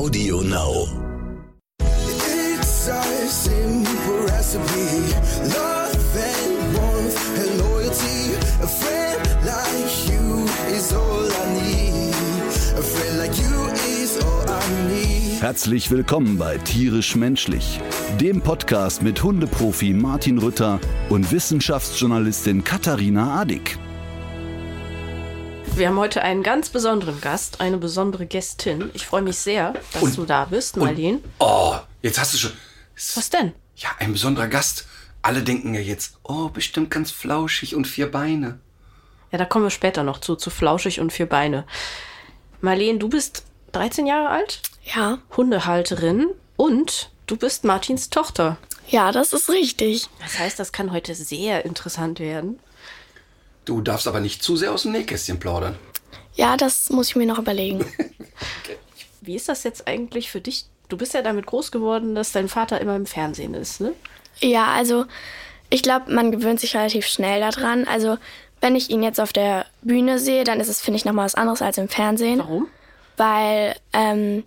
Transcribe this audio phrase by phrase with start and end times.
[0.00, 0.86] Audio Now.
[1.78, 5.12] It's a simple recipe.
[5.54, 8.32] Love and warmth and loyalty.
[8.62, 12.14] A friend like you is all I need.
[12.78, 13.68] A friend like you
[14.00, 15.42] is all I need.
[15.42, 17.78] Herzlich willkommen bei Tierisch Menschlich,
[18.18, 20.80] dem Podcast mit Hundeprofi Martin Rütter
[21.10, 23.78] und Wissenschaftsjournalistin Katharina Adick.
[25.80, 28.90] Wir haben heute einen ganz besonderen Gast, eine besondere Gästin.
[28.92, 31.20] Ich freue mich sehr, dass Und- du da bist, Und- Marlene.
[31.38, 32.52] Oh, jetzt hast du schon.
[33.14, 33.54] Was denn?
[33.76, 34.84] Ja, ein besonderer Gast.
[35.22, 38.58] Alle denken ja jetzt, oh, bestimmt ganz flauschig und vier Beine.
[39.32, 41.64] Ja, da kommen wir später noch zu, zu Flauschig und Vier Beine.
[42.60, 44.60] Marlene, du bist 13 Jahre alt,
[44.94, 46.26] Ja, Hundehalterin
[46.56, 48.58] und du bist Martins Tochter.
[48.86, 50.08] ja, das ist richtig.
[50.20, 52.58] Das heißt, das kann heute sehr interessant werden.
[53.64, 55.76] Du darfst aber nicht zu sehr aus dem Nähkästchen plaudern.
[56.34, 57.84] Ja, das muss ich mir noch überlegen.
[59.20, 60.66] Wie ist das jetzt eigentlich für dich?
[60.88, 63.92] Du bist ja damit groß geworden, dass dein Vater immer im Fernsehen ist, ne?
[64.40, 65.04] ja, also
[65.68, 67.86] ich glaube, man gewöhnt sich relativ schnell daran.
[67.86, 68.18] Also
[68.60, 71.34] wenn ich ihn jetzt auf der Bühne sehe, dann ist es, finde ich, nochmal was
[71.34, 72.40] anderes als im Fernsehen.
[72.40, 72.68] Warum?
[73.16, 74.44] Weil ähm,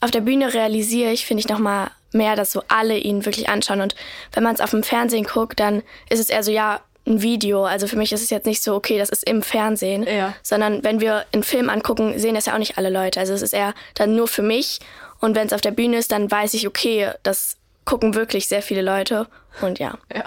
[0.00, 3.80] auf der Bühne realisiere ich, finde ich, nochmal mehr, dass so alle ihn wirklich anschauen.
[3.80, 3.94] Und
[4.32, 7.64] wenn man es auf dem Fernsehen guckt, dann ist es eher so, ja, ein Video.
[7.64, 10.04] Also für mich ist es jetzt nicht so, okay, das ist im Fernsehen.
[10.04, 10.34] Ja.
[10.42, 13.20] Sondern wenn wir einen Film angucken, sehen das ja auch nicht alle Leute.
[13.20, 14.80] Also es ist eher dann nur für mich.
[15.20, 18.62] Und wenn es auf der Bühne ist, dann weiß ich, okay, das gucken wirklich sehr
[18.62, 19.28] viele Leute.
[19.62, 19.98] Und ja.
[20.14, 20.24] Ja.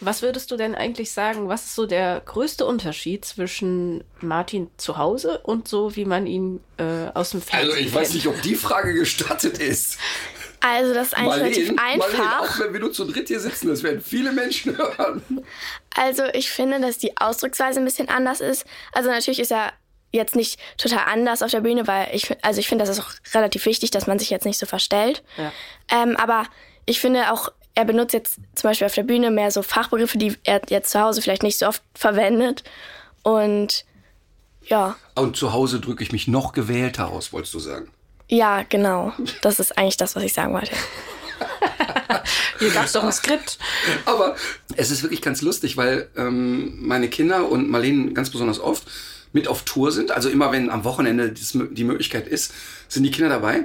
[0.00, 4.98] Was würdest du denn eigentlich sagen, was ist so der größte Unterschied zwischen Martin zu
[4.98, 8.14] Hause und so, wie man ihn äh, aus dem Fernsehen Also ich weiß kennt?
[8.16, 9.96] nicht, ob die Frage gestattet ist.
[10.66, 12.40] Also das ist eigentlich relativ Marlene, einfach.
[12.40, 15.44] auch wenn wir nur zu dritt hier sitzen, das werden viele Menschen hören.
[15.94, 18.64] Also ich finde, dass die Ausdrucksweise ein bisschen anders ist.
[18.92, 19.74] Also natürlich ist er
[20.10, 23.12] jetzt nicht total anders auf der Bühne, weil ich, also ich finde, das ist auch
[23.34, 25.22] relativ wichtig, dass man sich jetzt nicht so verstellt.
[25.36, 25.52] Ja.
[25.90, 26.46] Ähm, aber
[26.86, 30.34] ich finde auch, er benutzt jetzt zum Beispiel auf der Bühne mehr so Fachbegriffe, die
[30.44, 32.64] er jetzt zu Hause vielleicht nicht so oft verwendet.
[33.22, 33.84] Und
[34.66, 37.90] ja, Und zu Hause drücke ich mich noch gewählter aus, wolltest du sagen.
[38.28, 39.12] Ja, genau.
[39.42, 40.72] Das ist eigentlich das, was ich sagen wollte.
[42.58, 43.58] Hier gab es doch ein Skript.
[44.06, 44.36] Aber
[44.76, 48.84] es ist wirklich ganz lustig, weil ähm, meine Kinder und Marlene ganz besonders oft
[49.32, 50.12] mit auf Tour sind.
[50.12, 52.52] Also immer wenn am Wochenende das, die Möglichkeit ist,
[52.88, 53.64] sind die Kinder dabei.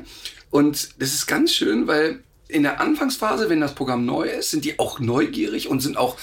[0.50, 4.66] Und das ist ganz schön, weil in der Anfangsphase, wenn das Programm neu ist, sind
[4.66, 6.18] die auch neugierig und sind auch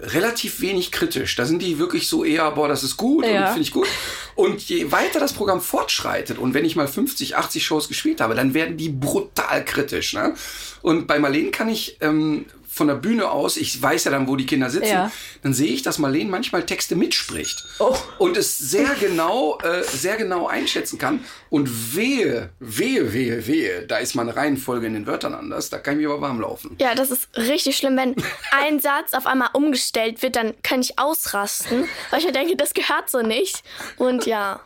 [0.00, 1.36] relativ wenig kritisch.
[1.36, 3.40] Da sind die wirklich so eher, boah, das ist gut Ja.
[3.40, 3.88] und finde ich gut.
[4.34, 8.34] Und je weiter das Programm fortschreitet und wenn ich mal 50, 80 Shows gespielt habe,
[8.34, 10.14] dann werden die brutal kritisch.
[10.14, 10.34] Ne?
[10.80, 14.34] Und bei Marlene kann ich ähm, von der Bühne aus, ich weiß ja dann, wo
[14.36, 15.12] die Kinder sitzen, Ja.
[15.42, 17.94] dann sehe ich, dass Marlene manchmal Texte mitspricht Oh.
[18.18, 21.22] und es sehr genau, äh, sehr genau einschätzen kann.
[21.50, 25.68] Und wehe, wehe, wehe, wehe, da ist meine Reihenfolge in den Wörtern anders.
[25.68, 26.76] Da kann ich mich aber warm laufen.
[26.80, 28.16] Ja, das ist richtig schlimm, wenn
[28.52, 32.72] ein Satz auf einmal umgestellt wird, dann kann ich ausrasten, weil ich mir denke, das
[32.72, 33.62] gehört so nicht.
[33.98, 34.60] Und ja.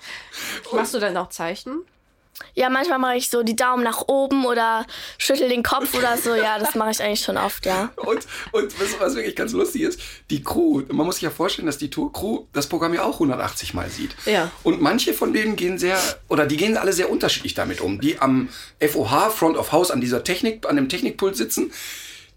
[0.73, 1.83] Machst du denn auch Zeichen?
[2.55, 4.87] Ja, manchmal mache ich so die Daumen nach oben oder
[5.19, 6.35] schüttel den Kopf oder so.
[6.35, 7.91] Ja, das mache ich eigentlich schon oft, ja.
[7.97, 11.67] Und, und was, was wirklich ganz lustig ist, die Crew, man muss sich ja vorstellen,
[11.67, 14.15] dass die Tour Crew das Programm ja auch 180 Mal sieht.
[14.27, 14.51] Ja.
[14.63, 15.99] Und manche von denen gehen sehr,
[16.29, 18.01] oder die gehen alle sehr unterschiedlich damit um.
[18.01, 18.49] Die am
[18.81, 21.73] FOH, Front of House, an dieser Technik, an dem Technikpult sitzen,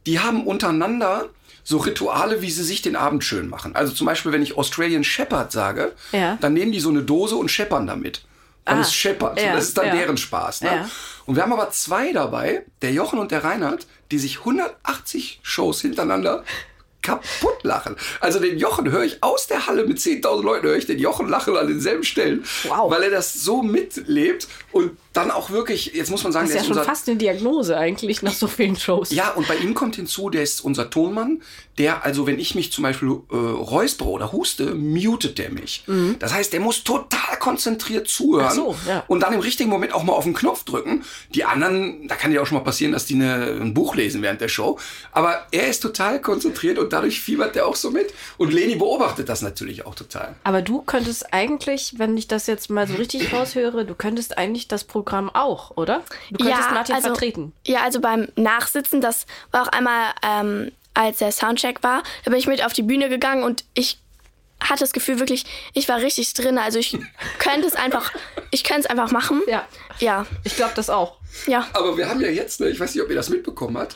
[0.06, 1.30] die haben untereinander
[1.64, 3.76] so Rituale, wie sie sich den Abend schön machen.
[3.76, 6.38] Also zum Beispiel, wenn ich Australian Shepherd sage, Ja.
[6.42, 8.22] dann nehmen die so eine Dose und scheppern damit.
[8.69, 9.40] Weil Ah, es scheppert.
[9.41, 9.96] ja, das ist dann ja.
[9.96, 10.62] deren Spaß.
[10.62, 10.68] Ne?
[10.69, 10.90] Ja.
[11.25, 15.81] Und wir haben aber zwei dabei, der Jochen und der Reinhard, die sich 180 Shows
[15.81, 16.44] hintereinander
[17.02, 17.96] kaputt lachen.
[18.19, 21.30] Also den Jochen höre ich aus der Halle mit 10.000 Leuten, höre ich den Jochen
[21.30, 22.91] lachen an denselben Stellen, Wow.
[22.91, 26.62] weil er das so mitlebt und dann auch wirklich, jetzt muss man sagen, Das ist
[26.62, 29.12] ja schon unser, fast eine Diagnose eigentlich nach so vielen Shows.
[29.12, 31.42] ja, und bei ihm kommt hinzu, der ist unser Tonmann,
[31.80, 35.84] der, also wenn ich mich zum Beispiel äh, räuspere oder huste, mutet der mich.
[36.19, 39.03] Das heißt, der muss total konzentriert zuhören so, ja.
[39.08, 41.04] und dann im richtigen Moment auch mal auf den Knopf drücken.
[41.34, 44.22] Die anderen, da kann ja auch schon mal passieren, dass die eine, ein Buch lesen
[44.22, 44.78] während der Show.
[45.13, 48.13] Aber er ist total konzentriert und dadurch fiebert der auch so mit.
[48.38, 50.36] Und Leni beobachtet das natürlich auch total.
[50.44, 54.68] Aber du könntest eigentlich, wenn ich das jetzt mal so richtig raushöre, du könntest eigentlich
[54.68, 56.04] das Programm auch, oder?
[56.31, 57.54] Du könntest Martin also, vertreten.
[57.66, 62.40] Ja, also beim Nachsitzen, das war auch einmal, ähm, als der Soundcheck war, da bin
[62.40, 64.00] ich mit auf die Bühne gegangen und ich
[64.60, 66.57] hatte das Gefühl wirklich, ich war richtig drin.
[66.57, 66.98] Also ich
[67.40, 68.12] könnte es einfach,
[68.51, 69.42] ich könnte es einfach machen.
[69.48, 69.66] Ja.
[70.00, 71.18] Ja, Ich glaube das auch.
[71.48, 71.68] ja.
[71.74, 73.96] Aber wir haben ja jetzt, ne, ich weiß nicht, ob ihr das mitbekommen habt,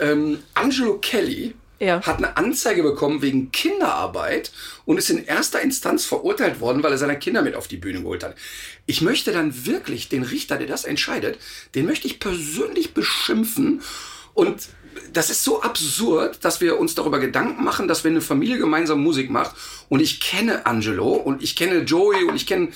[0.00, 2.02] ähm, Angelo Kelly Ja.
[2.02, 4.52] hat eine Anzeige bekommen wegen Kinderarbeit
[4.84, 8.02] und ist in erster Instanz verurteilt worden, weil er seine Kinder mit auf die Bühne
[8.02, 8.36] geholt hat.
[8.84, 11.38] Ich möchte dann wirklich den Richter, der das entscheidet,
[11.74, 13.80] den möchte ich persönlich beschimpfen
[14.34, 14.68] und
[15.12, 19.02] das ist so absurd, dass wir uns darüber Gedanken machen, dass wenn eine Familie gemeinsam
[19.02, 19.54] Musik macht
[19.88, 22.68] und ich kenne Angelo und ich kenne Joey und ich kenne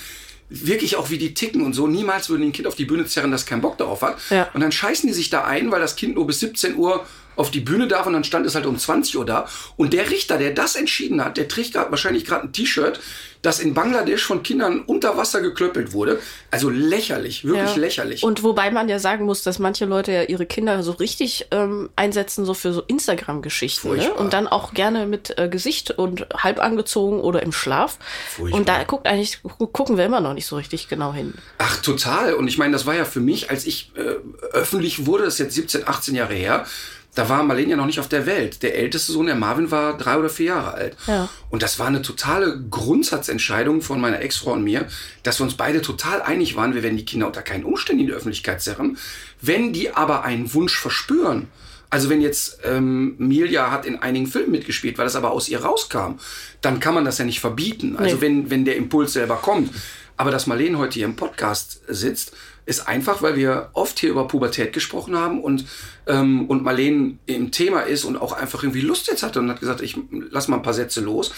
[0.49, 1.87] wirklich auch wie die ticken und so.
[1.87, 4.17] Niemals würden die ein Kind auf die Bühne zerren, das keinen Bock darauf hat.
[4.29, 4.49] Ja.
[4.53, 7.05] Und dann scheißen die sich da ein, weil das Kind nur bis 17 Uhr
[7.35, 9.47] auf die Bühne darf und dann stand es halt um 20 Uhr da.
[9.77, 12.99] Und der Richter, der das entschieden hat, der trägt grad, wahrscheinlich gerade ein T-Shirt,
[13.41, 16.19] das in Bangladesch von Kindern unter Wasser geklöppelt wurde.
[16.49, 17.79] Also lächerlich, wirklich Ja.
[17.81, 18.23] lächerlich.
[18.23, 21.89] Und wobei man ja sagen muss, dass manche Leute ja ihre Kinder so richtig ähm,
[21.95, 23.95] einsetzen, so für so Instagram-Geschichten.
[23.95, 24.13] Ne?
[24.13, 27.99] Und dann auch gerne mit äh, Gesicht und halb angezogen oder im Schlaf.
[28.35, 28.59] Furchtbar.
[28.59, 31.35] Und da guckt eigentlich, gu- gucken wir immer noch nicht so richtig genau hin.
[31.59, 32.33] Ach, total.
[32.33, 34.15] Und ich meine, das war ja für mich, als ich äh,
[34.53, 36.65] öffentlich wurde, das ist jetzt 17, 18 Jahre her,
[37.15, 38.61] da war Marlene ja noch nicht auf der Welt.
[38.61, 40.97] Der älteste Sohn, der Marvin, war drei oder vier Jahre alt.
[41.07, 41.29] Ja.
[41.49, 44.87] Und das war eine totale Grundsatzentscheidung von meiner Ex-Frau und mir,
[45.23, 48.07] dass wir uns beide total einig waren, wir werden die Kinder unter keinen Umständen in
[48.07, 48.97] die Öffentlichkeit zerren.
[49.41, 51.47] Wenn die aber einen Wunsch verspüren,
[51.89, 55.61] also wenn jetzt ähm, Milja hat in einigen Filmen mitgespielt, weil das aber aus ihr
[55.61, 56.15] rauskam,
[56.61, 57.95] dann kann man das ja nicht verbieten.
[57.95, 58.21] Also Nee.
[58.21, 59.71] wenn, wenn der Impuls selber kommt.
[60.17, 62.33] Aber dass Marlene heute hier im Podcast sitzt,
[62.65, 65.65] ist einfach, weil wir oft hier über Pubertät gesprochen haben und,
[66.07, 69.59] ähm, und Marlene im Thema ist und auch einfach irgendwie Lust jetzt hatte und hat
[69.59, 69.97] gesagt, ich
[70.31, 71.31] lass mal ein paar Sätze los.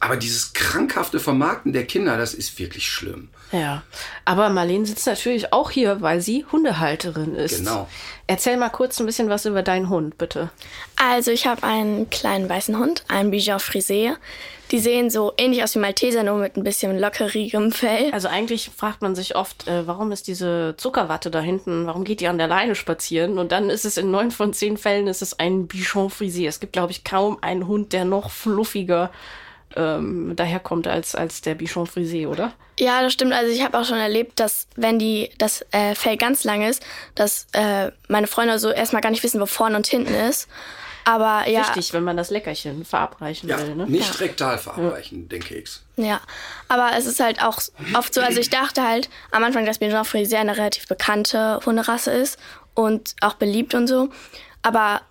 [0.00, 3.28] Aber dieses krankhafte Vermarkten der Kinder, das ist wirklich schlimm.
[3.52, 3.82] Ja,
[4.24, 7.58] aber Marlene sitzt natürlich auch hier, weil sie Hundehalterin ist.
[7.58, 7.88] Genau.
[8.26, 10.50] Erzähl mal kurz ein bisschen was über deinen Hund, bitte.
[10.96, 14.16] Also ich habe einen kleinen weißen Hund, einen Bichon Frisé.
[14.74, 18.10] Die sehen so ähnlich aus wie Malteser, nur mit ein bisschen lockerigem Fell.
[18.10, 22.18] Also eigentlich fragt man sich oft, äh, warum ist diese Zuckerwatte da hinten, warum geht
[22.18, 23.38] die an der Leine spazieren?
[23.38, 26.48] Und dann ist es in neun von zehn Fällen ist es ein Bichon Frisé.
[26.48, 29.12] Es gibt, glaube ich, kaum einen Hund, der noch fluffiger
[29.76, 32.52] ähm, daherkommt als, als der Bichon Frisé, oder?
[32.80, 33.32] Ja, das stimmt.
[33.32, 36.84] Also ich habe auch schon erlebt, dass wenn die das äh, Fell ganz lang ist,
[37.14, 40.48] dass äh, meine Freunde so erstmal gar nicht wissen, wo vorne und hinten ist.
[41.04, 43.86] Aber ja, Wichtig, wenn man das Leckerchen verabreichen Ja, will, ne?
[43.86, 45.82] nicht rektal verabreichen, den Keks.
[45.96, 46.20] ja.
[46.68, 47.58] Aber es ist halt auch
[47.94, 48.20] oft so.
[48.22, 52.38] Also ich dachte halt am Anfang, dass Bichon Frisé eine relativ bekannte Hunderasse ist
[52.74, 54.08] und auch beliebt und so.
[54.62, 55.02] Aber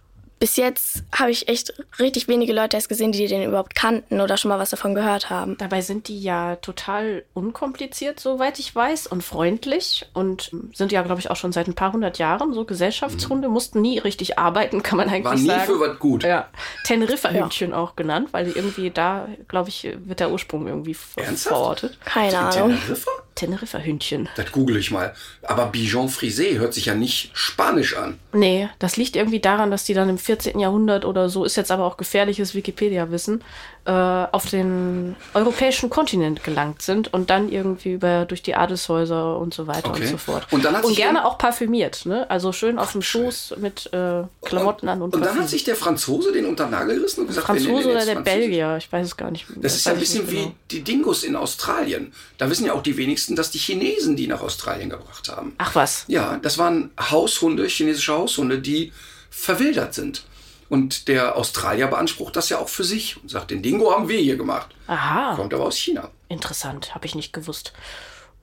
[0.43, 4.35] bis jetzt habe ich echt richtig wenige Leute erst gesehen, die den überhaupt kannten oder
[4.35, 5.55] schon mal was davon gehört haben.
[5.57, 11.21] Dabei sind die ja total unkompliziert, soweit ich weiß, und freundlich und sind ja, glaube
[11.21, 14.97] ich, auch schon seit ein paar hundert Jahren so Gesellschaftshunde, mussten nie richtig arbeiten, kann
[14.97, 15.63] man eigentlich War nie sagen.
[15.63, 16.23] für was gut.
[16.23, 16.49] Ja,
[16.83, 21.55] Teneriffa-Hündchen auch genannt, weil die irgendwie da, glaube ich, wird der Ursprung irgendwie Ernsthaft?
[21.55, 21.97] verortet.
[22.03, 22.77] Keine Ahnung.
[22.77, 23.11] Teneriffa?
[23.35, 24.29] Teneriffa-Hündchen.
[24.35, 25.13] Das google ich mal.
[25.41, 28.19] Aber Bichon Frisé hört sich ja nicht spanisch an.
[28.31, 30.32] Nee, das liegt irgendwie daran, dass die dann im 14.
[30.59, 33.43] Jahrhundert oder so, ist jetzt aber auch gefährliches Wikipedia-Wissen,
[33.85, 39.53] äh, auf den europäischen Kontinent gelangt sind und dann irgendwie über durch die Adelshäuser und
[39.53, 40.01] so weiter Okay.
[40.03, 40.47] und so fort.
[40.51, 42.29] Und dann hat sich gerne auch parfümiert, ne?
[42.29, 45.41] Also schön auf dem Schoß mit äh, Klamotten an und Und dann Parfüm.
[45.43, 48.05] hat sich der Franzose den unter Nagel gerissen und gesagt, wir nennen Franzose den oder
[48.05, 48.21] der.
[48.21, 49.45] Belgier, ich weiß es gar nicht.
[49.57, 50.55] Das ist ja ein bisschen nicht wie genau.
[50.71, 52.13] die Dingus in Australien.
[52.37, 55.53] Da wissen ja auch die wenigsten, dass die Chinesen die nach Australien gebracht haben.
[55.57, 56.05] Ach was.
[56.07, 58.93] Ja, das waren Haushunde, chinesische Haushunde, die
[59.33, 60.23] verwildert sind.
[60.69, 64.19] Und der Australier beansprucht das ja auch für sich und sagt, den Dingo haben wir
[64.19, 64.69] hier gemacht.
[64.87, 66.09] Aha, Kommt aber aus China.
[66.29, 67.73] interessant, habe ich nicht gewusst.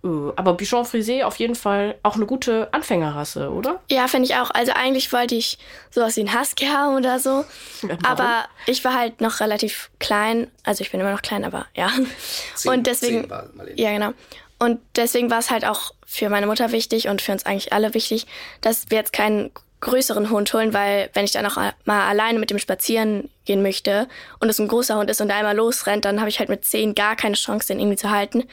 [0.04, 3.80] Äh, Aber Bichon Frisé auf jeden Fall auch eine gute Anfängerrasse, oder?
[3.90, 4.50] Ja, finde ich auch.
[4.50, 5.58] Also eigentlich wollte ich
[5.90, 7.44] sowas wie ein Husky haben oder so.
[7.82, 7.98] warum?
[8.04, 10.50] Aber ich war halt noch relativ klein.
[10.64, 11.90] Also ich bin immer noch klein, aber ja.
[12.54, 13.22] Zehn- und deswegen.
[13.22, 14.12] zehn war ja, genau.
[14.58, 17.92] Und deswegen war es halt auch für meine Mutter wichtig und für uns eigentlich alle
[17.94, 18.26] wichtig,
[18.60, 22.50] dass wir jetzt keinen größeren Hund holen, weil wenn ich dann auch mal alleine mit
[22.50, 24.08] dem spazieren gehen möchte
[24.38, 26.64] und es ein großer Hund ist und der einmal losrennt, dann habe ich halt mit
[26.64, 28.44] zehn gar keine Chance, den irgendwie zu halten.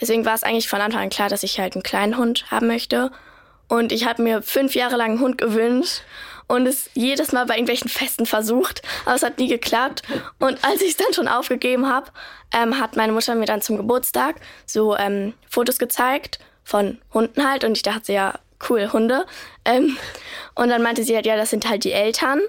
[0.00, 2.66] Deswegen war es eigentlich von Anfang an klar, dass ich halt einen kleinen Hund haben
[2.66, 3.10] möchte.
[3.68, 6.02] Und ich habe mir fünf Jahre lang einen Hund gewünscht
[6.46, 10.02] und es jedes Mal bei irgendwelchen Festen versucht, aber es hat nie geklappt.
[10.40, 12.10] Und als ich es dann schon aufgegeben habe,
[12.52, 17.62] ähm, hat meine Mutter mir dann zum Geburtstag so ähm, Fotos gezeigt von Hunden halt
[17.62, 18.34] und ich dachte, ja,
[18.68, 19.26] cool, Hunde.
[19.64, 19.96] Ähm,
[20.54, 22.40] und dann meinte sie halt, ja, das sind halt die Eltern.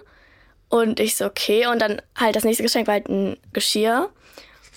[0.69, 1.67] Und ich so, okay.
[1.67, 4.09] Und dann halt das nächste Geschenk war halt ein Geschirr.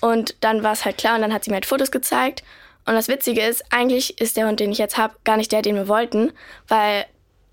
[0.01, 2.43] Und dann war es halt klar und dann hat sie mir halt Fotos gezeigt.
[2.85, 5.61] Und das Witzige ist, eigentlich ist der Hund, den ich jetzt habe, gar nicht der,
[5.61, 6.31] den wir wollten,
[6.67, 7.05] weil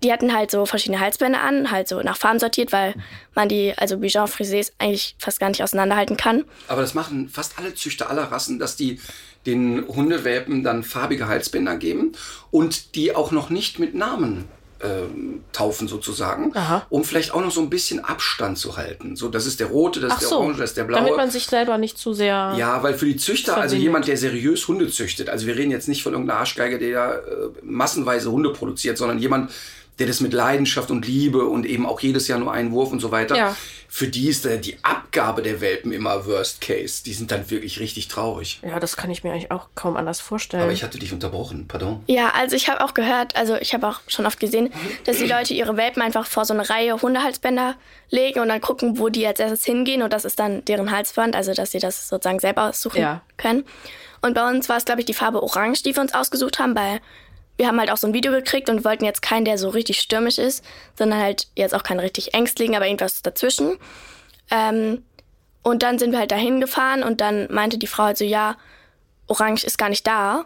[0.03, 2.93] die hatten halt so verschiedene Halsbänder an, halt so nach Farben sortiert, weil
[3.33, 6.43] man die, also Bichon Frisés eigentlich fast gar nicht auseinanderhalten kann.
[6.67, 8.99] Aber das machen fast alle Züchter aller Rassen, dass die
[9.45, 12.13] den Hundewelpen dann farbige Halsbänder geben
[12.51, 14.45] und die auch noch nicht mit Namen
[14.83, 16.85] ähm, taufen sozusagen, Aha.
[16.89, 19.15] um vielleicht auch noch so ein bisschen Abstand zu halten.
[19.15, 20.99] So, das ist der rote, das Ach ist der so, orange, das ist der blaue.
[20.99, 22.53] damit man sich selber nicht zu sehr.
[22.57, 23.83] Ja, weil für die Züchter, also Verbindet.
[23.83, 27.13] jemand, der seriös Hunde züchtet, also wir reden jetzt nicht von irgendeiner Arschgeige, der da
[27.13, 27.21] äh,
[27.63, 29.51] massenweise Hunde produziert, sondern jemand,
[29.99, 32.99] der das mit Leidenschaft und Liebe und eben auch jedes Jahr nur einen Wurf und
[32.99, 33.35] so weiter.
[33.35, 33.55] Ja.
[33.87, 37.03] Für die ist äh, die Abgabe der Welpen immer Worst Case.
[37.03, 38.59] Die sind dann wirklich richtig traurig.
[38.63, 40.63] Ja, das kann ich mir eigentlich auch kaum anders vorstellen.
[40.63, 42.01] Aber ich hatte dich unterbrochen, pardon.
[42.07, 44.73] Ja, also ich habe auch gehört, also ich habe auch schon oft gesehen,
[45.03, 47.75] dass die Leute ihre Welpen einfach vor so eine Reihe Hundehalsbänder
[48.09, 51.35] legen und dann gucken, wo die als erstes hingehen und das ist dann deren Halsband,
[51.35, 53.21] also dass sie das sozusagen selber aussuchen Ja.
[53.37, 53.63] können.
[54.21, 56.75] Und bei uns war es, glaube ich, die Farbe Orange, die wir uns ausgesucht haben,
[56.75, 56.99] weil
[57.57, 59.99] wir haben halt auch so ein Video gekriegt und wollten jetzt keinen, der so richtig
[59.99, 60.63] stürmisch ist,
[60.97, 63.77] sondern halt jetzt auch keinen richtig ängstlichen, aber irgendwas dazwischen.
[64.49, 65.03] Ähm,
[65.61, 68.57] und dann sind wir halt dahin gefahren und dann meinte die Frau halt so, ja,
[69.27, 70.45] Orange ist gar nicht da.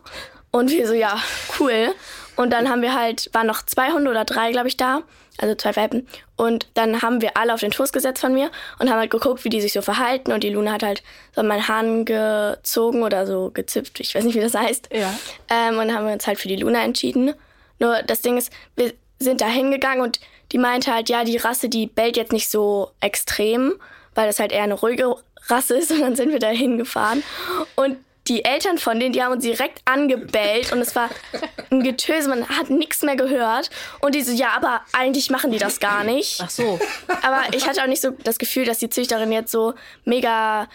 [0.52, 1.18] Und wir so, ja,
[1.60, 1.94] cool.
[2.38, 5.02] Und dann haben wir halt, waren noch zwei Hunde oder drei, glaube ich, da.
[5.40, 6.08] Also zwei Welpen.
[6.36, 9.44] Und dann haben wir alle auf den Schoß gesetzt von mir und haben halt geguckt,
[9.44, 10.32] wie die sich so verhalten.
[10.32, 11.04] Und die Luna hat halt
[11.36, 14.00] so an meinen Haaren gezogen oder so gezipft.
[14.00, 14.90] Ich weiß nicht, wie das heißt.
[14.92, 15.14] Ja.
[15.50, 17.34] Ähm, und dann haben wir uns halt für die Luna entschieden.
[17.80, 20.20] Nur das Ding ist, wir sind da hingegangen und
[20.52, 23.74] die meinte halt, ja, die Rasse, die bellt jetzt nicht so extrem,
[24.16, 25.16] weil das halt eher eine ruhige
[25.48, 25.92] Rasse ist.
[25.92, 27.24] Und dann sind wir da hingefahren.
[27.76, 31.10] Und die Eltern von denen, die haben uns direkt angebellt und es war
[31.70, 33.70] ein Getöse, man hat nichts mehr gehört.
[34.00, 36.42] Und die so, ja, aber eigentlich machen die das gar nicht.
[36.44, 36.80] Ach so.
[37.22, 39.74] Aber ich hatte auch nicht so das Gefühl, dass die Züchterin jetzt so
[40.06, 40.68] mega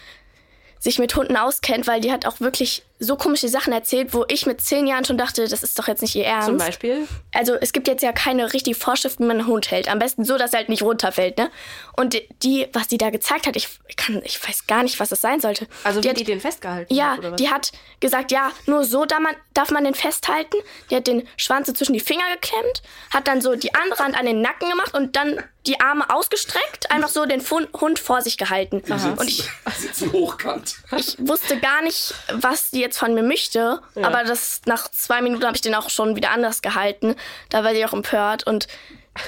[0.78, 4.46] sich mit Hunden auskennt, weil die hat auch wirklich so komische Sachen erzählt, wo ich
[4.46, 6.48] mit zehn Jahren schon dachte, das ist doch jetzt nicht ihr Ernst.
[6.48, 7.08] Zum Beispiel.
[7.34, 9.88] Also es gibt jetzt ja keine richtige Vorschrift, wie man einen Hund hält.
[9.88, 11.50] Am besten so, dass er halt nicht runterfällt, ne?
[11.96, 15.20] Und die, was die da gezeigt hat, ich kann, ich weiß gar nicht, was das
[15.20, 15.66] sein sollte.
[15.84, 17.36] Also die wie hat, die den festgehalten ja, hat, oder was?
[17.36, 20.56] die hat gesagt, ja, nur so darf man, darf man den festhalten.
[20.90, 24.16] Die hat den Schwanz so zwischen die Finger geklemmt, hat dann so die andere Hand
[24.16, 28.36] an den Nacken gemacht und dann die Arme ausgestreckt, einfach so den Hund vor sich
[28.36, 28.82] gehalten.
[29.18, 30.76] Und ich, sitzen hochkant.
[30.96, 35.44] ich wusste gar nicht, was die jetzt von mir möchte, aber das nach zwei Minuten
[35.44, 37.16] habe ich den auch schon wieder anders gehalten.
[37.50, 38.68] Da war sie auch empört und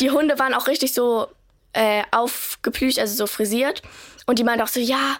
[0.00, 1.28] die Hunde waren auch richtig so
[1.72, 3.82] äh, aufgeplücht, also so frisiert.
[4.26, 5.16] Und die meinte auch so, ja,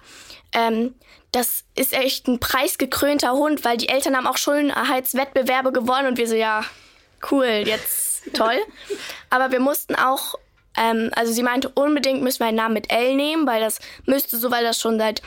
[0.53, 0.95] ähm,
[1.33, 6.29] das ist echt ein preisgekrönter Hund, weil die Eltern haben auch Schönheitswettbewerbe gewonnen und wir
[6.29, 6.65] so, ja,
[7.31, 8.57] cool, jetzt toll.
[9.31, 10.37] Aber wir mussten auch,
[10.77, 14.37] ähm, also sie meinte, unbedingt müssen wir einen Namen mit L nehmen, weil das müsste
[14.37, 15.23] so, weil das schon seit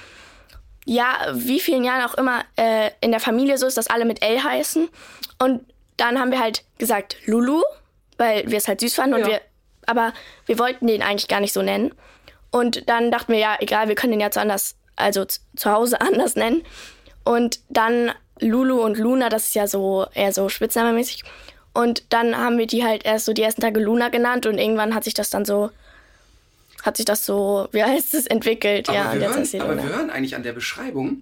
[0.87, 4.21] ja, wie vielen Jahren auch immer äh, in der Familie so ist, dass alle mit
[4.23, 4.87] L heißen.
[5.37, 5.65] Und
[5.97, 7.61] dann haben wir halt gesagt Lulu,
[8.17, 9.15] weil wir es halt süß fanden.
[9.15, 9.27] Und Ja.
[9.27, 9.41] wir,
[9.85, 10.13] aber
[10.45, 11.93] wir wollten den eigentlich gar nicht so nennen.
[12.51, 15.99] Und dann dachten wir, ja, egal, wir können den ja zu anders, also zu Hause
[16.01, 16.63] anders nennen.
[17.25, 21.23] Und dann Lulu und Luna, das ist ja so eher so spitznamemäßig.
[21.73, 24.95] Und dann haben wir die halt erst so die ersten Tage Luna genannt und irgendwann
[24.95, 25.69] hat sich das dann so,
[26.87, 28.89] hat sich das so, wie heißt es, entwickelt.
[28.89, 29.83] Aber, ja, wir hören, aber Luna.
[29.83, 31.21] wir hören eigentlich an der Beschreibung,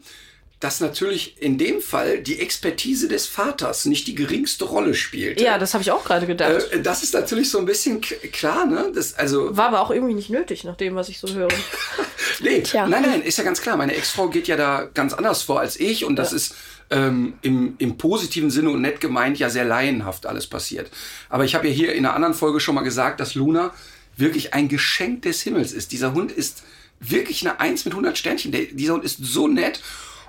[0.61, 5.41] dass natürlich in dem Fall die Expertise des Vaters nicht die geringste Rolle spielt.
[5.41, 6.71] Ja, das habe ich auch gerade gedacht.
[6.71, 8.91] Äh, das ist natürlich so ein bisschen klar, ne?
[8.93, 11.49] Das, also, War aber auch irgendwie nicht nötig, nach dem, was ich so höre.
[12.39, 12.87] nee, Tja.
[12.87, 13.75] nein, nein, ist ja ganz klar.
[13.75, 16.55] Meine Ex-Frau geht ja da ganz anders vor als ich und das ist
[16.89, 20.89] ähm, im, im positiven Sinne und nett gemeint ja sehr laienhaft alles passiert.
[21.29, 23.73] Aber ich habe ja hier in einer anderen Folge schon mal gesagt, dass Luna
[24.17, 25.91] wirklich ein Geschenk des Himmels ist.
[25.91, 26.63] Dieser Hund ist
[26.99, 28.51] wirklich eine Eins mit 100 Sternchen.
[28.51, 29.81] Der, dieser Hund ist so nett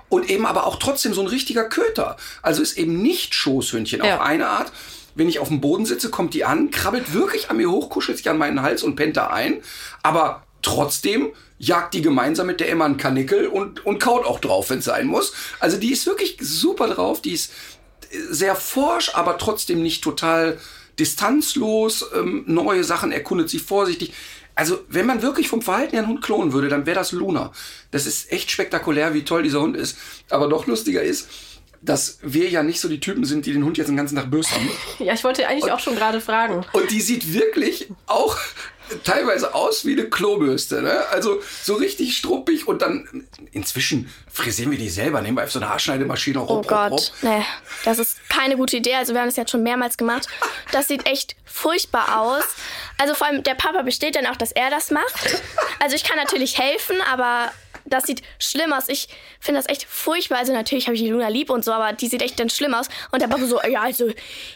[0.09, 2.17] und eben aber auch trotzdem so ein richtiger Köter.
[2.41, 4.15] Also ist eben nicht Schoßhündchen Ja.
[4.15, 4.71] auf eine Art.
[5.15, 8.17] Wenn ich auf dem Boden sitze, kommt die an, krabbelt wirklich an mir hoch, kuschelt
[8.17, 9.61] sich an meinen Hals und pennt da ein.
[10.03, 14.69] Aber trotzdem jagt die gemeinsam mit der Emma einen Kanickel und, und kaut auch drauf,
[14.69, 15.33] wenn es sein muss.
[15.59, 17.21] Also die ist wirklich super drauf.
[17.21, 17.51] Die ist
[18.29, 20.59] sehr forsch, aber trotzdem nicht total
[20.99, 22.05] distanzlos.
[22.15, 24.13] Ähm, neue Sachen erkundet sie vorsichtig.
[24.55, 27.51] Also, wenn man wirklich vom Verhalten her einen Hund klonen würde, dann wäre das Luna.
[27.91, 29.97] Das ist echt spektakulär, wie toll dieser Hund ist.
[30.29, 31.29] Aber noch lustiger ist,
[31.81, 34.31] dass wir ja nicht so die Typen sind, die den Hund jetzt den ganzen Tag
[34.31, 34.55] bürsten.
[34.99, 36.65] Ja, ich wollte eigentlich auch schon gerade fragen.
[36.73, 38.35] Und die sieht wirklich auch
[39.03, 40.81] teilweise aus wie eine Klobürste.
[40.81, 41.07] Ne?
[41.09, 45.59] Also so richtig struppig und dann inzwischen frisieren wir die selber, nehmen wir einfach so
[45.59, 46.39] eine Haarschneidemaschine.
[46.39, 47.01] Oh Rupp, rupp, Gott, rupp.
[47.21, 47.43] nee,
[47.85, 48.95] das ist keine gute Idee.
[48.95, 50.27] Also wir haben das jetzt schon mehrmals gemacht.
[50.71, 52.43] Das sieht echt furchtbar aus.
[52.97, 55.41] Also vor allem der Papa besteht dann auch, dass er das macht.
[55.79, 57.51] Also ich kann natürlich helfen, aber
[57.85, 58.89] das sieht schlimm aus.
[58.89, 59.07] Ich
[59.39, 60.39] finde das echt furchtbar.
[60.39, 62.73] Also natürlich habe ich die Luna lieb und so, aber die sieht echt dann schlimm
[62.73, 62.87] aus.
[63.11, 64.11] Und der Papa so, ja, also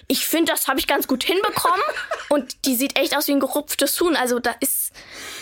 [0.08, 1.82] ich finde, das habe ich ganz gut hinbekommen.
[2.30, 4.16] Und die sieht echt aus wie ein gerupftes Huhn.
[4.16, 4.92] Also da ist,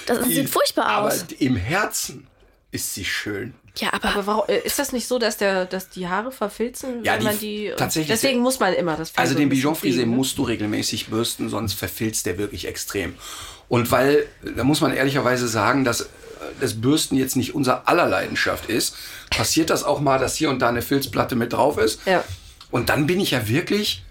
[0.06, 1.26] das sieht furchtbar Aber aus.
[1.40, 2.28] im Herzen
[2.72, 3.56] ist sie schön.
[3.78, 7.04] Ja, aber, Aber warum, äh, ist das nicht so, dass, der, dass die Haare verfilzen,
[7.04, 7.74] Ja, wenn die man die.
[7.78, 9.96] tatsächlich- Dass, deswegen muss man immer das Fell tatsächlich- Deswegen muss man immer das Fell
[9.96, 10.16] Also so den pflegen, ne?
[10.18, 13.16] musst du regelmäßig bürsten, sonst verfilzt der wirklich extrem.
[13.68, 16.06] Und weil, da muss man ehrlicherweise sagen, dass äh,
[16.60, 18.96] das Bürsten jetzt nicht unser aller Leidenschaft ist,
[19.30, 22.02] passiert das auch mal, dass hier und da eine Filzplatte mit drauf ist.
[22.06, 22.24] Ja.
[22.72, 24.04] Und dann bin ich ja wirklich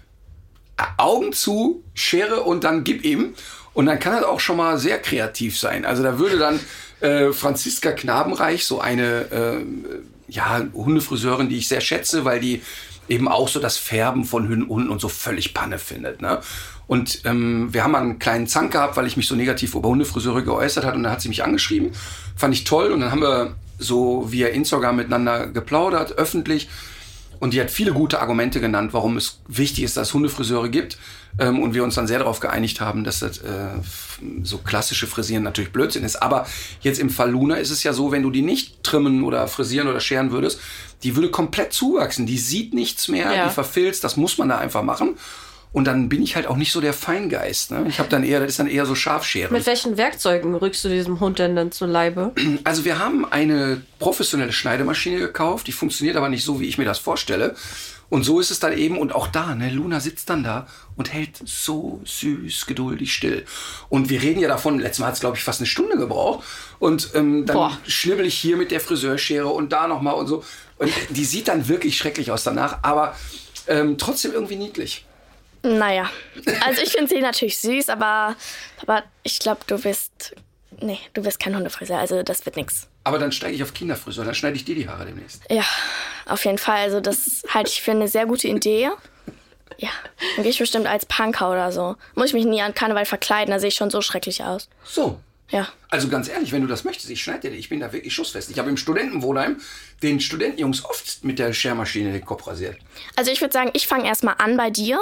[0.77, 3.33] äh, Augen zu, Schere und dann gib ihm.
[3.73, 5.85] Und dann kann das auch schon mal sehr kreativ sein.
[5.85, 6.59] Also da würde dann
[7.01, 9.65] äh, Franziska Knabenreich, so eine äh,
[10.27, 12.61] ja, Hundefriseurin, die ich sehr schätze, weil die
[13.07, 16.21] eben auch so das Färben von Hunden und so völlig Panne findet.
[16.21, 16.39] Ne?
[16.87, 19.89] Und ähm, wir haben mal einen kleinen Zank gehabt, weil ich mich so negativ über
[19.89, 21.91] Hundefriseure geäußert hat und da hat sie mich angeschrieben.
[22.35, 26.69] Fand ich toll und dann haben wir so via Instagram miteinander geplaudert, öffentlich.
[27.39, 30.97] Und die hat viele gute Argumente genannt, warum es wichtig ist, dass es Hundefriseure gibt.
[31.37, 33.69] Ähm, und wir uns dann sehr darauf geeinigt haben, dass das äh,
[34.43, 36.21] so klassische Frisieren natürlich Blödsinn ist.
[36.21, 36.45] Aber
[36.81, 39.87] jetzt im Fall Luna ist es ja so, wenn du die nicht trimmen oder frisieren
[39.87, 40.59] oder scheren würdest,
[41.03, 42.25] die würde komplett zuwachsen.
[42.25, 43.47] Die sieht nichts mehr, Ja.
[43.47, 44.03] die verfilzt.
[44.03, 45.15] Das muss man da einfach machen.
[45.71, 47.71] Und dann bin ich halt auch nicht so der Feingeist.
[47.71, 47.85] Ne?
[47.87, 49.53] Ich habe dann eher, das ist dann eher so Scharfscheren.
[49.53, 52.33] Mit welchen Werkzeugen rückst du diesem Hund denn dann zu Leibe?
[52.63, 56.85] Also wir haben eine professionelle Schneidemaschine gekauft, die funktioniert aber nicht so, wie ich mir
[56.85, 57.55] das vorstelle.
[58.09, 61.13] Und so ist es dann eben, und auch da, ne, Luna sitzt dann da und
[61.13, 63.45] hält so süß, geduldig still.
[63.87, 66.43] Und wir reden ja davon, letztes Mal hat es, glaube ich, fast eine Stunde gebraucht.
[66.79, 67.77] Und ähm, dann Boah.
[67.85, 70.43] schnibbel ich hier mit der Friseurschere und da nochmal und so.
[70.79, 73.15] Und die sieht dann wirklich schrecklich aus danach, aber
[73.67, 75.05] ähm, trotzdem irgendwie niedlich.
[75.63, 76.09] Naja.
[76.65, 78.35] Also ich finde sie natürlich süß, aber,
[78.81, 80.35] aber ich glaube, du bist.
[80.81, 82.87] Nee, du bist kein Hundefriseur, also das wird nix.
[83.03, 85.41] Aber dann steige ich auf Kinderfriseur, dann schneide ich dir die Haare demnächst.
[85.49, 85.65] Ja,
[86.25, 86.77] auf jeden Fall.
[86.77, 88.89] Also das halte ich für eine sehr gute Idee.
[89.77, 89.89] Ja,
[90.35, 91.95] dann gehe ich bestimmt als Punker oder so.
[92.15, 94.69] Muss ich mich nie an Karneval verkleiden, da sehe ich schon so schrecklich aus.
[94.83, 95.67] So, Ja.
[95.89, 98.51] Also ganz ehrlich, wenn du das möchtest, ich schneide dir, ich bin da wirklich schussfest.
[98.51, 99.59] Ich habe im Studentenwohnheim
[100.03, 102.77] den Studentenjungs oft mit der Schermaschine den Kopf rasiert.
[103.15, 104.99] Also ich würde sagen, ich fange erstmal an bei dir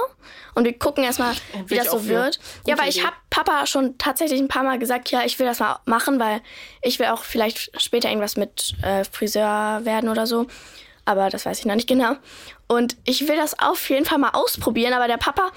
[0.55, 2.39] und wir gucken erstmal, wie bin das so wird.
[2.65, 5.59] Ja, weil ich habe Papa schon tatsächlich ein paar Mal gesagt, ja, ich will das
[5.59, 6.41] mal machen, weil
[6.81, 10.47] ich will auch vielleicht später irgendwas mit äh, Friseur werden oder so.
[11.03, 12.15] Aber das weiß ich noch nicht genau.
[12.67, 15.51] Und ich will das auf jeden Fall mal ausprobieren, aber der Papa,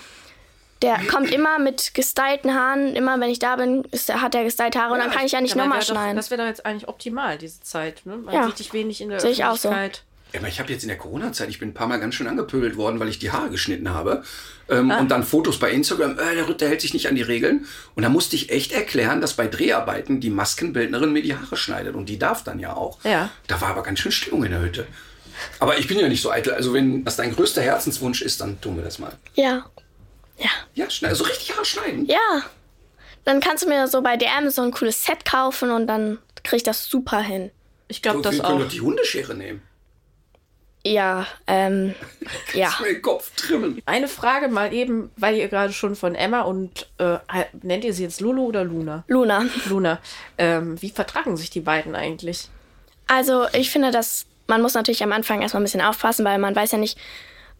[0.82, 2.94] der kommt immer mit gestylten Haaren.
[2.96, 5.40] Immer wenn ich da bin, ist, hat er gestylte Haare und dann kann ich ja
[5.40, 6.16] nicht nochmal schneiden.
[6.16, 8.02] Das wäre doch jetzt eigentlich optimal, diese Zeit.
[8.06, 8.16] Ne?
[8.16, 8.47] Man Ja.
[8.47, 9.69] sieht dich wenig in der Sehe ich auch so.
[9.69, 10.04] Öffentlichkeit.
[10.32, 12.28] Ja, aber ich habe jetzt in der Corona-Zeit, ich bin ein paar Mal ganz schön
[12.28, 14.23] angepöbelt worden, weil ich die Haare geschnitten habe.
[14.69, 15.00] Ähm, Ah.
[15.00, 17.66] Und dann Fotos bei Instagram, äh, der Ritter hält sich nicht an die Regeln.
[17.97, 21.97] Und da musste ich echt erklären, dass bei Dreharbeiten die Maskenbildnerin mir die Haare schneidet.
[21.97, 23.02] Und die darf dann ja auch.
[23.02, 23.30] Ja.
[23.49, 24.86] Da war aber ganz schön Stimmung in der Hütte.
[25.58, 26.52] Aber ich bin ja nicht so eitel.
[26.54, 29.12] Also wenn das dein größter Herzenswunsch ist, dann tun wir das mal.
[29.34, 29.64] Ja.
[30.41, 30.50] Ja.
[30.75, 32.07] Ja, schneiden, so richtig Haare schneiden.
[32.07, 32.43] Ja.
[33.25, 36.59] Dann kannst du mir so bei DM so ein cooles Set kaufen und dann krieg
[36.59, 37.50] ich das super hin.
[37.89, 38.59] Ich glaube wir das können auch.
[38.61, 39.63] doch die Hundeschere nehmen.
[40.83, 41.95] Ja, ähm,
[42.55, 42.73] ja.
[42.81, 43.83] Mir den Kopf trimmen.
[43.85, 47.19] Eine Frage mal eben, weil ihr gerade schon von Emma und äh,
[47.63, 49.05] nennt ihr sie jetzt Lulu oder Luna?
[49.07, 49.45] Luna.
[49.69, 50.00] Luna.
[50.39, 52.49] Ähm, wie vertragen sich die beiden eigentlich?
[53.09, 56.57] Also ich finde, dass man muss natürlich am Anfang erstmal ein bisschen aufpassen, weil man
[56.57, 56.99] weiß ja nicht,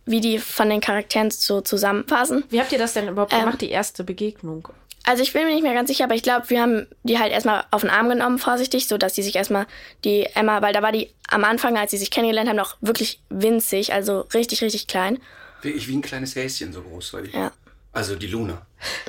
[0.06, 2.44] wie die von den Charakteren so zusammenpassen.
[2.50, 3.40] Wie habt ihr das denn überhaupt Ähm.
[3.40, 4.68] gemacht, die erste Begegnung?
[5.04, 7.32] Also ich bin mir nicht mehr ganz sicher, aber ich glaube, wir haben die halt
[7.32, 9.66] erstmal auf den Arm genommen, vorsichtig, so dass die sich erstmal
[10.04, 13.20] die Emma, weil da war die am Anfang, als sie sich kennengelernt haben, noch wirklich
[13.30, 15.18] winzig, also richtig, richtig klein.
[15.62, 17.30] Wirklich wie ein kleines Häschen so groß war die.
[17.30, 17.50] Ja.
[17.92, 18.60] Also die Luna.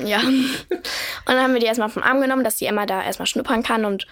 [0.04, 0.20] Ja.
[0.20, 0.82] Und
[1.26, 3.86] dann haben wir die erstmal vom Arm genommen, dass die Emma da erstmal schnuppern kann
[3.86, 4.08] und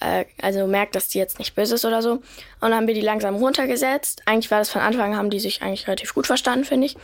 [0.00, 2.12] äh, also merkt, dass die jetzt nicht böse ist oder so.
[2.12, 2.22] Und
[2.60, 4.22] dann haben wir die langsam runtergesetzt.
[4.26, 6.96] Eigentlich war das von Anfang an, haben die sich eigentlich relativ gut verstanden, finde ich.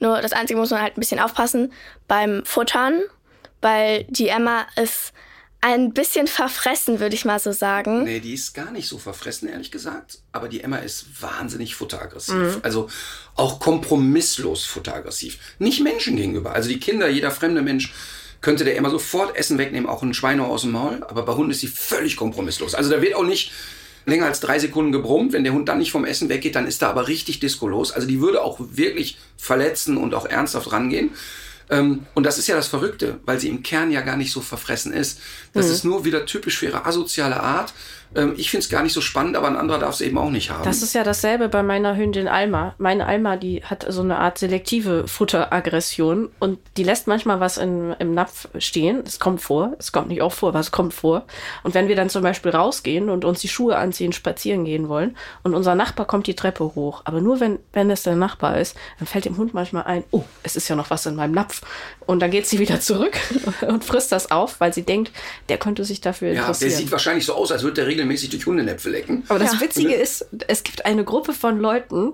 [0.00, 1.72] Nur das Einzige muss man halt ein bisschen aufpassen
[2.08, 3.02] beim Futtern,
[3.60, 5.12] weil die Emma ist
[5.64, 8.04] ein bisschen verfressen, würde ich mal so sagen.
[8.04, 10.18] Nee, die ist gar nicht so verfressen, ehrlich gesagt.
[10.30, 12.34] Aber die Emma ist wahnsinnig futteraggressiv.
[12.34, 12.60] Mhm.
[12.62, 12.90] Also
[13.34, 15.38] auch kompromisslos futteraggressiv.
[15.58, 16.52] Nicht Menschen gegenüber.
[16.52, 17.94] Also die Kinder, jeder fremde Mensch
[18.44, 21.02] könnte der Emma sofort Essen wegnehmen, auch ein Schweine aus dem Maul.
[21.08, 22.74] Aber bei Hunden ist sie völlig kompromisslos.
[22.74, 23.50] Also da wird auch nicht
[24.04, 25.32] länger als drei Sekunden gebrummt.
[25.32, 27.90] Wenn der Hund dann nicht vom Essen weggeht, dann ist da aber richtig diskolos.
[27.90, 31.10] Also die würde auch wirklich verletzen und auch ernsthaft rangehen.
[31.70, 34.42] Ähm, und das ist ja das Verrückte, weil sie im Kern ja gar nicht so
[34.42, 35.20] verfressen ist.
[35.54, 37.72] Das ist nur wieder typisch für ihre asoziale Art.
[38.14, 40.30] Ähm, ich finde es gar nicht so spannend, aber ein anderer darf es eben auch
[40.30, 40.64] nicht haben.
[40.64, 42.74] Das ist ja dasselbe bei meiner Hündin Alma.
[42.78, 47.94] Meine Alma, die hat so eine Art selektive Futteraggression und die lässt manchmal was in,
[47.98, 49.02] im Napf stehen.
[49.06, 51.26] Es kommt vor, es kommt nicht auch vor, aber es kommt vor.
[51.62, 55.16] Und wenn wir dann zum Beispiel rausgehen und uns die Schuhe anziehen, spazieren gehen wollen
[55.42, 58.76] und unser Nachbar kommt die Treppe hoch, aber nur wenn, wenn es der Nachbar ist,
[58.98, 61.62] dann fällt dem Hund manchmal ein, oh, es ist ja noch was in meinem Napf.
[62.06, 63.16] Und dann geht sie wieder zurück
[63.68, 65.12] und frisst das auf, weil sie denkt,
[65.48, 66.70] der könnte sich dafür ja, der interessieren.
[66.72, 69.24] sieht wahrscheinlich so aus, als würde der regelmäßig regelmäßig durch Hundenäpfe lecken.
[69.28, 69.60] Aber das Ja.
[69.60, 72.12] Witzige ist, es gibt eine Gruppe von Leuten,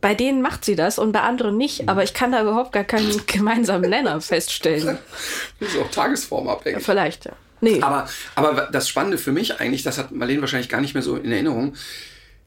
[0.00, 1.88] bei denen macht sie das und bei anderen nicht.
[1.88, 4.98] Aber ich kann da überhaupt gar keinen gemeinsamen Nenner feststellen.
[5.60, 6.84] Das ist auch tagesformabhängig.
[6.84, 7.32] Vielleicht, ja.
[7.62, 7.80] Nee.
[7.80, 11.16] Aber, aber das Spannende für mich eigentlich, das hat Marlene wahrscheinlich gar nicht mehr so
[11.16, 11.74] in Erinnerung.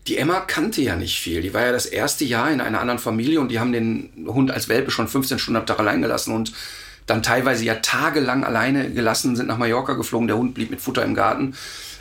[0.07, 1.41] Die Emma kannte ja nicht viel.
[1.41, 4.51] Die war ja das erste Jahr in einer anderen Familie und die haben den Hund
[4.51, 6.53] als Welpe schon 15 Stunden am Tag allein gelassen und
[7.07, 10.27] dann teilweise ja tagelang alleine gelassen, sind nach Mallorca geflogen.
[10.27, 11.55] Der Hund blieb mit Futter im Garten.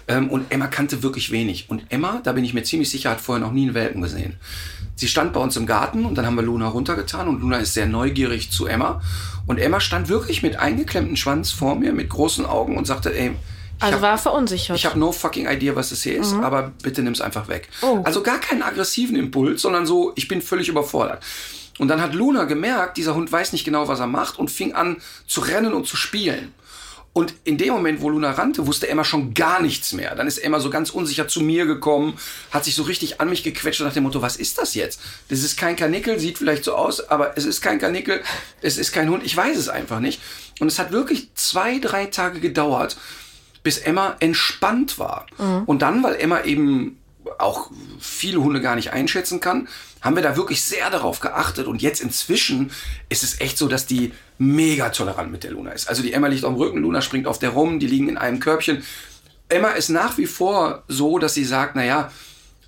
[0.08, 1.66] Ähm, und Emma kannte wirklich wenig.
[1.68, 4.36] Und Emma, da bin ich mir ziemlich sicher, hat vorher noch nie einen Welpen gesehen.
[4.96, 7.74] Sie stand bei uns im Garten und dann haben wir Luna runtergetan und Luna ist
[7.74, 9.00] sehr neugierig zu Emma.
[9.46, 13.32] Und Emma stand wirklich mit eingeklemmtem Schwanz vor mir, mit großen Augen und sagte, ey,
[13.76, 14.76] ich also hab- war verunsichert.
[14.76, 17.68] ich habe no fucking idea, was das hier ist, aber bitte nimm's einfach weg.
[17.80, 18.00] Oh.
[18.02, 21.22] Also gar keinen aggressiven Impuls, sondern so, ich bin völlig überfordert.
[21.78, 24.72] Und dann hat Luna gemerkt, dieser Hund weiß nicht genau, was er macht und fing
[24.72, 24.96] an
[25.28, 26.52] zu rennen und zu spielen.
[27.18, 30.14] Und in dem Moment, wo Luna rannte, wusste Emma schon gar nichts mehr.
[30.14, 32.16] Dann ist Emma so ganz unsicher zu mir gekommen,
[32.52, 35.00] hat sich so richtig an mich gequetscht nach dem Motto, was ist das jetzt?
[35.28, 38.22] Das ist kein Kanickel, sieht vielleicht so aus, aber es ist kein Kanickel,
[38.62, 40.20] es ist kein Hund, ich weiß es einfach nicht.
[40.60, 42.96] Und es hat wirklich zwei, drei Tage gedauert,
[43.64, 45.26] bis Emma entspannt war.
[45.66, 47.00] Und dann, weil Emma eben
[47.38, 49.66] auch viele Hunde gar nicht einschätzen kann,
[50.00, 51.66] haben wir da wirklich sehr darauf geachtet.
[51.66, 52.70] Und jetzt inzwischen
[53.08, 55.88] ist es echt so, dass die mega tolerant mit der Luna ist.
[55.88, 58.18] Also die Emma liegt auf dem Rücken, Luna springt auf der rum, die liegen in
[58.18, 58.84] einem Körbchen.
[59.48, 62.10] Emma ist nach wie vor so, dass sie sagt, naja,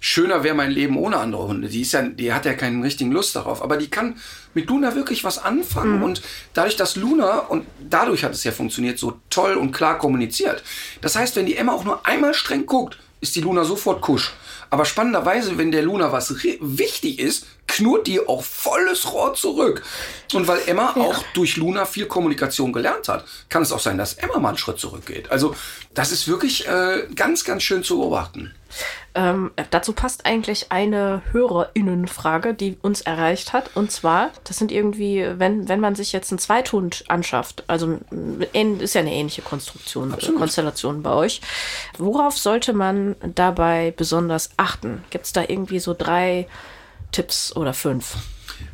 [0.00, 1.68] schöner wäre mein Leben ohne andere Hunde.
[1.68, 3.62] Die ist ja, die hat ja keinen richtigen Lust darauf.
[3.62, 4.16] Aber die kann
[4.54, 6.02] mit Luna wirklich was anfangen.
[6.02, 6.22] Und
[6.54, 10.64] dadurch, dass Luna, und dadurch hat es ja funktioniert, so toll und klar kommuniziert.
[11.02, 14.32] Das heißt, wenn die Emma auch nur einmal streng guckt, ist die Luna sofort kusch.
[14.70, 19.82] Aber spannenderweise, wenn der Luna was wichtig ist, knurrt die auch volles Rohr zurück.
[20.34, 24.14] Und weil Emma auch durch Luna viel Kommunikation gelernt hat, kann es auch sein, dass
[24.14, 25.30] Emma mal einen Schritt zurückgeht.
[25.30, 25.54] Also
[25.94, 28.54] das ist wirklich äh, ganz, ganz schön zu beobachten.
[29.14, 33.70] Ähm, dazu passt eigentlich eine HörerInnenfrage, die uns erreicht hat.
[33.74, 37.98] Und zwar, das sind irgendwie, wenn, wenn man sich jetzt einen Zweithund anschafft, also
[38.52, 41.40] ist ja eine ähnliche Konstruktion, äh, Konstellation bei euch.
[41.98, 45.02] Worauf sollte man dabei besonders achten?
[45.10, 46.46] Gibt es da irgendwie so drei
[47.12, 48.16] Tipps oder fünf?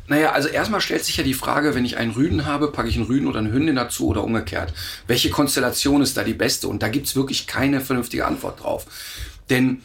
[0.07, 2.95] Naja, also erstmal stellt sich ja die Frage, wenn ich einen Rüden habe, packe ich
[2.95, 4.73] einen Rüden oder eine Hündin dazu oder umgekehrt.
[5.05, 6.67] Welche Konstellation ist da die beste?
[6.67, 8.85] Und da gibt's wirklich keine vernünftige Antwort drauf.
[9.49, 9.81] Denn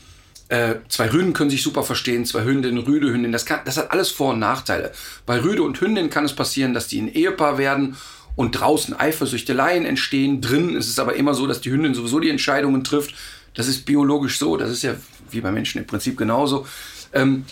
[0.48, 3.90] äh, zwei Rüden können sich super verstehen, zwei Hündinnen, Rüde, Hündin, das, kann, das hat
[3.90, 4.92] alles Vor- und Nachteile.
[5.26, 7.96] Bei Rüde und Hündin kann es passieren, dass die ein Ehepaar werden
[8.36, 10.40] und draußen Eifersüchteleien entstehen.
[10.40, 13.14] Drin ist es aber immer so, dass die Hündin sowieso die Entscheidungen trifft.
[13.54, 14.94] Das ist biologisch so, das ist ja
[15.30, 16.66] wie bei Menschen im Prinzip genauso.
[17.12, 17.44] Ähm,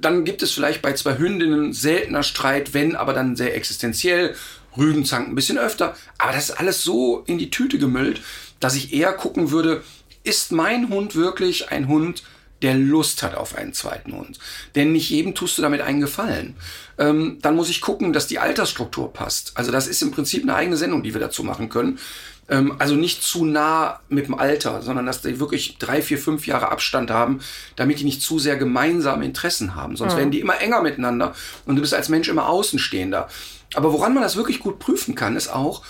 [0.00, 4.34] dann gibt es vielleicht bei zwei Hündinnen seltener Streit, wenn, aber dann sehr existenziell.
[4.76, 5.96] Rüden zanken ein bisschen öfter.
[6.18, 8.20] Aber das ist alles so in die Tüte gemüllt,
[8.60, 9.82] dass ich eher gucken würde,
[10.24, 12.22] ist mein Hund wirklich ein Hund,
[12.62, 14.38] der Lust hat auf einen zweiten Hund?
[14.74, 16.56] Denn nicht jedem tust du damit einen Gefallen.
[16.96, 19.52] Ähm, dann muss ich gucken, dass die Altersstruktur passt.
[19.54, 21.98] Also das ist im Prinzip eine eigene Sendung, die wir dazu machen können.
[22.48, 26.46] Ähm, also nicht zu nah mit dem Alter, sondern dass die wirklich drei, vier, fünf
[26.46, 27.40] Jahre Abstand haben,
[27.76, 29.96] damit die nicht zu sehr gemeinsame Interessen haben.
[29.96, 31.34] Sonst werden die immer enger miteinander
[31.66, 33.28] und du bist als Mensch immer Außenstehender.
[33.74, 35.82] Aber woran man das wirklich gut prüfen kann, ist auch,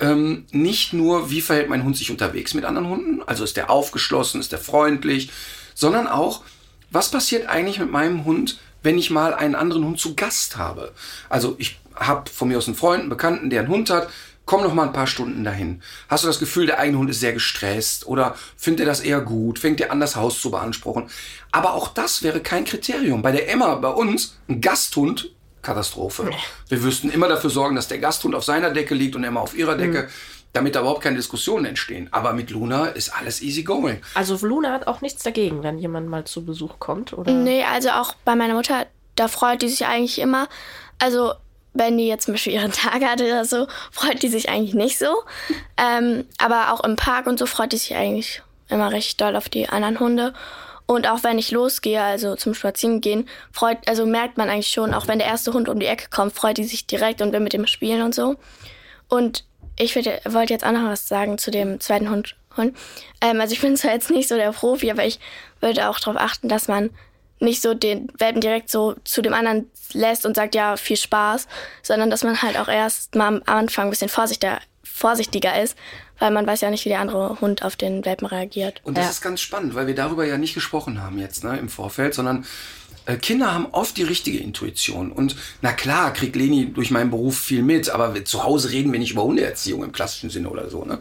[0.00, 3.70] ähm, nicht nur, wie verhält mein Hund sich unterwegs mit anderen Hunden, also ist der
[3.70, 5.30] aufgeschlossen, ist der freundlich,
[5.74, 6.42] sondern auch,
[6.90, 10.92] was passiert eigentlich mit meinem Hund, wenn ich mal einen anderen Hund zu Gast habe?
[11.28, 14.08] Also ich habe von mir aus einen Freund, einen Bekannten, der einen Hund hat,
[14.44, 15.82] komm noch mal ein paar Stunden dahin.
[16.08, 19.20] Hast du das Gefühl, der eigene Hund ist sehr gestresst oder findet er das eher
[19.20, 21.08] gut, fängt er an, das Haus zu beanspruchen?
[21.52, 23.22] Aber auch das wäre kein Kriterium.
[23.22, 25.30] Bei der Emma, bei uns, ein Gasthund,
[25.62, 26.30] Katastrophe.
[26.68, 29.56] Wir wüssten immer dafür sorgen, dass der Gasthund auf seiner Decke liegt und Emma auf
[29.56, 30.08] ihrer Decke,
[30.52, 32.08] damit da überhaupt keine Diskussionen entstehen.
[32.10, 34.00] Aber mit Luna ist alles easy going.
[34.14, 37.32] Also Luna hat auch nichts dagegen, wenn jemand mal zu Besuch kommt, oder?
[37.32, 40.48] Nee, also auch bei meiner Mutter, da freut die sich eigentlich immer.
[40.98, 41.34] Also,
[41.74, 44.98] wenn die jetzt zum Beispiel ihren Tag hatte oder so, freut die sich eigentlich nicht
[44.98, 45.22] so.
[45.76, 49.48] Ähm, aber auch im Park und so freut die sich eigentlich immer recht doll auf
[49.48, 50.34] die anderen Hunde.
[50.86, 55.08] Und auch wenn ich losgehe, also zum Spazierengehen, freut, also merkt man eigentlich schon, auch
[55.08, 57.52] wenn der erste Hund um die Ecke kommt, freut die sich direkt und will mit
[57.52, 58.36] dem spielen und so.
[59.08, 59.44] Und
[59.78, 62.36] ich wollte jetzt auch noch was sagen zu dem zweiten Hund.
[62.56, 62.76] Hund.
[63.22, 65.18] Ähm, also ich bin zwar jetzt nicht so der Profi, aber ich
[65.60, 66.90] würde auch darauf achten, dass man
[67.42, 71.46] nicht so den Welpen direkt so zu dem anderen lässt und sagt, ja, viel Spaß,
[71.82, 75.76] sondern dass man halt auch erst mal am Anfang ein bisschen vorsichtiger, vorsichtiger ist,
[76.18, 78.80] weil man weiß ja nicht, wie der andere Hund auf den Welpen reagiert.
[78.84, 79.10] Und das Ja.
[79.10, 82.46] ist ganz spannend, weil wir darüber ja nicht gesprochen haben jetzt ne, im Vorfeld, sondern
[83.06, 85.10] äh, Kinder haben oft die richtige Intuition.
[85.10, 88.92] Und na klar, kriegt Leni durch meinen Beruf viel mit, aber wir, zu Hause reden
[88.92, 90.84] wir nicht über Hundeerziehung im klassischen Sinne oder so.
[90.84, 90.98] Ne?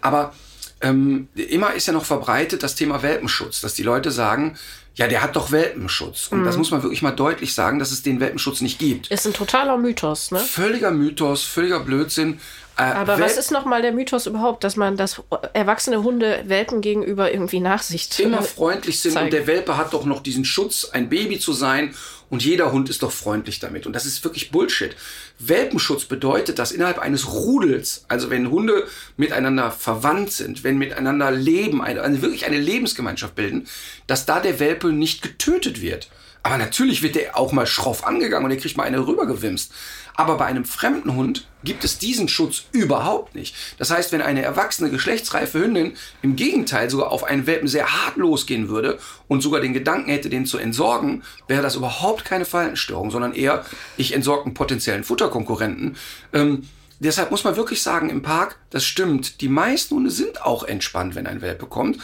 [0.00, 0.32] Aber
[0.80, 4.56] ähm, immer ist ja noch verbreitet das Thema Welpenschutz, dass die Leute sagen,
[5.00, 6.28] ja, der hat doch Welpenschutz.
[6.30, 6.44] Und mhm.
[6.44, 9.06] das muss man wirklich mal deutlich sagen, dass es den Welpenschutz nicht gibt.
[9.06, 10.40] Ist ein totaler Mythos, ne?
[10.40, 12.38] Völliger Mythos, völliger Blödsinn.
[12.76, 15.22] Äh, Aber Wel was ist nochmal der Mythos überhaupt, dass man, dass
[15.54, 19.24] erwachsene Hunde Welpen gegenüber irgendwie Nachsicht immer freundlich sind zeigen.
[19.24, 21.94] und der Welpe hat doch noch diesen Schutz, ein Baby zu sein
[22.30, 23.86] und jeder Hund ist doch freundlich damit.
[23.86, 24.96] Und das ist wirklich Bullshit.
[25.40, 31.82] Welpenschutz bedeutet, dass innerhalb eines Rudels, also wenn Hunde miteinander verwandt sind, wenn miteinander leben,
[31.82, 33.66] eine, also wirklich eine Lebensgemeinschaft bilden,
[34.06, 36.08] dass da der Welpe nicht getötet wird.
[36.42, 39.72] Aber natürlich wird der auch mal schroff angegangen und der kriegt mal eine rübergewimst.
[40.20, 43.56] Aber bei einem fremden Hund gibt es diesen Schutz überhaupt nicht.
[43.78, 48.18] Das heißt, wenn eine erwachsene, geschlechtsreife Hündin im Gegenteil sogar auf einen Welpen sehr hart
[48.18, 53.10] losgehen würde und sogar den Gedanken hätte, den zu entsorgen, wäre das überhaupt keine Verhaltensstörung,
[53.10, 53.64] sondern eher,
[53.96, 55.96] ich entsorge einen potenziellen Futterkonkurrenten.
[56.34, 60.64] Ähm, deshalb muss man wirklich sagen, im Park, das stimmt, die meisten Hunde sind auch
[60.64, 61.96] entspannt, wenn ein Welpe kommt.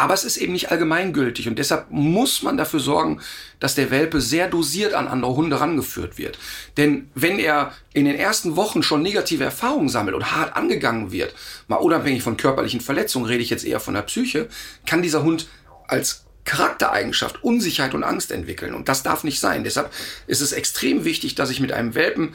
[0.00, 3.20] Aber es ist eben nicht allgemeingültig und deshalb muss man dafür sorgen,
[3.58, 6.38] dass der Welpe sehr dosiert an andere Hunde rangeführt wird.
[6.78, 11.34] Denn wenn er in den ersten Wochen schon negative Erfahrungen sammelt und hart angegangen wird,
[11.68, 14.48] mal unabhängig von körperlichen Verletzungen, rede ich jetzt eher von der Psyche,
[14.86, 15.48] kann dieser Hund
[15.86, 18.72] als Charaktereigenschaft Unsicherheit und Angst entwickeln.
[18.72, 19.64] Und das darf nicht sein.
[19.64, 19.92] Deshalb
[20.26, 22.34] ist es extrem wichtig, dass ich mit einem Welpen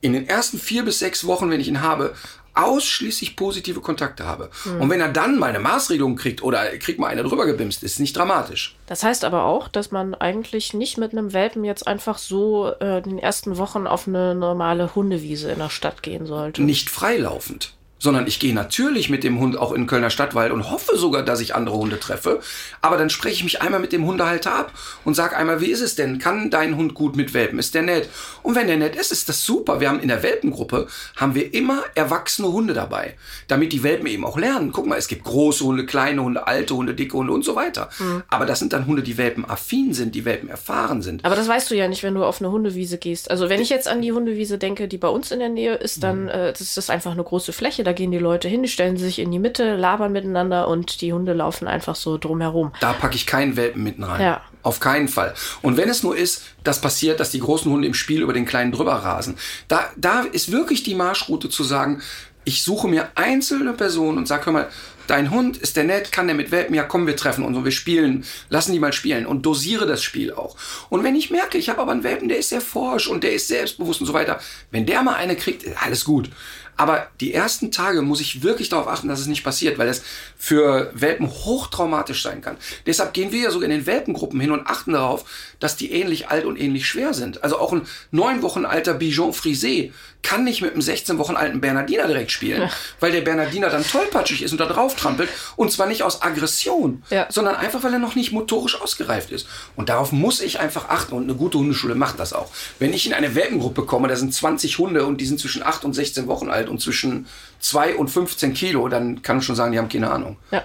[0.00, 2.16] in den ersten vier bis sechs Wochen, wenn ich ihn habe,
[2.54, 4.50] ausschließlich positive Kontakte habe.
[4.64, 4.80] Mhm.
[4.80, 8.00] Und wenn er dann mal eine Maßregelung kriegt oder kriegt mal eine drüber gebimst, ist
[8.00, 8.76] nicht dramatisch.
[8.86, 12.98] Das heißt aber auch, dass man eigentlich nicht mit einem Welpen jetzt einfach so äh,
[12.98, 16.62] in den ersten Wochen auf eine normale Hundewiese in der Stadt gehen sollte.
[16.62, 20.98] Nicht freilaufend sondern ich gehe natürlich mit dem Hund auch in Kölner Stadtwald und hoffe
[20.98, 22.40] sogar, dass ich andere Hunde treffe.
[22.82, 24.72] Aber dann spreche ich mich einmal mit dem Hundehalter ab
[25.04, 26.18] und sage einmal, wie ist es denn?
[26.18, 27.58] Kann dein Hund gut mit Welpen?
[27.58, 28.10] Ist der nett?
[28.42, 29.80] Und wenn der nett ist, ist das super.
[29.80, 30.86] Wir haben in der Welpengruppe
[31.16, 33.16] haben wir immer erwachsene Hunde dabei,
[33.48, 34.70] damit die Welpen eben auch lernen.
[34.70, 37.88] Guck mal, es gibt große Hunde, kleine Hunde, alte Hunde, dicke Hunde und so weiter.
[37.98, 38.22] Mhm.
[38.28, 41.24] Aber das sind dann Hunde, die welpenaffin sind, die Welpen erfahren sind.
[41.24, 43.30] Aber das weißt du ja nicht, wenn du auf eine Hundewiese gehst.
[43.30, 46.02] Also wenn ich jetzt an die Hundewiese denke, die bei uns in der Nähe ist,
[46.02, 46.28] dann mhm.
[46.28, 47.82] äh, das ist einfach eine große Fläche.
[47.82, 51.12] Da gehen die Leute hin, die stellen sich in die Mitte, labern miteinander und die
[51.12, 52.72] Hunde laufen einfach so drumherum.
[52.80, 54.20] Da packe ich keinen Welpen mitten rein.
[54.20, 54.42] Ja.
[54.62, 55.34] Auf keinen Fall.
[55.62, 58.46] Und wenn es nur ist, das passiert, dass die großen Hunde im Spiel über den
[58.46, 59.36] kleinen drüber rasen,
[59.68, 62.02] da, da ist wirklich die Marschroute zu sagen,
[62.44, 64.68] ich suche mir einzelne Personen und sage, hör mal,
[65.06, 67.64] dein Hund, ist der nett, kann der mit Welpen, ja komm, wir treffen uns und
[67.64, 70.56] wir spielen, lassen die mal spielen und dosiere das Spiel auch.
[70.88, 73.32] Und wenn ich merke, ich habe aber einen Welpen, der ist sehr forsch und der
[73.32, 76.30] ist selbstbewusst und so weiter, wenn der mal eine kriegt, alles gut.
[76.76, 80.02] Aber die ersten Tage muss ich wirklich darauf achten, dass es nicht passiert, weil es
[80.36, 82.56] für Welpen hochtraumatisch sein kann.
[82.86, 85.24] Deshalb gehen wir ja sogar in den Welpengruppen hin und achten darauf,
[85.60, 87.44] dass die ähnlich alt und ähnlich schwer sind.
[87.44, 89.92] Also auch ein neun Wochen alter Bijon Frisé
[90.24, 92.70] kann nicht mit einem 16 Wochen alten Bernardiner direkt spielen, ja.
[92.98, 95.28] weil der Bernardiner dann tollpatschig ist und da drauf trampelt.
[95.54, 97.26] Und zwar nicht aus Aggression, ja.
[97.28, 99.46] sondern einfach, weil er noch nicht motorisch ausgereift ist.
[99.76, 102.50] Und darauf muss ich einfach achten und eine gute Hundeschule macht das auch.
[102.78, 105.84] Wenn ich in eine Welpengruppe komme, da sind 20 Hunde und die sind zwischen 8
[105.84, 107.26] und 16 Wochen alt und zwischen
[107.60, 110.36] 2 und 15 Kilo, dann kann ich schon sagen, die haben keine Ahnung.
[110.50, 110.64] Ja.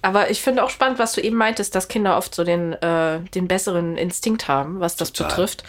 [0.00, 3.20] Aber ich finde auch spannend, was du eben meintest, dass Kinder oft so den, äh,
[3.34, 5.30] den besseren Instinkt haben, was das Total.
[5.30, 5.64] betrifft.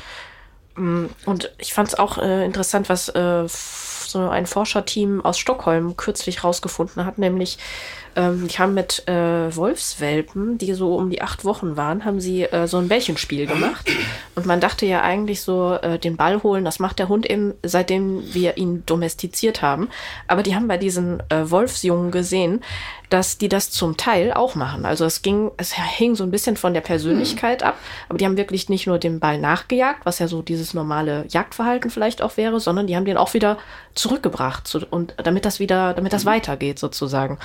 [0.79, 5.97] Mm, und ich fand es auch äh, interessant, was äh, so ein Forscherteam aus Stockholm
[5.97, 7.57] kürzlich rausgefunden hat, nämlich
[8.19, 12.43] ähm, die haben mit äh, Wolfswelpen, die so um die acht Wochen waren, haben sie
[12.43, 13.89] äh, so ein Bällchenspiel gemacht.
[14.35, 17.53] Und man dachte ja eigentlich so, äh, den Ball holen, das macht der Hund eben,
[17.63, 19.87] seitdem wir ihn domestiziert haben.
[20.27, 22.61] Aber die haben bei diesen äh, Wolfsjungen gesehen,
[23.09, 24.85] dass die das zum Teil auch machen.
[24.85, 27.77] Also es ging, es hing so ein bisschen von der Persönlichkeit ab,
[28.07, 31.89] aber die haben wirklich nicht nur den Ball nachgejagt, was ja so dieses normale Jagdverhalten
[31.89, 33.57] vielleicht auch wäre, sondern die haben den auch wieder
[33.95, 37.39] zurückgebracht und damit das wieder, damit das weitergeht sozusagen.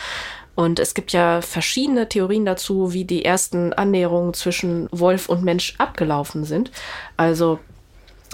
[0.54, 5.74] Und es gibt ja verschiedene Theorien dazu, wie die ersten Annäherungen zwischen Wolf und Mensch
[5.78, 6.70] abgelaufen sind.
[7.16, 7.58] Also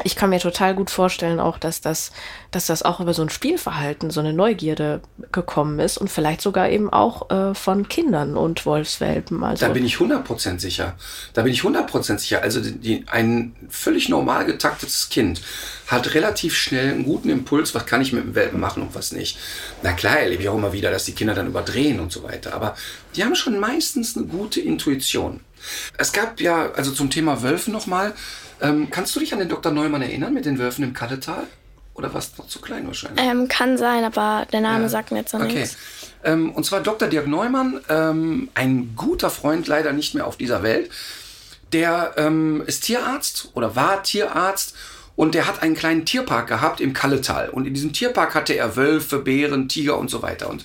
[0.05, 2.13] ich kann mir total gut vorstellen auch, dass das,
[2.51, 5.01] dass das auch über so ein Spielverhalten, so eine Neugierde
[5.33, 9.43] gekommen ist und vielleicht sogar eben auch äh, von Kindern und Wolfswelpen.
[9.43, 10.95] Also da bin ich 100% sicher.
[11.35, 12.43] Da bin ich 100% sicher.
[12.43, 15.43] Also die, die, ein völlig normal getaktetes Kind
[15.87, 19.13] hat relativ schnell einen guten Impuls, was kann ich mit dem Welpen machen und was
[19.13, 19.39] nicht.
[19.83, 22.55] Na klar, erlebe ich auch immer wieder, dass die Kinder dann überdrehen und so weiter.
[22.55, 22.77] Aber
[23.17, 25.41] die haben schon meistens eine gute Intuition.
[25.99, 28.15] Es gab ja, also zum Thema Wölfe nochmal,
[28.61, 29.73] ähm, kannst du dich an den Dr.
[29.73, 31.47] Neumann erinnern mit den Wölfen im Kalletal?
[31.95, 33.25] Oder warst du noch zu klein wahrscheinlich?
[33.25, 34.89] Ähm, kann sein, aber der Name ja.
[34.89, 35.61] sagt mir jetzt noch okay.
[35.61, 35.77] nichts.
[36.25, 37.09] Ähm, und zwar Dr.
[37.09, 40.91] Dirk Neumann, ähm, ein guter Freund, leider nicht mehr auf dieser Welt.
[41.73, 44.75] Der ähm, ist Tierarzt oder war Tierarzt
[45.17, 47.51] und der hat einen kleinen Tierpark gehabt im Kalletal.
[47.51, 50.49] Und in diesem Tierpark hatte er Wölfe, Bären, Tiger und so weiter.
[50.49, 50.65] Und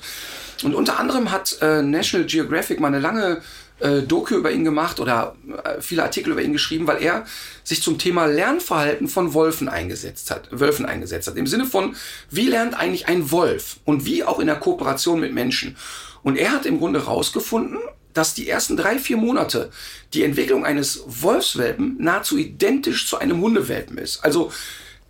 [0.63, 3.41] Und unter anderem hat äh, National Geographic mal eine lange
[3.79, 7.25] äh, Doku über ihn gemacht oder äh, viele Artikel über ihn geschrieben, weil er
[7.63, 11.35] sich zum Thema Lernverhalten von Wolfen eingesetzt hat, Wölfen eingesetzt hat.
[11.35, 11.95] Im Sinne von,
[12.29, 15.75] wie lernt eigentlich ein Wolf und wie auch in der Kooperation mit Menschen.
[16.23, 17.79] Und er hat im Grunde herausgefunden,
[18.13, 19.71] dass die ersten drei, vier Monate
[20.13, 24.23] die Entwicklung eines Wolfswelpen nahezu identisch zu einem Hundewelpen ist.
[24.23, 24.51] Also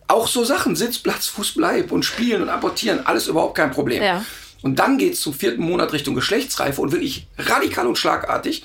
[0.08, 4.04] auch so Sachen, Sitz, Platz, Fuß, Bleib und Spielen und Apportieren, alles überhaupt kein Problem.
[4.04, 4.25] Ja.
[4.65, 8.63] Und dann geht's zum vierten Monat Richtung Geschlechtsreife und wirklich radikal und schlagartig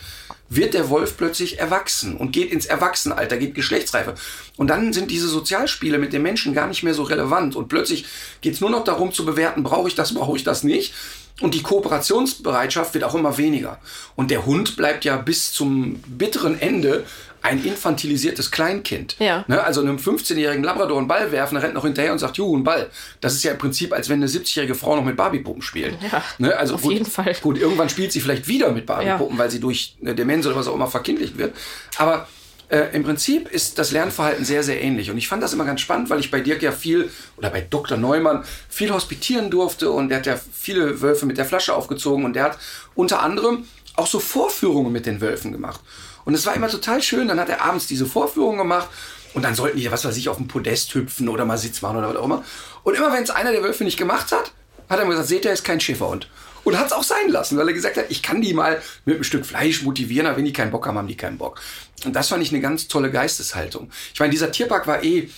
[0.48, 4.14] wird der Wolf plötzlich erwachsen und geht ins Erwachsenenalter, geht Geschlechtsreife.
[4.56, 7.54] Und dann sind diese Sozialspiele mit den Menschen gar nicht mehr so relevant.
[7.54, 8.06] Und plötzlich
[8.40, 10.94] geht's nur noch darum zu bewerten, brauche ich das, brauche ich das nicht.
[11.42, 13.78] Und die Kooperationsbereitschaft wird auch immer weniger.
[14.16, 17.04] Und der Hund bleibt ja bis zum bitteren Ende
[17.42, 19.16] ein infantilisiertes Kleinkind.
[19.18, 19.44] Ja.
[19.48, 22.56] Ne, also einem 15-jährigen Labrador einen Ball werfen, der rennt noch hinterher und sagt, juhu,
[22.56, 22.90] ein Ball.
[23.20, 25.96] Das ist ja im Prinzip, als wenn eine 70-jährige Frau noch mit Barbiepuppen spielt.
[26.10, 27.34] Ja, ne, also auf gut, jeden Fall.
[27.40, 30.68] Gut, irgendwann spielt sie vielleicht wieder mit Barbiepuppen, weil sie durch eine Demenz oder was
[30.68, 31.54] auch immer verkindlicht wird.
[31.96, 32.26] Aber
[32.70, 35.10] äh, im Prinzip ist das Lernverhalten sehr, sehr ähnlich.
[35.10, 37.60] Und ich fand das immer ganz spannend, weil ich bei Dirk ja viel, oder bei
[37.62, 37.98] Dr.
[37.98, 42.34] Neumann, viel hospitieren durfte und der hat ja viele Wölfe mit der Flasche aufgezogen und
[42.34, 42.58] der hat
[42.94, 43.64] unter anderem
[43.96, 45.80] auch so Vorführungen mit den Wölfen gemacht.
[46.24, 47.28] Und es war immer total schön.
[47.28, 48.88] Dann hat er abends diese Vorführung gemacht
[49.34, 51.98] und dann sollten die, was weiß ich, auf dem Podest hüpfen oder mal Sitz machen
[51.98, 52.44] oder was auch immer.
[52.82, 54.52] Und immer wenn es einer der Wölfe nicht gemacht hat,
[54.88, 56.28] hat er mir gesagt, seht ihr, ist kein Schäferhund.
[56.64, 59.14] Und hat es auch sein lassen, weil er gesagt hat, ich kann die mal mit
[59.14, 61.60] einem Stück Fleisch motivieren, aber wenn die keinen Bock haben, haben die keinen Bock.
[62.04, 63.90] Und das fand ich eine ganz tolle Geisteshaltung.
[64.12, 65.30] Ich meine, dieser Tierpark war eh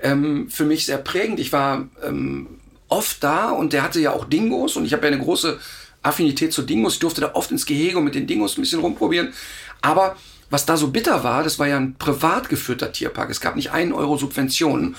[0.00, 1.40] ähm, für mich sehr prägend.
[1.40, 5.12] Ich war ähm, oft da und der hatte ja auch Dingos und ich habe ja
[5.12, 5.58] eine große
[6.06, 6.94] Affinität zu Dingos.
[6.94, 9.32] Ich durfte da oft ins Gehege und mit den Dingos ein bisschen rumprobieren.
[9.82, 10.16] Aber
[10.50, 13.30] was da so bitter war, das war ja ein privat geführter Tierpark.
[13.30, 14.96] Es gab nicht einen Euro Subventionen.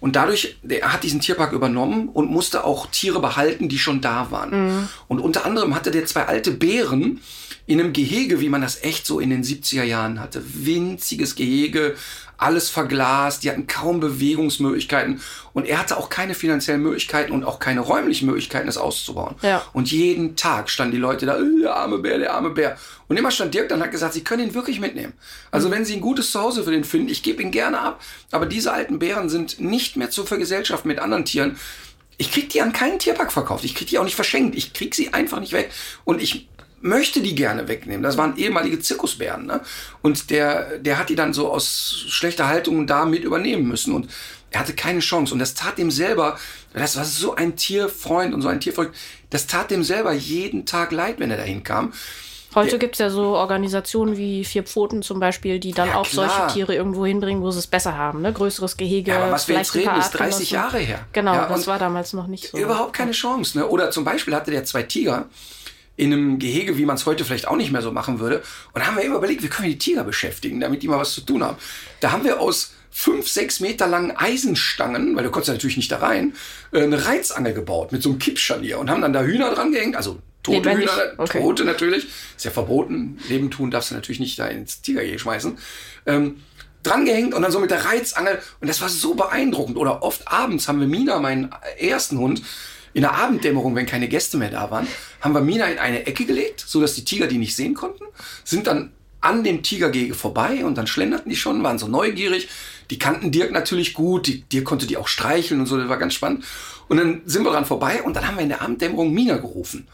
[0.00, 4.30] Und dadurch, er hat diesen Tierpark übernommen und musste auch Tiere behalten, die schon da
[4.30, 4.88] waren.
[5.08, 7.20] Und unter anderem hatte der zwei alte Bären
[7.66, 10.42] in einem Gehege, wie man das echt so in den 70er Jahren hatte.
[10.44, 11.96] Winziges Gehege,
[12.38, 15.20] alles verglast, die hatten kaum Bewegungsmöglichkeiten
[15.52, 19.34] und er hatte auch keine finanziellen Möglichkeiten und auch keine räumlichen Möglichkeiten, das auszubauen.
[19.42, 19.64] Ja.
[19.72, 22.78] Und jeden Tag standen die Leute da, "Äh, der arme Bär, der arme Bär.
[23.08, 25.14] Und immer stand Dirk dann und hat gesagt, sie können ihn wirklich mitnehmen.
[25.50, 28.00] Also wenn sie ein gutes Zuhause für den finden, ich gebe ihn gerne ab.
[28.30, 31.58] Aber diese alten Bären sind nicht mehr zu vergesellschaften mit anderen Tieren.
[32.18, 33.64] Ich krieg die an keinen Tierpark verkauft.
[33.64, 34.56] Ich krieg die auch nicht verschenkt.
[34.56, 35.70] Ich krieg sie einfach nicht weg.
[36.04, 36.48] Und ich
[36.80, 38.02] möchte die gerne wegnehmen.
[38.02, 39.46] Das waren ehemalige Zirkusbären.
[39.46, 39.60] Ne?
[40.02, 43.94] Und der, der hat die dann so aus schlechter Haltung da mit übernehmen müssen.
[43.94, 44.08] Und
[44.50, 45.32] er hatte keine Chance.
[45.32, 46.38] Und das tat dem selber,
[46.72, 48.90] das war so ein Tierfreund und so ein Tierfreund,
[49.30, 51.92] das tat dem selber jeden Tag leid, wenn er dahin kam.
[52.54, 56.08] Heute Der- gibt's ja so Organisationen wie Vier Pfoten zum Beispiel, die dann Ja, auch
[56.08, 56.30] klar.
[56.30, 58.22] solche Tiere irgendwo hinbringen, wo sie es besser haben.
[58.22, 58.32] Ne?
[58.32, 59.10] Größeres Gehege.
[59.10, 60.78] Ja, aber was wir vielleicht jetzt ein paar reden, ist 30 Artgenossen.
[60.80, 61.06] Jahre her.
[61.12, 62.56] Genau, Ja, das war damals noch nicht so.
[62.56, 63.58] Überhaupt keine Chance.
[63.58, 63.66] Ne?
[63.66, 65.26] Oder zum Beispiel hatte der zwei Tiger
[65.98, 68.38] in einem Gehege, wie man es heute vielleicht auch nicht mehr so machen würde.
[68.72, 70.98] Und da haben wir immer überlegt, wie können wir die Tiger beschäftigen, damit die mal
[70.98, 71.58] was zu tun haben.
[72.00, 75.90] Da haben wir aus fünf, sechs Meter langen Eisenstangen, weil du konntest ja natürlich nicht
[75.90, 76.34] da rein,
[76.72, 79.96] äh, eine Reizangel gebaut mit so einem Kippscharnier und haben dann da Hühner dran gehängt,
[79.96, 80.70] also tote?
[80.70, 81.40] Hühner, Okay.
[81.40, 82.06] tote natürlich.
[82.36, 83.18] Ist ja verboten.
[83.28, 85.58] Leben tun darfst du natürlich nicht da ins Tigergehege schmeißen.
[86.06, 86.36] Ähm,
[86.84, 88.38] drangehängt und dann so mit der Reizangel.
[88.60, 89.76] Und das war so beeindruckend.
[89.76, 92.42] Oder oft abends haben wir Mina, meinen ersten Hund,
[92.94, 94.86] in der Abenddämmerung, wenn keine Gäste mehr da waren,
[95.20, 98.04] haben wir Mina in eine Ecke gelegt, so dass die Tiger die nicht sehen konnten,
[98.44, 102.48] sind dann an dem Tigergehege vorbei und dann schlenderten die schon, waren so neugierig.
[102.90, 105.98] Die kannten Dirk natürlich gut, die, Dirk konnte die auch streicheln und so, das war
[105.98, 106.44] ganz spannend.
[106.88, 109.88] Und dann sind wir dran vorbei und dann haben wir in der Abenddämmerung Mina gerufen.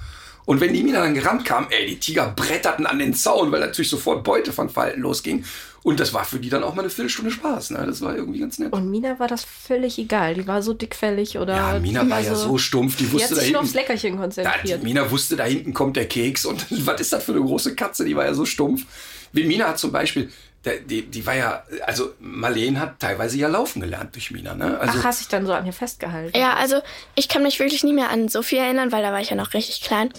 [0.46, 3.60] Und wenn die Mina dann gerannt kam, ey, die Tiger bretterten an den Zaun, weil
[3.60, 5.44] natürlich sofort Beutefangverhalten losging.
[5.82, 7.70] Und das war für die dann auch mal eine Viertelstunde Spaß.
[7.70, 7.84] Ne?
[7.86, 8.72] Das war irgendwie ganz nett.
[8.72, 10.34] Und Mina war das völlig egal.
[10.34, 11.54] Die war so dickfällig oder.
[11.54, 13.86] ja, Mina war ja so stumpf, die Die hat wusste da sich nur aufs hinten.
[13.88, 14.80] Leckerchen Ja, konzentriert.
[14.80, 16.46] die Mina wusste, da hinten kommt der Keks.
[16.46, 18.04] Und was ist das für eine große Katze?
[18.06, 18.86] Die war ja so stumpf.
[19.32, 20.30] Wie Mina hat zum Beispiel,
[20.64, 24.54] die, die war ja, also Marleen hat teilweise ja laufen gelernt durch Mina.
[24.54, 24.78] Ne?
[24.78, 26.36] Also, Ach, hast dich dann so an ihr festgehalten?
[26.36, 26.80] Ja, also
[27.14, 29.36] ich kann mich wirklich nie mehr an so viel erinnern, weil da war ich ja
[29.36, 30.10] noch richtig klein.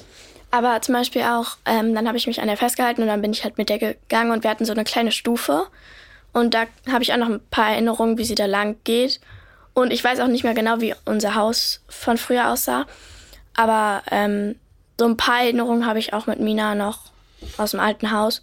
[0.52, 3.32] Aber zum Beispiel auch, ähm, dann habe ich mich an der festgehalten und dann bin
[3.32, 5.68] ich halt mit der gegangen und wir hatten so eine kleine Stufe.
[6.32, 9.20] Und da habe ich auch noch ein paar Erinnerungen, wie sie da lang geht.
[9.74, 12.86] Und ich weiß auch nicht mehr genau, wie unser Haus von früher aussah.
[13.56, 14.56] Aber ähm,
[15.00, 17.00] so ein paar Erinnerungen habe ich auch mit Mina noch
[17.58, 18.42] aus dem alten Haus.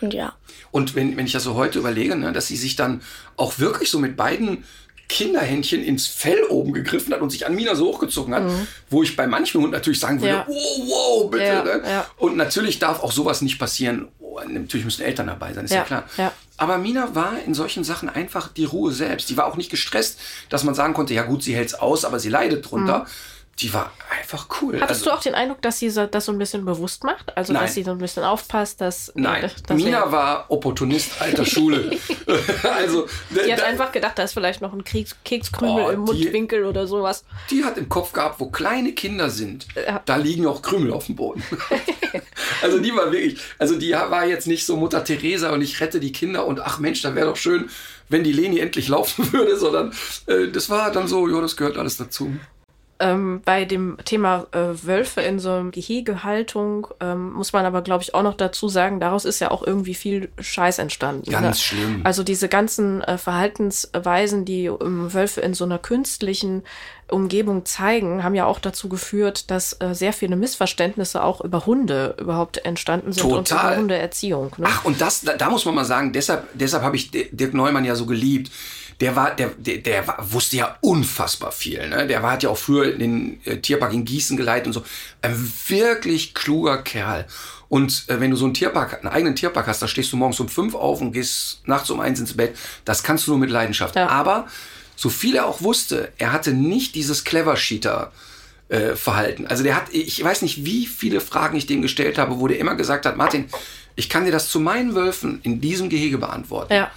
[0.00, 0.34] Und ja.
[0.70, 3.00] Und wenn, wenn ich das so heute überlege, ne, dass sie sich dann
[3.36, 4.64] auch wirklich so mit beiden
[5.08, 8.42] Kinderhändchen ins Fell oben gegriffen hat und sich an Mina so hochgezogen hat,
[8.90, 10.46] wo ich bei manchen Hunden natürlich sagen würde, Ja.
[10.46, 11.44] wow, wow, bitte.
[11.44, 11.82] Ja, ne?
[11.86, 12.06] ja.
[12.18, 14.08] Und natürlich darf auch sowas nicht passieren.
[14.20, 16.04] Oh, natürlich müssen Eltern dabei sein, ist ja, klar.
[16.18, 16.32] ja.
[16.58, 19.30] Aber Mina war in solchen Sachen einfach die Ruhe selbst.
[19.30, 20.18] Die war auch nicht gestresst,
[20.50, 23.06] dass man sagen konnte, ja gut, sie hält's aus, aber sie leidet drunter.
[23.60, 24.80] Die war einfach cool.
[24.80, 27.36] Hattest also, du auch den Eindruck, dass sie das so ein bisschen bewusst macht?
[27.36, 27.62] Also, nein.
[27.62, 29.12] dass sie so ein bisschen aufpasst, dass.
[29.16, 31.90] Nein, dass, dass Mina war Opportunist alter Schule.
[32.76, 36.00] also, die hat da, einfach gedacht, da ist vielleicht noch ein Kriegs Kekskrümel oh, im
[36.00, 37.24] Mundwinkel oder sowas.
[37.50, 40.02] Die hat im Kopf gehabt, wo kleine Kinder sind, ja.
[40.04, 41.42] da liegen auch Krümel auf dem Boden.
[42.62, 45.98] also, die war wirklich, also, die war jetzt nicht so Mutter Teresa und ich rette
[45.98, 47.68] die Kinder und ach Mensch, da wäre doch schön,
[48.08, 49.92] wenn die Leni endlich laufen würde, sondern
[50.26, 52.32] äh, das war dann so, ja, das gehört alles dazu.
[53.00, 58.02] Ähm, bei dem Thema äh, Wölfe in so einer Gehegehaltung ähm, muss man aber, glaube
[58.02, 61.30] ich, auch noch dazu sagen, daraus ist ja auch irgendwie viel Scheiß entstanden.
[61.30, 61.54] Ganz ne?
[61.54, 62.00] schlimm.
[62.02, 66.64] Also diese ganzen äh, Verhaltensweisen, die ähm, Wölfe in so einer künstlichen
[67.06, 72.16] Umgebung zeigen, haben ja auch dazu geführt, dass äh, sehr viele Missverständnisse auch über Hunde
[72.18, 73.38] überhaupt entstanden sind Total.
[73.38, 74.52] und über Hundeerziehung.
[74.58, 74.66] Ne?
[74.68, 77.84] Ach, und das, da, da muss man mal sagen, deshalb, deshalb habe ich Dirk Neumann
[77.84, 78.50] ja so geliebt
[79.00, 81.88] der war, der, der, der war, wusste ja unfassbar viel.
[81.88, 82.06] Ne?
[82.06, 84.84] Der war, hat ja auch früher den äh, Tierpark in Gießen geleitet und so.
[85.22, 87.26] Ein wirklich kluger Kerl.
[87.68, 90.40] Und äh, wenn du so einen Tierpark, einen eigenen Tierpark hast, da stehst du morgens
[90.40, 92.56] um fünf auf und gehst nachts um eins ins Bett.
[92.84, 93.94] Das kannst du nur mit Leidenschaft.
[93.94, 94.08] Ja.
[94.08, 94.48] Aber
[94.96, 98.12] so viel er auch wusste, er hatte nicht dieses Clever Cheater.
[98.70, 99.46] Äh, Verhalten.
[99.46, 102.58] Also der hat, ich weiß nicht, wie viele Fragen ich dem gestellt habe, wo der
[102.58, 103.46] immer gesagt hat, Martin,
[103.96, 106.74] ich kann dir das zu meinen Wölfen in diesem Gehege beantworten.
[106.74, 106.90] Ja.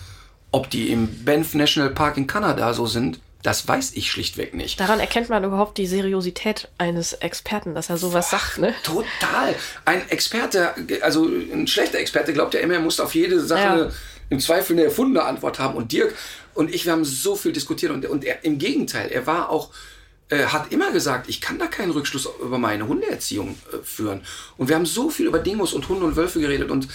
[0.51, 4.79] Ob die im Banff National Park in Kanada so sind, das weiß ich schlichtweg nicht.
[4.79, 8.73] Daran erkennt man überhaupt die Seriosität eines Experten, dass er sowas Boah, sagt, ne?
[8.83, 9.55] Total.
[9.85, 13.91] Ein Experte, also ein schlechter Experte glaubt ja immer, er muss auf jede Sache ja.
[14.29, 15.75] im Zweifel eine erfundene Antwort haben.
[15.75, 16.13] Und Dirk
[16.53, 19.69] und ich, wir haben so viel diskutiert und, und er, im Gegenteil, er war auch,
[20.29, 24.21] äh, hat immer gesagt, ich kann da keinen Rückschluss über meine Hundeerziehung äh, führen.
[24.57, 26.87] Und wir haben so viel über Dingos und Hunde und Wölfe geredet und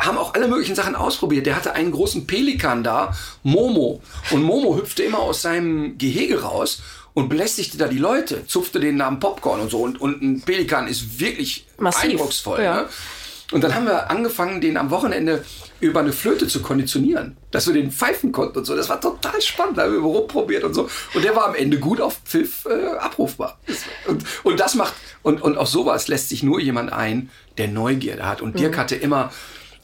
[0.00, 1.46] haben auch alle möglichen Sachen ausprobiert.
[1.46, 4.00] Der hatte einen großen Pelikan da, Momo.
[4.30, 6.82] Und Momo hüpfte immer aus seinem Gehege raus
[7.14, 9.78] und belästigte da die Leute, zupfte den Namen Popcorn und so.
[9.78, 12.10] Und, und ein Pelikan ist wirklich Massiv.
[12.10, 12.62] eindrucksvoll.
[12.62, 12.82] Ja.
[12.82, 12.88] Ne?
[13.52, 15.44] Und dann haben wir angefangen, den am Wochenende
[15.80, 18.76] über eine Flöte zu konditionieren, dass wir den pfeifen konnten und so.
[18.76, 20.88] Das war total spannend, da haben wir rumprobiert und so.
[21.14, 23.58] Und der war am Ende gut auf Pfiff äh, abrufbar.
[24.06, 28.26] Und, und das macht, und, und auf sowas lässt sich nur jemand ein, der Neugierde
[28.26, 28.40] hat.
[28.40, 28.78] Und Dirk mhm.
[28.78, 29.32] hatte immer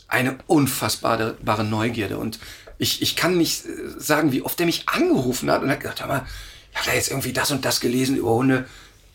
[0.08, 2.18] eine unfassbare Neugierde.
[2.18, 2.38] Und
[2.78, 6.00] ich, ich kann nicht äh, sagen, wie oft er mich angerufen hat und hat gesagt,
[6.00, 6.26] hör mal,
[6.72, 8.66] ich habe da jetzt irgendwie das und das gelesen über Hunde.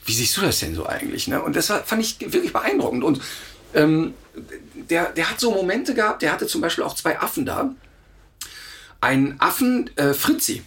[0.05, 1.27] Wie siehst du das denn so eigentlich?
[1.27, 1.41] Ne?
[1.41, 3.03] Und das fand ich wirklich beeindruckend.
[3.03, 3.21] Und
[3.73, 4.15] ähm,
[4.89, 7.73] der, der hat so Momente gehabt, der hatte zum Beispiel auch zwei Affen da.
[8.99, 10.63] Ein Affen, äh, Fritzi.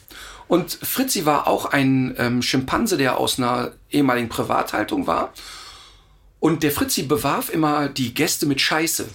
[0.47, 5.33] Und Fritzi war auch ein ähm, Schimpanse, der aus einer ehemaligen Privathaltung war.
[6.39, 9.09] Und der Fritzi bewarf immer die Gäste mit Scheiße.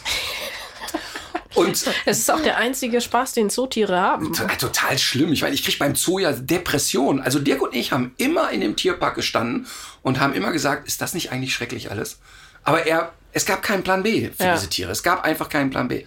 [1.55, 4.33] Und es ist auch der einzige Spaß, den Zootiere haben.
[4.33, 5.33] Total schlimm.
[5.33, 7.21] Ich meine, ich kriege beim Zoo ja Depressionen.
[7.21, 9.67] Also Dirk und ich haben immer in dem Tierpark gestanden
[10.01, 12.19] und haben immer gesagt, ist das nicht eigentlich schrecklich alles?
[12.63, 14.55] Aber er, es gab keinen Plan B für ja.
[14.55, 14.91] diese Tiere.
[14.91, 16.05] Es gab einfach keinen Plan B.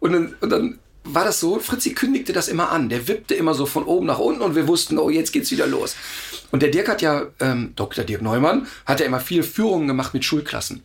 [0.00, 2.88] Und dann, und dann war das so, Fritzi kündigte das immer an.
[2.88, 5.66] Der wippte immer so von oben nach unten und wir wussten, oh, jetzt geht's wieder
[5.66, 5.96] los.
[6.50, 8.04] Und der Dirk hat ja, ähm, Dr.
[8.04, 10.82] Dirk Neumann, hat ja immer viele Führungen gemacht mit Schulklassen.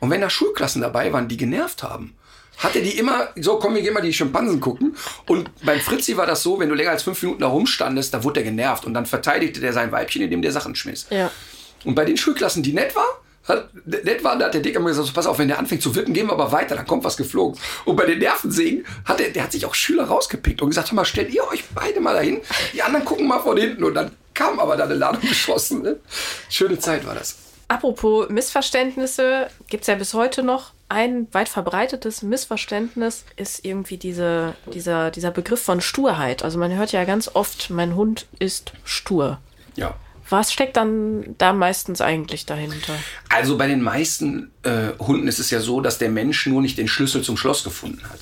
[0.00, 2.14] Und wenn da Schulklassen dabei waren, die genervt haben,
[2.60, 4.96] hat er die immer, so komm, wir gehen mal die Schimpansen gucken.
[5.26, 8.22] Und beim Fritzi war das so, wenn du länger als fünf Minuten da rumstandest, da
[8.22, 11.06] wurde er genervt und dann verteidigte der sein Weibchen, indem der Sachen schmiss.
[11.10, 11.30] Ja.
[11.84, 13.06] Und bei den Schulklassen, die nett war,
[13.48, 15.82] hat, nett war, da hat der Dick immer gesagt, so, pass auf, wenn der anfängt
[15.82, 17.58] zu wippen, gehen wir aber weiter, dann kommt was geflogen.
[17.86, 20.96] Und bei den Nervensägen hat er, der hat sich auch Schüler rausgepickt und gesagt, hör
[20.96, 22.40] mal, stellt ihr euch beide mal dahin,
[22.74, 25.82] die anderen gucken mal von hinten und dann kam aber da eine Ladung geschossen.
[25.82, 25.96] Ne?
[26.50, 27.36] Schöne Zeit war das.
[27.68, 30.72] Apropos Missverständnisse, gibt es ja bis heute noch.
[30.90, 36.42] Ein weit verbreitetes Missverständnis ist irgendwie diese, dieser, dieser Begriff von Sturheit.
[36.42, 39.38] Also man hört ja ganz oft, mein Hund ist stur.
[39.76, 39.94] Ja.
[40.28, 42.92] Was steckt dann da meistens eigentlich dahinter?
[43.28, 46.76] Also bei den meisten äh, Hunden ist es ja so, dass der Mensch nur nicht
[46.76, 48.18] den Schlüssel zum Schloss gefunden hat.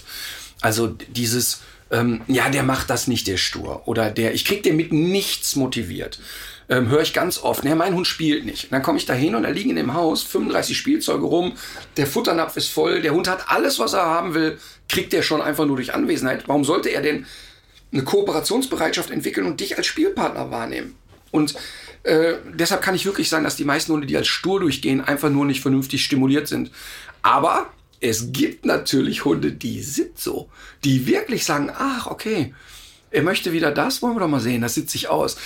[0.60, 3.88] Also dieses, ähm, ja, der macht das nicht, der stur.
[3.88, 6.20] Oder der, ich krieg den mit nichts motiviert
[6.68, 8.64] ähm, höre ich ganz oft, ne, mein Hund spielt nicht.
[8.64, 11.54] Und dann komme ich da hin und da liegen in dem Haus 35 Spielzeuge rum,
[11.96, 14.58] der Futternapf ist voll, der Hund hat alles, was er haben will,
[14.88, 16.46] kriegt er schon einfach nur durch Anwesenheit.
[16.46, 17.26] Warum sollte er denn
[17.92, 20.94] eine Kooperationsbereitschaft entwickeln und dich als Spielpartner wahrnehmen?
[21.30, 21.54] Und
[22.02, 25.30] äh, deshalb kann ich wirklich sagen, dass die meisten Hunde, die als stur durchgehen, einfach
[25.30, 26.70] nur nicht vernünftig stimuliert sind.
[27.22, 30.48] Aber es gibt natürlich Hunde, die sind so,
[30.84, 32.54] die wirklich sagen, ach, okay,
[33.11, 35.36] er möchte wieder das, wollen wir doch mal sehen, das sieht sich aus.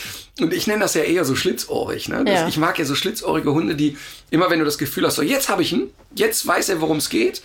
[0.40, 2.08] Und ich nenne das ja eher so schlitzohrig.
[2.08, 2.24] Ne?
[2.24, 2.48] Das, ja.
[2.48, 3.96] Ich mag ja so schlitzohrige Hunde, die
[4.30, 6.98] immer, wenn du das Gefühl hast, so jetzt habe ich ihn, jetzt weiß er, worum
[6.98, 7.42] es geht,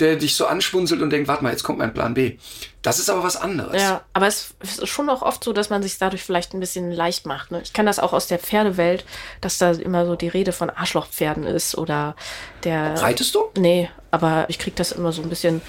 [0.00, 2.36] der dich so anschwunzelt und denkt, warte mal, jetzt kommt mein Plan B.
[2.82, 3.80] Das ist aber was anderes.
[3.82, 6.90] Ja, aber es ist schon auch oft so, dass man sich dadurch vielleicht ein bisschen
[6.90, 7.50] leicht macht.
[7.50, 7.60] Ne?
[7.62, 9.04] Ich kann das auch aus der Pferdewelt,
[9.42, 12.16] dass da immer so die Rede von Arschlochpferden ist oder
[12.64, 13.00] der.
[13.02, 13.50] Reitest du?
[13.58, 15.60] Nee, aber ich kriege das immer so ein bisschen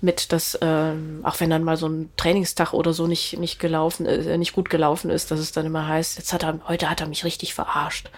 [0.00, 4.06] mit, dass ähm, auch wenn dann mal so ein Trainingstag oder so nicht, nicht gelaufen
[4.06, 6.88] ist, äh, nicht gut gelaufen ist, dass es dann immer heißt, jetzt hat er, heute
[6.88, 8.08] hat er mich richtig verarscht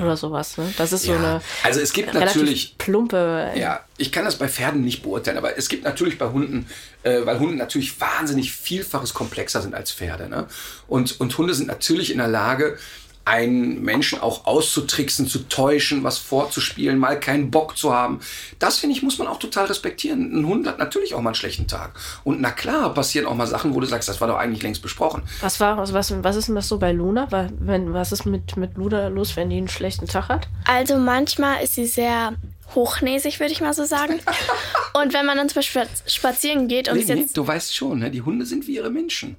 [0.00, 0.58] oder sowas.
[0.58, 0.74] Ne?
[0.76, 1.18] Das ist so Ja.
[1.18, 3.52] eine Also es gibt natürlich- plumpe.
[3.54, 6.66] Ja, ich kann das bei Pferden nicht beurteilen, aber es gibt natürlich bei Hunden,
[7.02, 10.28] äh, weil Hunde natürlich wahnsinnig vielfaches komplexer sind als Pferde.
[10.28, 10.46] Ne?
[10.88, 12.78] Und, und Hunde sind natürlich in der Lage,
[13.24, 18.20] einen Menschen auch auszutricksen, zu täuschen, was vorzuspielen, mal keinen Bock zu haben.
[18.58, 20.40] Das finde ich, muss man auch total respektieren.
[20.40, 21.92] Ein Hund hat natürlich auch mal einen schlechten Tag.
[22.24, 24.82] Und na klar, passieren auch mal Sachen, wo du sagst, das war doch eigentlich längst
[24.82, 25.22] besprochen.
[25.40, 27.28] Was war, was, was, was ist denn das so bei Luna?
[27.30, 30.48] Wenn, was ist mit, mit Luna los, wenn die einen schlechten Tag hat?
[30.64, 32.34] Also manchmal ist sie sehr
[32.74, 34.20] hochnäsig, würde ich mal so sagen.
[34.94, 38.10] Und wenn man dann zum Beispiel spazieren geht und Leni, jetzt, du weißt schon, ne?
[38.10, 39.36] die Hunde sind wie ihre Menschen.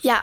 [0.00, 0.22] ja,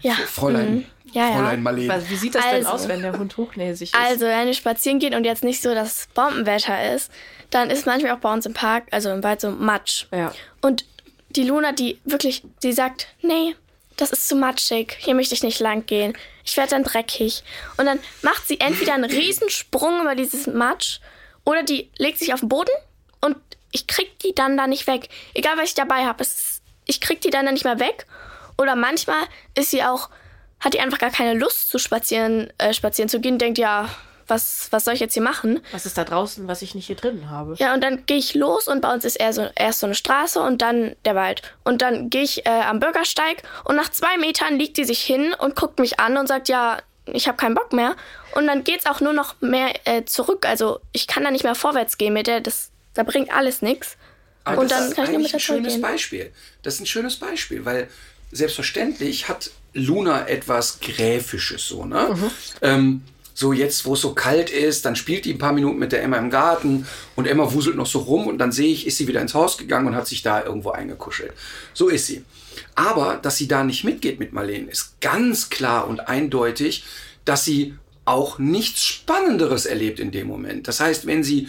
[0.00, 0.84] ja, Fräulein, mhm.
[1.12, 1.36] ja, ja.
[1.36, 1.88] Fräulein Marlene.
[1.88, 3.98] Was, wie sieht das denn Also- aus, wenn der Hund hochnäsig ist?
[3.98, 7.10] Also, wenn wir spazieren gehen und jetzt nicht so das Bombenwetter ist,
[7.50, 10.06] dann ist manchmal auch bei uns im Park, also im Wald, so Matsch.
[10.12, 10.32] Ja.
[10.60, 10.84] Und
[11.30, 13.54] die Luna, die wirklich, die sagt, nee,
[13.96, 16.16] das ist zu matschig, hier möchte ich nicht lang gehen.
[16.44, 17.42] Ich werde dann dreckig.
[17.76, 21.00] Und dann macht sie entweder einen Riesensprung über dieses Matsch
[21.44, 22.70] oder die legt sich auf den Boden
[23.20, 23.36] und
[23.72, 25.08] ich krieg die dann da nicht weg.
[25.34, 26.24] Egal, was ich dabei habe,
[26.86, 28.06] ich krieg die dann da nicht mehr weg.
[28.58, 29.22] Oder manchmal
[29.54, 30.08] ist sie auch,
[30.60, 33.88] hat die einfach gar keine Lust zu spazieren, äh, spazieren zu gehen, denkt, ja,
[34.28, 35.60] was, was soll ich jetzt hier machen?
[35.72, 37.54] was ist da draußen, was ich nicht hier drinnen habe?
[37.58, 39.94] Ja, und dann gehe ich los und bei uns ist eher so, erst so eine
[39.94, 41.42] Straße und dann der Wald.
[41.64, 45.34] Und dann gehe ich äh, am Bürgersteig und nach zwei Metern liegt die sich hin
[45.38, 47.96] und guckt mich an und sagt, ja, ich habe keinen Bock mehr.
[48.34, 50.46] Und dann geht's auch nur noch mehr äh, zurück.
[50.46, 52.40] Also ich kann da nicht mehr vorwärts gehen mit der.
[52.40, 53.96] Das, da bringt alles nichts.
[54.44, 55.80] Aber Und das dann ist kann ich nur eigentlich mit der ein schönes.
[55.80, 56.32] Beispiel.
[56.62, 57.88] Das ist ein schönes Beispiel, weil
[58.32, 62.08] selbstverständlich hat Luna etwas Gräfisches so, ne?
[62.14, 62.30] Mhm.
[62.62, 63.02] Ähm,
[63.38, 66.02] so jetzt, wo es so kalt ist, dann spielt die ein paar Minuten mit der
[66.02, 69.08] Emma im Garten und Emma wuselt noch so rum und dann sehe ich, ist sie
[69.08, 71.32] wieder ins Haus gegangen und hat sich da irgendwo eingekuschelt.
[71.74, 72.24] So ist sie.
[72.74, 76.84] Aber, dass sie da nicht mitgeht mit Marlene, ist ganz klar und eindeutig,
[77.26, 77.74] dass sie
[78.06, 80.66] auch nichts Spannenderes erlebt in dem Moment.
[80.66, 81.48] Das heißt, wenn sie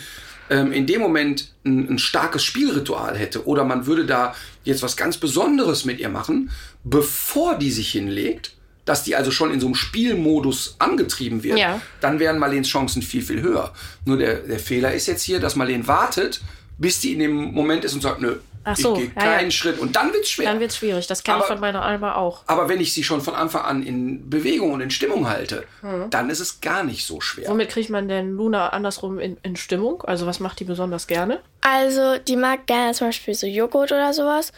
[0.49, 4.35] ähm, in dem Moment ein, ein starkes Spielritual hätte oder man würde da
[4.65, 6.51] jetzt was ganz Besonderes mit ihr machen,
[6.83, 8.56] bevor die sich hinlegt,
[8.87, 11.81] dass die also schon in so einem Spielmodus angetrieben wird, Ja.
[12.01, 13.73] dann wären Marleens Chancen viel, viel höher.
[14.05, 16.41] Nur der, der Fehler ist jetzt hier, dass Marlene wartet,
[16.79, 18.37] bis die in dem Moment ist und sagt, nö,
[18.69, 19.51] Ach so, ich gehe ja, keinen ja.
[19.51, 19.79] Schritt.
[19.79, 20.45] Und dann wird's schwer.
[20.51, 21.07] Dann wird es schwierig.
[21.07, 22.43] Das kenne ich von meiner Alma auch.
[22.47, 26.09] Aber wenn ich sie schon von Anfang an in Bewegung und in Stimmung halte, Hm.
[26.09, 27.47] dann ist es gar nicht so schwer.
[27.49, 30.01] Womit kriegt man denn Luna andersrum in, in Stimmung?
[30.03, 31.39] Also was macht die besonders gerne?
[31.61, 34.51] Also, die mag gerne zum Beispiel so Joghurt oder sowas.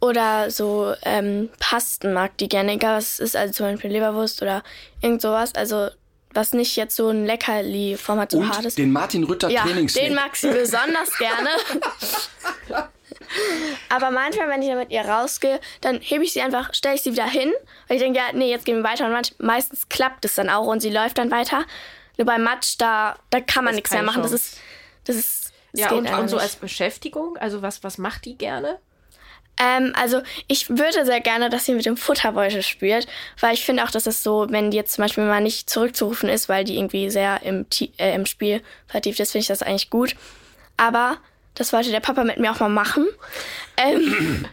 [0.00, 4.42] Oder so ähm, Pasten mag die gerne, egal was es ist, also zum Beispiel Leberwurst
[4.42, 4.62] oder
[5.00, 5.54] irgend sowas.
[5.54, 5.88] Also,
[6.32, 8.74] was nicht jetzt so ein Leckerli-Form hat, so und hartes.
[8.74, 11.48] den Martin Rütter Ja, den mag sie besonders gerne.
[13.88, 17.02] Aber manchmal, wenn ich dann mit ihr rausgehe, dann hebe ich sie einfach, stelle ich
[17.02, 17.52] sie wieder hin,
[17.88, 19.06] weil ich denke, ja, nee, jetzt gehen wir weiter.
[19.06, 21.64] Und manch, meistens klappt es dann auch und sie läuft dann weiter.
[22.18, 24.22] Nur beim Matsch, da, da kann man ist nichts mehr machen.
[24.22, 24.44] Das Chance.
[24.54, 24.58] ist,
[25.04, 26.42] das ist, das Ja, geht und, und so nicht.
[26.42, 28.78] als Beschäftigung, also was, was macht die gerne?
[29.58, 33.06] Ähm, also ich würde sehr gerne, dass sie mit dem Futterbeutel spielt,
[33.40, 36.28] weil ich finde auch, dass es so, wenn die jetzt zum Beispiel mal nicht zurückzurufen
[36.28, 37.64] ist, weil die irgendwie sehr im,
[37.98, 40.14] äh, im Spiel vertieft ist, finde ich das eigentlich gut.
[40.76, 41.16] Aber
[41.54, 43.06] das wollte der Papa mit mir auch mal machen.
[43.78, 44.44] Ähm,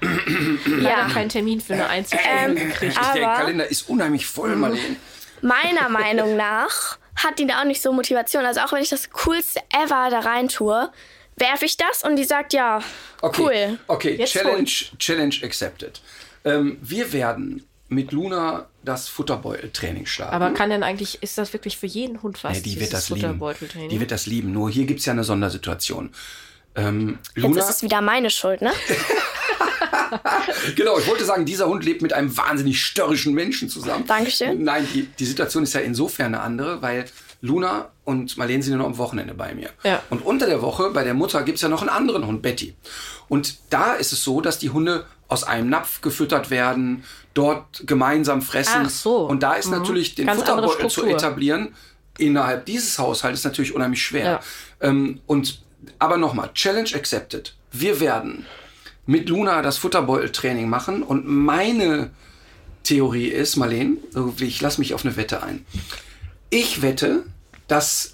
[0.81, 2.95] ja, keinen Termin für eine Einzelstunde gekriegt.
[3.15, 4.95] der aber- Kalender ist unheimlich voll, Marlene.
[5.41, 8.45] meiner Meinung nach hat die da auch nicht so Motivation.
[8.45, 10.89] Also auch wenn ich das coolste ever da rein tue,
[11.37, 12.81] werfe ich das und die sagt, ja,
[13.21, 13.79] Okay, cool.
[13.87, 14.69] okay Jetzt Challenge,
[14.99, 16.01] Challenge accepted.
[16.45, 20.33] Ähm, wir werden mit Luna das Futterbeuteltraining starten.
[20.33, 22.57] Aber kann denn eigentlich, ist das wirklich für jeden Hund was?
[22.57, 23.39] Ja, die wird das lieben.
[23.89, 24.51] Die wird das lieben.
[24.51, 26.11] Nur hier gibt es ja eine Sondersituation.
[26.75, 28.73] Ähm, Jetzt Luna, ist es wieder meine Schuld, ne?
[30.75, 34.05] genau, ich wollte sagen, dieser Hund lebt mit einem wahnsinnig störrischen Menschen zusammen.
[34.07, 34.63] Dankeschön.
[34.63, 37.05] Nein, die, die Situation ist ja insofern eine andere, weil
[37.41, 39.69] Luna und Marlene sind ja nur am Wochenende bei mir.
[39.83, 40.01] Ja.
[40.09, 42.75] Und unter der Woche bei der Mutter gibt es ja noch einen anderen Hund, Betty.
[43.29, 48.41] Und da ist es so, dass die Hunde aus einem Napf gefüttert werden, dort gemeinsam
[48.41, 48.83] fressen.
[48.85, 49.25] Ach so.
[49.25, 49.77] Und da ist Mhm.
[49.79, 51.73] natürlich den Ganz Futterbeutel zu etablieren
[52.17, 54.23] innerhalb dieses Haushaltes natürlich unheimlich schwer.
[54.25, 54.39] Ja.
[54.81, 55.61] Ähm, und
[55.99, 57.55] aber nochmal, Challenge accepted.
[57.71, 58.45] Wir werden
[59.05, 62.11] mit Luna das Futterbeuteltraining machen und meine
[62.83, 63.97] Theorie ist, Marlene,
[64.39, 65.65] ich lasse mich auf eine Wette ein.
[66.49, 67.23] Ich wette,
[67.73, 68.13] dass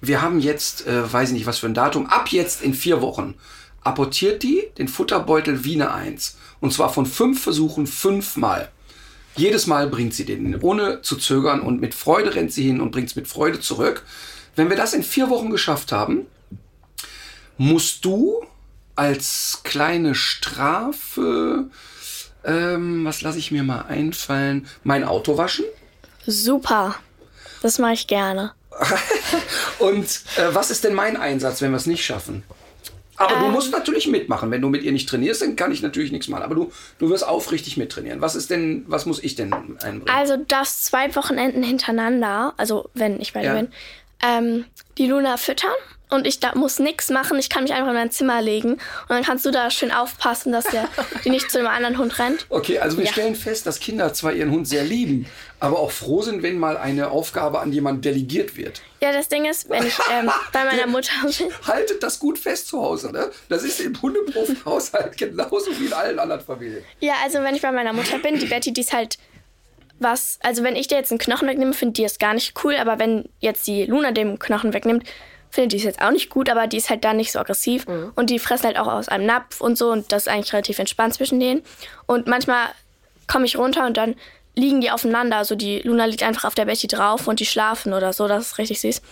[0.00, 3.02] wir haben jetzt, äh, weiß ich nicht was für ein Datum, ab jetzt in vier
[3.02, 3.34] Wochen
[3.82, 6.36] apportiert die den Futterbeutel wie eine Eins.
[6.60, 8.70] Und zwar von fünf Versuchen fünfmal.
[9.34, 12.92] Jedes Mal bringt sie den, ohne zu zögern und mit Freude rennt sie hin und
[12.92, 14.04] bringt es mit Freude zurück.
[14.54, 16.26] Wenn wir das in vier Wochen geschafft haben,
[17.58, 18.46] musst du
[18.94, 21.70] als kleine Strafe,
[22.44, 25.64] ähm, was lasse ich mir mal einfallen, mein Auto waschen.
[26.24, 26.94] Super.
[27.62, 28.52] Das mache ich gerne.
[29.78, 30.06] Und
[30.36, 32.42] äh, was ist denn mein Einsatz, wenn wir es nicht schaffen?
[33.16, 34.50] Aber du musst natürlich mitmachen.
[34.50, 36.42] Wenn du mit ihr nicht trainierst, dann kann ich natürlich nichts machen.
[36.42, 38.20] Aber du, du wirst aufrichtig mittrainieren.
[38.20, 40.08] Was ist denn, was muss ich denn einbringen?
[40.08, 43.54] Also darfst zwei Wochenenden hintereinander, also wenn ich bei dir Ja.
[43.54, 43.68] bin,
[44.22, 44.64] ähm,
[44.98, 45.70] die Luna füttern
[46.12, 47.38] und ich da muss nichts machen.
[47.38, 50.52] Ich kann mich einfach in mein Zimmer legen und dann kannst du da schön aufpassen,
[50.52, 50.88] dass der
[51.24, 52.46] die nicht zu einem anderen Hund rennt.
[52.48, 53.12] Okay, also wir Ja.
[53.12, 55.26] stellen fest, dass Kinder zwar ihren Hund sehr lieben,
[55.58, 58.82] aber auch froh sind, wenn mal eine Aufgabe an jemanden delegiert wird.
[59.00, 62.68] Ja, das Ding ist, wenn ich ähm, bei meiner Mutter bin, Haltet das gut fest
[62.68, 63.10] zu Hause.
[63.10, 63.30] Ne?
[63.48, 66.84] Das ist im Hundeprofi-Haushalt genauso wie in allen anderen Familien.
[67.00, 69.18] ja, also wenn ich bei meiner Mutter bin, die Betty, die ist halt
[69.98, 72.74] was, also wenn ich dir jetzt einen Knochen wegnehme, findet die es gar nicht cool,
[72.76, 75.04] aber wenn jetzt die Luna den Knochen wegnimmt,
[75.52, 77.86] findet die es jetzt auch nicht gut, aber die ist halt da nicht so aggressiv
[78.16, 80.78] und die fressen halt auch aus einem Napf und so und das ist eigentlich relativ
[80.78, 81.62] entspannt zwischen denen.
[82.06, 82.68] Und manchmal
[83.26, 84.16] komme ich runter und dann
[84.54, 87.92] liegen die aufeinander, also die Luna liegt einfach auf der Betty drauf und die schlafen
[87.92, 89.02] oder so, das ist richtig süß.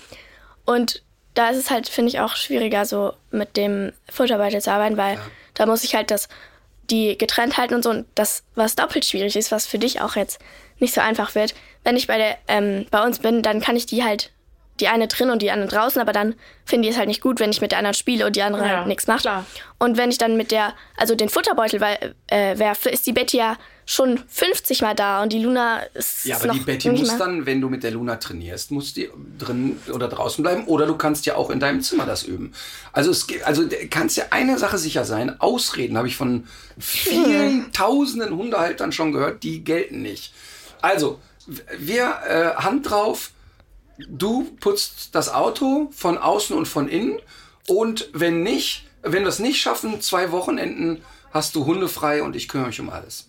[0.64, 1.02] Und
[1.34, 5.18] da ist es halt, finde ich, auch schwieriger, so mit dem Futterbeutel zu arbeiten, weil
[5.54, 6.28] da muss ich halt das,
[6.90, 7.90] die getrennt halten und so.
[7.90, 10.40] Und das, was doppelt schwierig ist, was für dich auch jetzt
[10.78, 11.54] nicht so einfach wird.
[11.84, 14.32] Wenn ich bei, der, ähm, bei uns bin, dann kann ich die halt,
[14.80, 17.38] die eine drin und die andere draußen, aber dann finden die es halt nicht gut,
[17.40, 19.20] wenn ich mit der anderen spiele und die andere Ja, halt nichts macht.
[19.22, 19.44] klar.
[19.78, 21.80] Und wenn ich dann mit der, also den Futterbeutel
[22.28, 23.56] äh, werfe, ist die Betty ja
[23.86, 27.18] schon 50 Mal da und die Luna ist Ja, aber noch die Betty muss mal-
[27.18, 30.64] dann, wenn du mit der Luna trainierst, muss die drin oder draußen bleiben.
[30.66, 32.52] Oder du kannst ja auch in deinem Zimmer das üben.
[32.92, 35.40] Also es gibt, also du kannst ja eine Sache sicher sein.
[35.40, 36.46] Ausreden habe ich von
[36.78, 40.32] vielen tausenden Hundehaltern schon gehört, die gelten nicht.
[40.82, 41.18] Also,
[41.78, 43.30] wir äh, Hand drauf,
[44.08, 47.18] du putzt das Auto von außen und von innen.
[47.66, 52.34] Und wenn nicht, wenn wir es nicht schaffen, zwei Wochenenden hast du Hunde frei und
[52.36, 53.28] ich kümmere mich um alles.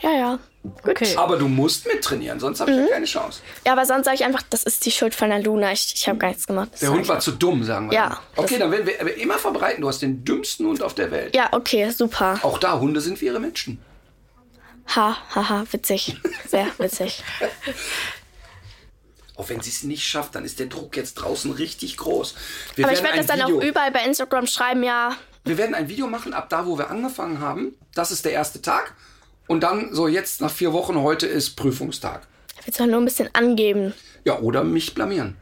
[0.00, 0.38] Ja, ja.
[0.86, 1.16] Okay.
[1.16, 3.40] Aber du musst mittrainieren, sonst habe ich ja keine Chance.
[3.66, 5.72] Ja, aber sonst sage ich einfach, das ist die Schuld von der Luna.
[5.72, 6.68] Ich, ich habe gar nichts gemacht.
[6.72, 7.96] Das Der Hund war zu dumm, sagen wir.
[7.96, 8.44] Ja, dann.
[8.44, 9.80] Okay, dann werden wir aber immer verbreiten.
[9.80, 11.34] Du hast den dümmsten Hund auf der Welt.
[11.34, 12.38] Ja, okay, super.
[12.42, 13.80] Auch da, Hunde sind wie ihre Menschen.
[14.94, 16.16] Ha, haha, witzig.
[16.48, 17.22] Sehr witzig.
[19.40, 22.34] Auch wenn sie es nicht schafft, dann ist der Druck jetzt draußen richtig groß.
[22.76, 25.16] Wir Aber ich werden werde das ein dann Video, auch überall bei Instagram schreiben, ja.
[25.44, 27.74] Wir werden ein Video machen, ab da, wo wir angefangen haben.
[27.94, 28.94] Das ist der erste Tag.
[29.46, 32.28] Und dann, so jetzt nach vier Wochen, heute ist Prüfungstag.
[32.58, 33.94] Ich will es nur ein bisschen angeben.
[34.26, 35.38] Ja, oder mich blamieren.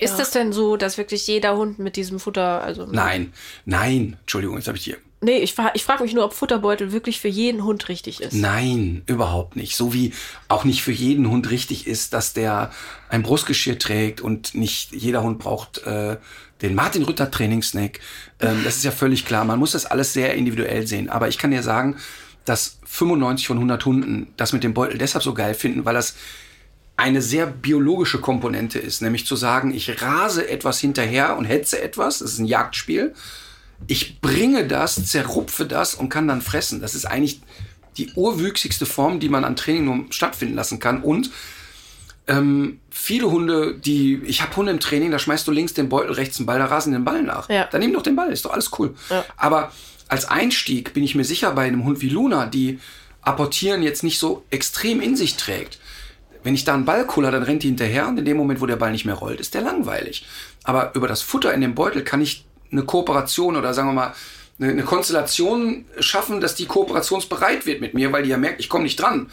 [0.00, 3.32] Ist es denn so, dass wirklich jeder Hund mit diesem Futter, also Nein,
[3.64, 4.96] nein, Entschuldigung, jetzt habe ich dir.
[5.22, 8.34] Nee, ich, ich frage mich nur, ob Futterbeutel wirklich für jeden Hund richtig ist.
[8.34, 9.76] Nein, überhaupt nicht.
[9.76, 10.12] So wie
[10.48, 12.70] auch nicht für jeden Hund richtig ist, dass der
[13.08, 16.18] ein Brustgeschirr trägt und nicht jeder Hund braucht äh,
[16.60, 18.00] den Martin Rütter Trainingssnack.
[18.40, 19.44] Ähm, das ist ja völlig klar.
[19.44, 21.08] Man muss das alles sehr individuell sehen.
[21.08, 21.96] Aber ich kann dir sagen,
[22.44, 26.16] dass 95 von 100 Hunden das mit dem Beutel deshalb so geil finden, weil das
[26.96, 32.18] eine sehr biologische Komponente ist, nämlich zu sagen, ich rase etwas hinterher und hetze etwas,
[32.18, 33.14] das ist ein Jagdspiel.
[33.86, 36.80] Ich bringe das, zerrupfe das und kann dann fressen.
[36.80, 37.40] Das ist eigentlich
[37.96, 41.02] die urwüchsigste Form, die man an Training nur stattfinden lassen kann.
[41.02, 41.30] Und
[42.26, 46.12] ähm, viele Hunde, die, ich habe Hunde im Training, da schmeißt du links den Beutel,
[46.12, 47.48] rechts den Ball, da rasen den Ball nach.
[47.48, 47.68] Ja.
[47.70, 48.94] Dann nimm doch den Ball, ist doch alles cool.
[49.36, 49.72] Aber
[50.08, 52.78] als Einstieg bin ich mir sicher, bei einem Hund wie Luna, die
[53.22, 55.78] Apportieren jetzt nicht so extrem in sich trägt,
[56.42, 58.66] wenn ich da einen Ball kuller, dann rennt die hinterher und in dem Moment, wo
[58.66, 60.26] der Ball nicht mehr rollt, ist der langweilig.
[60.64, 64.14] Aber über das Futter in dem Beutel kann ich eine Kooperation oder sagen wir mal
[64.60, 68.84] eine, Konstellation schaffen, dass die kooperationsbereit wird mit mir, weil die ja merkt, ich komme
[68.84, 69.30] nicht dran.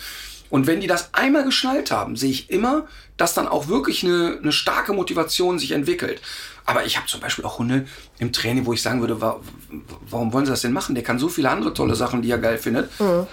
[0.50, 2.88] Und wenn die das einmal geschnallt haben, sehe ich immer,
[3.18, 6.22] dass dann auch wirklich eine, eine starke Motivation sich entwickelt.
[6.70, 7.88] Aber ich habe zum Beispiel auch Hunde
[8.20, 9.40] im Training, wo ich sagen würde, wa
[10.10, 10.94] warum wollen sie das denn machen?
[10.94, 12.90] Der kann so viele andere tolle Sachen, die er geil findet.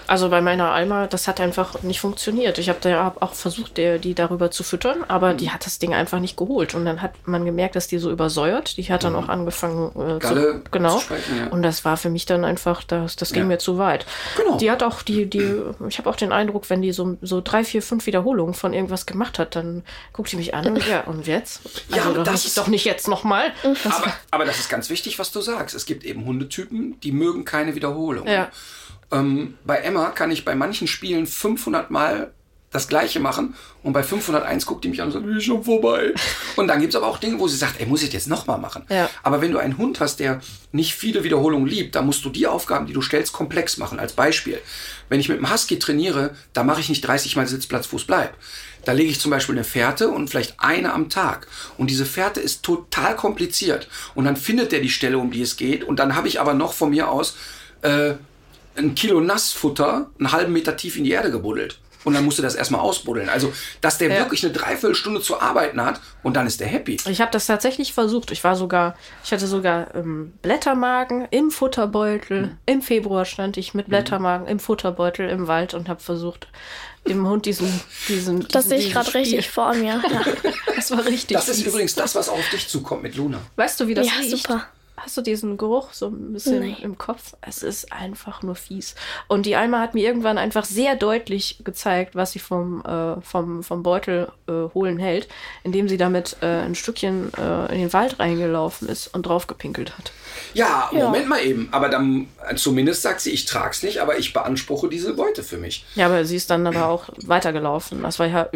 [0.07, 2.57] Also bei meiner Alma, das hat einfach nicht funktioniert.
[2.57, 5.37] Ich habe da ja auch versucht, der, die darüber zu füttern, aber Mhm.
[5.37, 6.73] die hat das Ding einfach nicht geholt.
[6.73, 8.77] Und dann hat man gemerkt, dass die so übersäuert.
[8.77, 10.19] Die hat dann auch angefangen äh, Mhm.
[10.19, 10.95] Galle zu, genau.
[10.97, 11.47] zu speichern, ja.
[11.47, 13.47] Und das war für mich dann einfach, das, das ging Ja.
[13.49, 14.05] mir zu weit.
[14.35, 14.57] Genau.
[14.57, 17.63] Die hat auch die, die, ich habe auch den Eindruck, wenn die so, so drei,
[17.63, 19.83] vier, fünf Wiederholungen von irgendwas gemacht hat, dann
[20.13, 21.61] guckt die mich an und ja, und jetzt?
[21.89, 23.26] Ja, also doch, das ist- doch nicht jetzt nochmal.
[23.85, 25.75] Aber, aber das ist ganz wichtig, was du sagst.
[25.75, 28.27] Es gibt eben Hundetypen, die mögen keine Wiederholung.
[28.27, 28.49] Ja.
[29.11, 32.33] Ähm, bei Emma kann ich bei manchen Spielen 500 Mal
[32.71, 36.13] das Gleiche machen und bei 501 guckt die mich an und sagt, ist schon vorbei.
[36.57, 38.57] Und dann gibt's aber auch Dinge, wo sie sagt, ey, muss ich das jetzt nochmal
[38.57, 38.83] machen?
[38.89, 39.09] Ja.
[39.23, 40.41] Aber wenn du einen Hund hast, der
[40.73, 43.99] nicht viele Wiederholungen liebt, dann musst du die Aufgaben, die du stellst, komplex machen.
[43.99, 44.59] Als Beispiel,
[45.07, 48.35] wenn ich mit einem Husky trainiere, da mache ich nicht 30 Mal Sitzplatz, Fuß, Bleib.
[48.83, 51.47] Da lege ich zum Beispiel eine Fährte und vielleicht eine am Tag.
[51.77, 53.87] Und diese Fährte ist total kompliziert.
[54.13, 55.83] Und dann findet der die Stelle, um die es geht.
[55.83, 57.35] Und dann habe ich aber noch von mir aus
[57.81, 58.13] äh,
[58.75, 61.79] ein Kilo Nassfutter einen halben Meter tief in die Erde gebuddelt.
[62.03, 63.27] Und dann musst du das erstmal ausbuddeln.
[63.29, 64.19] Also, dass der Ja.
[64.19, 66.97] wirklich eine Dreiviertelstunde zu arbeiten hat und dann ist der happy.
[67.09, 68.31] Ich habe das tatsächlich versucht.
[68.31, 72.43] Ich war sogar, ich hatte sogar ähm, Blättermagen im Futterbeutel.
[72.43, 72.57] Hm.
[72.65, 76.47] Im Februar stand ich mit Blättermagen im Futterbeutel im Wald und habe versucht,
[77.07, 78.47] dem Hund diesen, diesen.
[78.49, 80.01] Das sehe ich gerade richtig vor mir.
[80.11, 80.21] Ja,
[80.75, 81.35] Das war richtig.
[81.37, 81.67] Das ist fies.
[81.67, 83.39] übrigens das, was auch auf dich zukommt mit Luna.
[83.55, 84.37] Weißt du, wie das ja riecht?
[84.43, 84.65] super.
[84.99, 86.75] Hast du diesen Geruch so ein bisschen Nee.
[86.81, 87.33] im Kopf?
[87.41, 88.95] Es ist einfach nur fies.
[89.27, 93.61] Und die Alma hat mir irgendwann einfach sehr deutlich gezeigt, was sie vom, äh, vom,
[93.61, 95.27] vom Beutel äh, holen hält,
[95.63, 99.95] indem sie damit äh, ein Stückchen äh, in den Wald reingelaufen ist und drauf gepinkelt
[99.97, 100.11] hat.
[100.55, 101.05] Ja, Ja.
[101.05, 101.69] Moment mal eben.
[101.71, 105.85] Aber dann zumindest sagt sie, ich trag's nicht, aber ich beanspruche diese Beute für mich.
[105.93, 108.01] Ja, aber sie ist dann aber auch weitergelaufen.
[108.01, 108.49] Das war ja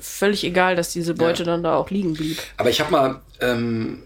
[0.00, 2.38] völlig egal, dass diese Beute dann da auch liegen blieb.
[2.56, 3.98] Aber ich habe mal, ähm,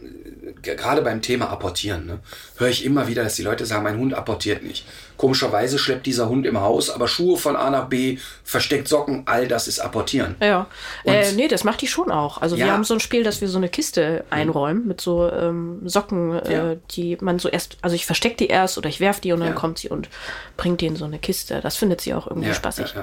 [0.62, 2.20] gerade beim Thema Apportieren, ne,
[2.56, 4.86] höre ich immer wieder, dass die Leute sagen, mein Hund apportiert nicht.
[5.16, 9.48] Komischerweise schleppt dieser Hund im Haus, aber Schuhe von A nach B, versteckt Socken, all
[9.48, 10.36] das ist Apportieren.
[10.40, 10.66] Ja,
[11.04, 12.40] Und- äh, nee, das macht die schon auch.
[12.42, 12.72] Also wir Ja.
[12.72, 16.72] haben so ein Spiel, dass wir so eine Kiste einräumen mit so ähm, Socken, Ja.
[16.72, 19.40] äh, die man so erst, also ich verstecke die erst oder ich werf die und
[19.40, 19.54] dann Ja.
[19.54, 20.08] kommt sie und
[20.56, 21.60] bringt die in so eine Kiste.
[21.62, 22.94] Das findet sie auch irgendwie spaßig.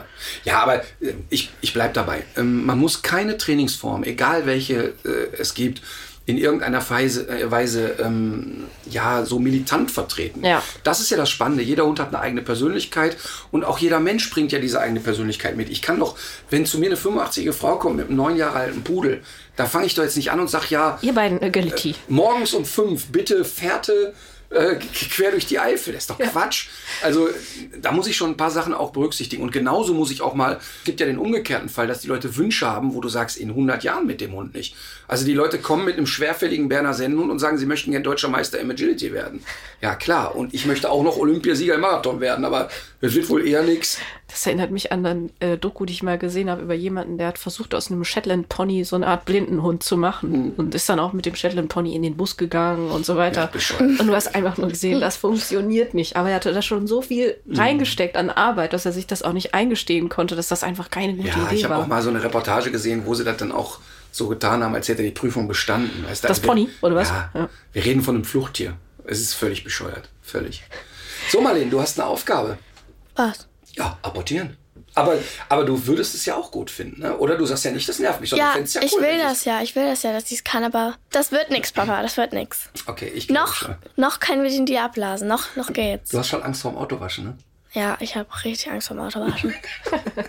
[0.43, 2.23] Ja, aber äh, ich, ich bleib dabei.
[2.37, 5.81] Ähm, man muss keine Trainingsform, egal welche äh, es gibt,
[6.25, 10.45] in irgendeiner Weise, äh, Weise ähm, ja, so militant vertreten.
[10.45, 10.63] Ja.
[10.85, 11.63] Das ist ja das Spannende.
[11.63, 13.17] Jeder Hund hat eine eigene Persönlichkeit
[13.51, 15.69] und auch jeder Mensch bringt ja diese eigene Persönlichkeit mit.
[15.69, 16.17] Ich kann doch,
[16.49, 19.21] wenn zu mir eine 85-jährige Frau kommt mit einem neun Jahre alten Pudel,
[19.55, 21.95] da fange ich doch jetzt nicht an und sag ja, Ihr beiden äh, Agility.
[22.07, 24.13] morgens um fünf bitte Fährte
[24.53, 24.75] äh,
[25.09, 25.93] quer durch die Eifel.
[25.93, 26.67] Das ist doch Quatsch.
[27.01, 27.29] Also
[27.81, 29.43] da muss ich schon ein paar Sachen auch berücksichtigen.
[29.43, 32.35] Und genauso muss ich auch mal, es gibt ja den umgekehrten Fall, dass die Leute
[32.37, 34.75] Wünsche haben, wo du sagst, in 100 Jahren mit dem Hund nicht.
[35.07, 38.29] Also die Leute kommen mit einem schwerfälligen Berner Sennenhund und sagen, sie möchten gerne deutscher
[38.29, 39.43] Meister im Agility werden.
[39.81, 42.69] Ja klar, und ich möchte auch noch Olympiasieger im Marathon werden, aber
[43.01, 43.99] es wird wohl eher nix.
[44.27, 47.27] Das erinnert mich an eine äh, Doku, die ich mal gesehen habe über jemanden, der
[47.27, 50.99] hat versucht, aus einem Shetland Pony so eine Art Blindenhund zu machen und ist dann
[50.99, 53.51] auch mit dem Shetland Pony in den Bus gegangen und so weiter.
[53.53, 56.15] Ja, und du hast einfach nur gesehen, das funktioniert nicht.
[56.15, 59.33] Aber er hatte da schon so viel reingesteckt an Arbeit, dass er sich das auch
[59.33, 61.81] nicht eingestehen konnte, dass das einfach keine gute Ja, Idee ich habe war.
[61.83, 63.79] auch mal so eine Reportage gesehen, wo sie das dann auch
[64.11, 66.05] so getan haben, als hätte er die Prüfung bestanden.
[66.07, 67.09] Weißt du, Das also Pony, oder was?
[67.09, 67.49] Ja, Ja.
[67.71, 68.75] Wir reden von einem Fluchttier.
[69.05, 70.09] Es ist völlig bescheuert.
[70.21, 70.63] Völlig.
[71.31, 72.57] So, Marlene, du hast eine Aufgabe.
[73.15, 73.47] Was?
[73.75, 74.55] Ja, apportieren.
[74.95, 75.17] Aber,
[75.49, 77.17] aber du würdest es ja auch gut finden, ne?
[77.17, 79.01] Oder du sagst ja nicht, das nervt mich, sondern Ja, du findest ja ich cool.
[79.01, 79.61] will ich- das ja.
[79.61, 82.01] Ich will das ja, dass sie es kann, aber das wird nix, Papa.
[82.01, 82.69] Das wird nix.
[82.85, 83.75] Okay, ich Noch, schon.
[83.95, 85.27] noch können wir den dir ablasen.
[85.27, 86.11] Noch, noch geht's.
[86.11, 87.37] Du hast schon Angst vorm Autowaschen, ne?
[87.73, 89.53] Ja, ich habe richtig Angst vor dem Autowaschen.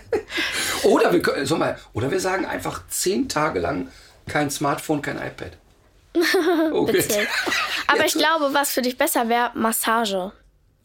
[0.83, 3.89] Oder wir, können- so mal, oder wir sagen einfach zehn Tage lang
[4.27, 5.51] kein Smartphone, kein iPad.
[6.71, 7.03] Okay.
[7.87, 10.31] Aber ich glaube, was für dich besser wäre, Massage.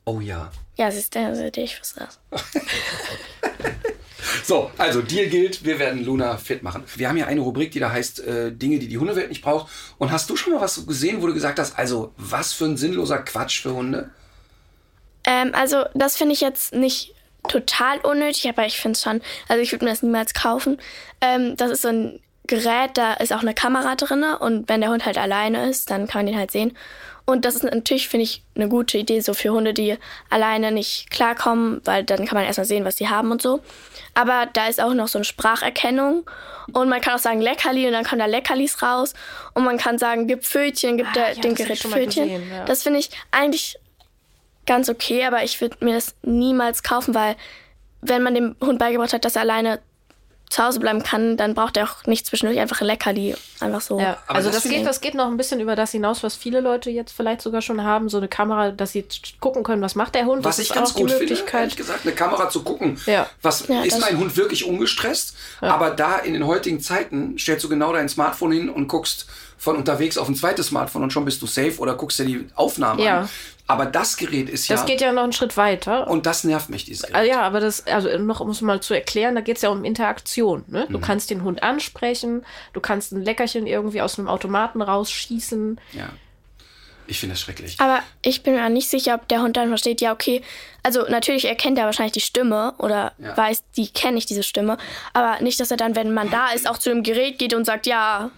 [0.04, 0.50] Oh ja.
[0.76, 2.20] Ja, siehst du, ihr, ich wusste das.
[4.44, 6.84] So, also Deal gilt, wir werden Luna fit machen.
[6.96, 9.70] Wir haben ja eine Rubrik, die da heißt äh, Dinge, die die Hundewelt nicht braucht.
[9.98, 12.76] Und hast du schon mal was gesehen, wo du gesagt hast, also was für ein
[12.76, 14.10] sinnloser Quatsch für Hunde?
[15.24, 17.14] Ähm, also, das finde ich jetzt nicht
[17.48, 20.78] total unnötig, aber ich finde es schon, also ich würde mir das niemals kaufen.
[21.20, 24.90] Ähm, das ist so ein Gerät, da ist auch eine Kamera drin und wenn der
[24.90, 26.76] Hund halt alleine ist, dann kann man den halt sehen.
[27.26, 29.96] Und das ist natürlich, finde ich, eine gute Idee, so für Hunde, die
[30.30, 33.60] alleine nicht klarkommen, weil dann kann man erstmal sehen, was sie haben und so.
[34.14, 36.28] Aber da ist auch noch so eine Spracherkennung
[36.72, 39.14] und man kann auch sagen Leckerli und dann kommen da Leckerlis raus
[39.54, 42.24] und man kann sagen, gib Pfötchen, gibt Ah, der, ja, dem Gerät Pfötchen.
[42.28, 42.64] gesehen, ja.
[42.64, 43.76] Das finde ich eigentlich
[44.66, 47.36] ganz okay, aber ich würde mir das niemals kaufen, weil
[48.02, 49.80] wenn man dem Hund beigebracht hat, dass er alleine
[50.50, 53.36] zu Hause bleiben kann, dann braucht er auch nicht zwischendurch einfach ein Leckerli.
[53.60, 54.00] Einfach so.
[54.00, 56.34] Ja, Aber also das das, geht, das geht noch ein bisschen über das hinaus, was
[56.34, 59.04] viele Leute jetzt vielleicht sogar schon haben, so eine Kamera, dass sie
[59.38, 60.44] gucken können, was macht der Hund.
[60.44, 61.60] Was das ich ist ganz auch die gut finde, Möglichkeit.
[61.60, 63.00] ehrlich gesagt, eine Kamera zu gucken.
[63.06, 63.28] Ja.
[63.42, 65.36] Was Ja, ist mein Hund wirklich ungestresst?
[65.60, 69.26] Aber da in den heutigen Zeiten stellst du genau dein Smartphone hin und guckst
[69.56, 72.48] von unterwegs auf ein zweites Smartphone und schon bist du safe oder guckst dir die
[72.56, 73.20] Aufnahme Ja.
[73.20, 73.28] an.
[73.70, 76.08] Aber das Gerät ist ja Das geht ja noch einen Schritt weiter.
[76.08, 77.16] und das nervt mich dieses Gerät.
[77.16, 79.68] Ah, ja, aber das, also noch um es mal zu erklären, da geht es ja
[79.70, 80.64] um Interaktion.
[80.68, 80.86] Ne?
[80.90, 85.80] Du kannst den Hund ansprechen, du kannst ein Leckerchen irgendwie aus einem Automaten rausschießen.
[85.92, 86.08] Ja.
[87.06, 87.74] Ich finde das schrecklich.
[87.80, 90.42] Aber ich bin mir nicht sicher, ob der Hund dann versteht, ja, okay,
[90.84, 93.36] also natürlich erkennt er wahrscheinlich die Stimme oder Ja.
[93.36, 94.78] weiß, die kenne ich diese Stimme,
[95.12, 97.64] aber nicht, dass er dann, wenn man da ist, auch zu dem Gerät geht und
[97.64, 98.30] sagt, ja,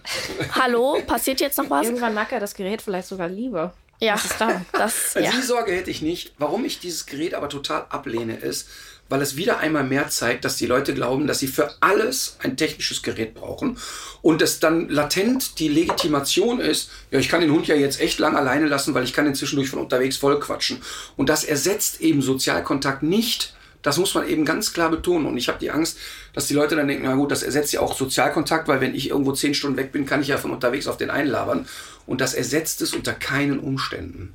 [0.59, 1.85] hallo, passiert jetzt noch was?
[1.85, 3.73] Irgendwann mag er das Gerät vielleicht sogar lieber.
[3.99, 4.61] Ja, Was ist da?
[4.73, 5.31] das, Also ja.
[5.31, 6.33] Die Sorge hätte ich nicht.
[6.37, 8.67] Warum ich dieses Gerät aber total ablehne, ist,
[9.09, 12.57] weil es wieder einmal mehr zeigt, dass die Leute glauben, dass sie für alles ein
[12.57, 13.77] technisches Gerät brauchen
[14.21, 18.19] und es dann latent die Legitimation ist, ja, ich kann den Hund ja jetzt echt
[18.19, 20.81] lang alleine lassen, weil ich kann ihn zwischendurch von unterwegs voll quatschen.
[21.17, 23.53] Und das ersetzt eben Sozialkontakt nicht.
[23.83, 25.25] Das muss man eben ganz klar betonen.
[25.25, 25.97] Und ich habe die Angst,
[26.33, 29.09] dass die Leute dann denken, na gut, das ersetzt ja auch Sozialkontakt, weil wenn ich
[29.09, 31.67] irgendwo zehn Stunden weg bin, kann ich ja von unterwegs auf den einlabern.
[32.05, 34.33] Und das ersetzt es unter keinen Umständen.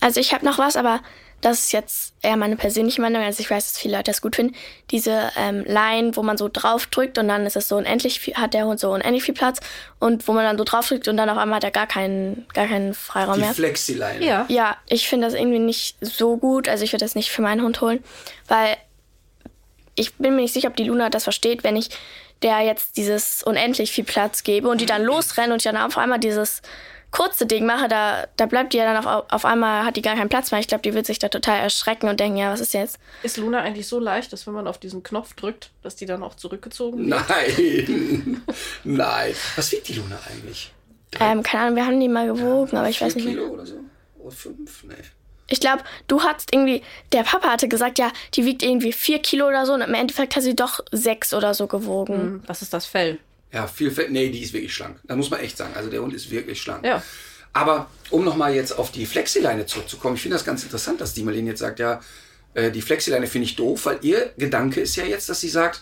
[0.00, 1.00] Also ich habe noch was, aber
[1.40, 3.22] das ist jetzt eher meine persönliche Meinung.
[3.22, 4.54] Also ich weiß, dass viele Leute das gut finden.
[4.90, 8.34] Diese ähm, Line, wo man so drauf drückt und dann ist es so unendlich viel,
[8.34, 9.60] hat der Hund so unendlich viel Platz
[9.98, 12.46] und wo man dann so drauf drückt und dann auf einmal hat er gar keinen,
[12.54, 13.54] gar keinen Freiraum Die mehr.
[13.54, 14.24] Flexileine.
[14.24, 14.46] Ja.
[14.48, 16.68] Ja, ich finde das irgendwie nicht so gut.
[16.68, 18.02] Also ich würde das nicht für meinen Hund holen,
[18.48, 18.76] weil
[19.94, 21.90] ich bin mir nicht sicher, ob die Luna das versteht, wenn ich
[22.42, 25.96] der jetzt dieses unendlich viel Platz gebe und die dann losrennen und ich dann auf
[25.96, 26.60] einmal dieses
[27.16, 30.16] kurze Ding mache, da, da bleibt die ja dann auf, auf einmal, hat die gar
[30.16, 30.60] keinen Platz mehr.
[30.60, 32.98] Ich glaube, die wird sich da total erschrecken und denken, ja, was ist jetzt?
[33.22, 36.22] Ist Luna eigentlich so leicht, dass wenn man auf diesen Knopf drückt, dass die dann
[36.22, 37.24] auch zurückgezogen wird?
[37.28, 38.42] Nein.
[38.84, 39.34] Nein.
[39.56, 40.72] Was wiegt die Luna eigentlich?
[41.18, 43.34] Ähm, keine Ahnung, wir haben die mal gewogen, aber ich weiß nicht mehr.
[43.34, 43.76] Kilo oder so?
[44.18, 44.84] Oder fünf?
[44.84, 44.94] Nee.
[45.48, 49.46] Ich glaube, du hattest irgendwie, der Papa hatte gesagt, ja, die wiegt irgendwie vier Kilo
[49.46, 52.14] oder so und im Endeffekt hat sie doch sechs oder so gewogen.
[52.14, 53.18] Hm, Was ist das Fell?
[53.56, 54.10] Ja, viel Fett.
[54.10, 54.98] Nee, die ist wirklich schlank.
[55.04, 55.72] Da muss man echt sagen.
[55.74, 56.84] Also der Hund ist wirklich schlank.
[56.84, 57.02] Ja.
[57.54, 61.22] Aber um nochmal jetzt auf die Flexileine zurückzukommen, ich finde das ganz interessant, dass die
[61.22, 62.00] Marlene jetzt sagt, ja,
[62.52, 65.80] äh, die Flexileine finde ich doof, weil ihr Gedanke ist ja jetzt, dass sie sagt,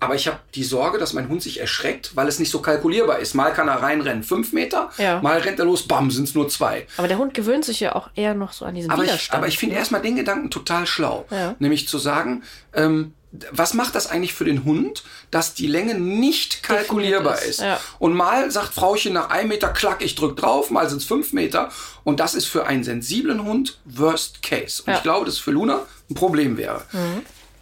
[0.00, 3.20] aber ich habe die Sorge, dass mein Hund sich erschreckt, weil es nicht so kalkulierbar
[3.20, 3.34] ist.
[3.34, 5.22] Mal kann er reinrennen, fünf Meter, Ja.
[5.22, 6.86] mal rennt er los, bam, sind es nur zwei.
[6.98, 9.38] Aber der Hund gewöhnt sich ja auch eher noch so an diesen Aber ich, Widerstand.
[9.38, 11.24] aber ich finde erstmal den Gedanken total schlau.
[11.30, 11.54] Ja.
[11.60, 12.42] Nämlich zu sagen,
[12.74, 13.14] ähm,
[13.50, 17.60] was macht das eigentlich für den Hund, dass die Länge nicht kalkulierbar Definiert ist?
[17.60, 17.80] ist, ja.
[17.98, 21.32] Und mal sagt Frauchen nach einem Meter, klack, ich drück drauf, mal sind es fünf
[21.32, 21.70] Meter.
[22.04, 24.82] Und das ist für einen sensiblen Hund Worst Case.
[24.82, 24.92] Und Ja.
[24.92, 24.96] Mhm.
[24.96, 26.82] ich glaube, dass es für Luna ein Problem wäre.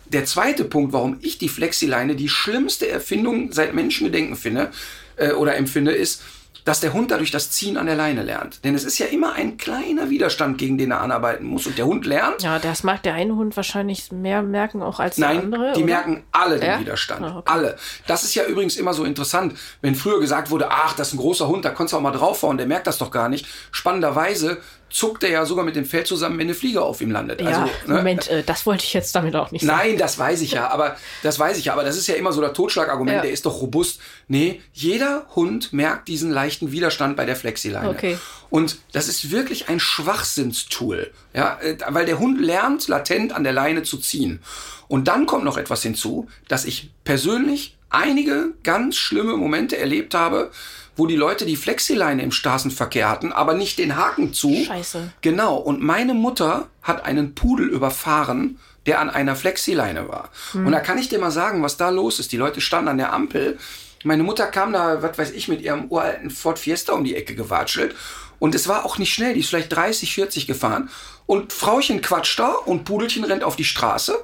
[0.07, 4.71] Der zweite Punkt, warum ich die Flexileine die schlimmste Erfindung seit Menschengedenken finde
[5.17, 6.23] äh, oder empfinde, ist,
[6.65, 8.65] dass der Hund dadurch das Ziehen an der Leine lernt.
[8.65, 11.67] Denn es ist ja immer ein kleiner Widerstand, gegen den er anarbeiten muss.
[11.67, 15.17] Und der Hund lernt, ja, das mag der eine Hund wahrscheinlich mehr merken auch als
[15.17, 15.73] der Nein, andere.
[15.73, 15.93] die oder?
[15.93, 16.81] merken alle den Ja?
[16.81, 17.23] Widerstand.
[17.25, 17.51] Ah, okay.
[17.53, 17.77] Alle.
[18.07, 21.19] Das ist ja übrigens immer so interessant, wenn früher gesagt wurde, ach, das ist ein
[21.19, 23.47] großer Hund, da konntest du auch mal draufhauen, der merkt das doch gar nicht.
[23.71, 24.59] Spannenderweise
[24.95, 27.41] zuckt er ja sogar mit dem Fell zusammen, wenn eine Fliege auf ihm landet.
[27.41, 27.97] Ja, also, ne?
[27.97, 29.77] Moment, äh, das wollte ich jetzt damit auch nicht sagen.
[29.77, 32.33] Nein, das weiß ich ja, aber das weiß ich ja, aber das ist ja immer
[32.33, 33.23] so das Totschlagargument, Ja.
[33.23, 34.01] der ist doch robust.
[34.29, 37.91] Nee, jeder Hund merkt diesen leichten Widerstand bei der Flexileine.
[37.91, 38.19] Okay.
[38.51, 43.53] Und das ist wirklich ein Schwachsinnstool, ja, äh, weil der Hund lernt latent an der
[43.53, 44.43] Leine zu ziehen.
[44.87, 50.53] Und dann kommt noch etwas hinzu, dass ich persönlich einige ganz schlimme Momente erlebt habe,
[50.97, 54.55] wo die Leute die Flexileine im Straßenverkehr hatten, aber nicht den Haken zu.
[54.55, 55.13] Scheiße.
[55.23, 55.57] Genau.
[55.57, 60.31] Und meine Mutter hat einen Pudel überfahren, der an einer Flexileine war.
[60.53, 62.33] Und da kann ich dir mal sagen, was da los ist.
[62.33, 63.59] Die Leute standen an der Ampel.
[64.05, 67.35] Meine Mutter kam da, was weiß ich, mit ihrem uralten Ford Fiesta um die Ecke
[67.35, 67.95] gewatschelt.
[68.39, 69.33] Und es war auch nicht schnell.
[69.33, 70.91] Die ist vielleicht 30, 40 gefahren.
[71.27, 74.23] Und Frauchen quatscht da und Pudelchen rennt auf die Straße.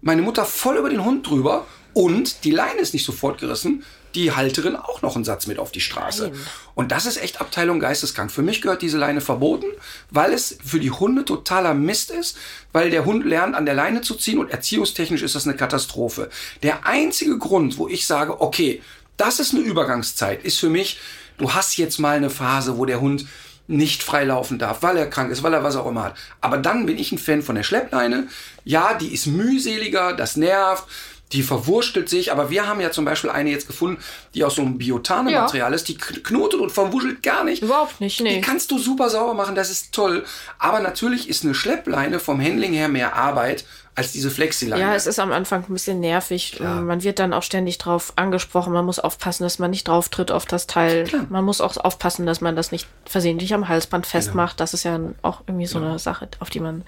[0.00, 1.66] Meine Mutter voll über den Hund drüber.
[1.92, 3.82] Und die Leine ist nicht sofort gerissen.
[4.14, 6.28] Die Halterin auch noch einen Satz mit auf die Straße.
[6.28, 6.40] Nein.
[6.74, 8.30] Und das ist echt Abteilung geisteskrank.
[8.30, 9.66] Für mich gehört diese Leine verboten,
[10.10, 12.38] weil es für die Hunde totaler Mist ist,
[12.72, 16.30] weil der Hund lernt, an der Leine zu ziehen und erziehungstechnisch ist das eine Katastrophe.
[16.62, 18.82] Der einzige Grund, wo ich sage, okay,
[19.16, 21.00] das ist eine Übergangszeit, ist für mich,
[21.38, 23.26] du hast jetzt mal eine Phase, wo der Hund
[23.68, 26.14] nicht frei laufen darf, weil er krank ist, weil er was auch immer hat.
[26.40, 28.28] Aber dann bin ich ein Fan von der Schleppleine.
[28.64, 30.84] Ja, die ist mühseliger, das nervt,
[31.32, 34.00] die verwurstelt sich, aber wir haben ja zum Beispiel eine jetzt gefunden,
[34.34, 37.62] die aus so einem Biotane-Material ist, die kn- knotet und verwuschelt gar nicht.
[37.62, 38.36] Überhaupt nicht, nee.
[38.36, 40.24] Die kannst du super sauber machen, das ist toll.
[40.58, 43.64] Aber natürlich ist eine Schleppleine vom Handling her mehr Arbeit
[43.96, 44.80] als diese Flexileine.
[44.82, 46.60] Ja, es ist am Anfang ein bisschen nervig.
[46.60, 48.72] Man wird dann auch ständig drauf angesprochen.
[48.74, 51.08] Man muss aufpassen, dass man nicht drauf tritt auf das Teil.
[51.30, 54.10] Man muss auch aufpassen, dass man das nicht versehentlich am Halsband Genau.
[54.10, 54.60] festmacht.
[54.60, 56.84] Das ist ja auch irgendwie so eine Sache, auf die man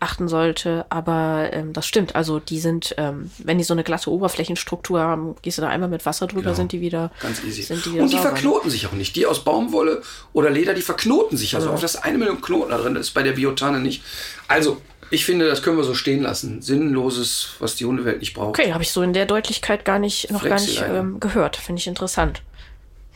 [0.00, 0.86] achten sollte.
[0.90, 2.16] Aber ähm, das stimmt.
[2.16, 5.88] Also die sind, ähm, wenn die so eine glatte Oberflächenstruktur haben, gehst du da einmal
[5.88, 6.54] mit Wasser drüber, Genau.
[6.54, 7.62] sind die wieder Ganz easy.
[7.62, 9.14] Sind die wieder und die sauber, verknoten sich auch nicht.
[9.14, 11.54] Die aus Baumwolle oder Leder, die verknoten sich.
[11.54, 11.74] Also Ja.
[11.74, 14.02] auf das eine Million Knoten da drin, das ist bei der Biotane nicht.
[14.48, 14.80] Also,
[15.10, 16.62] ich finde, das können wir so stehen lassen.
[16.62, 18.58] Sinnloses, was die Hundewelt nicht braucht.
[18.58, 21.56] Okay, habe ich so in der Deutlichkeit gar nicht, noch gar nicht ähm, gehört.
[21.56, 22.42] Finde ich interessant.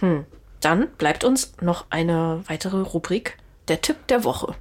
[0.01, 0.25] Hm.
[0.61, 3.37] Dann bleibt uns noch eine weitere Rubrik
[3.69, 4.55] der Tipp der Woche.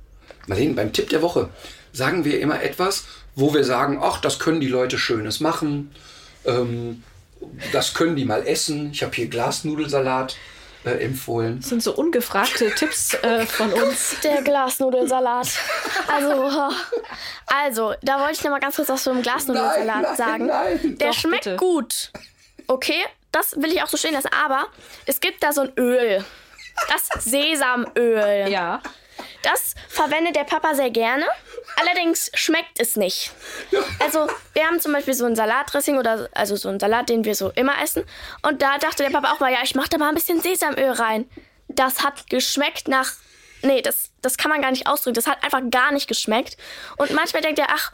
[0.48, 1.50] Marlene, beim Tipp der Woche
[1.92, 3.06] sagen wir immer etwas,
[3.36, 5.92] wo wir sagen, ach, das können die Leute Schönes machen.
[6.46, 7.04] Ähm,
[7.72, 8.92] das können die mal essen.
[8.92, 10.36] Ich habe hier Glasnudelsalat
[10.86, 11.60] äh, empfohlen.
[11.60, 14.16] Das sind so ungefragte Tipps äh, von uns.
[14.24, 15.48] Der Glasnudelsalat.
[16.08, 16.52] Also,
[17.48, 20.46] also, da wollte ich noch mal ganz kurz was zum Glasnudelsalat Nein, nein, sagen.
[20.48, 20.98] nein.
[20.98, 21.56] Der Doch, schmeckt bitte.
[21.58, 22.12] gut.
[22.68, 24.30] Okay, das will ich auch so stehen lassen.
[24.46, 24.68] Aber
[25.06, 26.24] es gibt da so ein Öl.
[26.90, 28.48] Das Sesamöl.
[28.50, 28.82] Ja.
[29.44, 31.26] Das verwendet der Papa sehr gerne.
[31.76, 33.32] Allerdings schmeckt es nicht.
[34.00, 37.36] Also, wir haben zum Beispiel so ein Salatdressing oder also so einen Salat, den wir
[37.36, 38.04] so immer essen.
[38.41, 40.91] Und da dachte der Papa auch mal, ja, ich mache da mal ein bisschen Sesamöl
[40.91, 41.30] rein.
[41.68, 43.12] Das hat geschmeckt nach.
[43.62, 45.16] Nee, das, das kann man gar nicht ausdrücken.
[45.16, 46.58] Das hat einfach gar nicht geschmeckt.
[46.98, 47.91] Und manchmal denkt er, ach,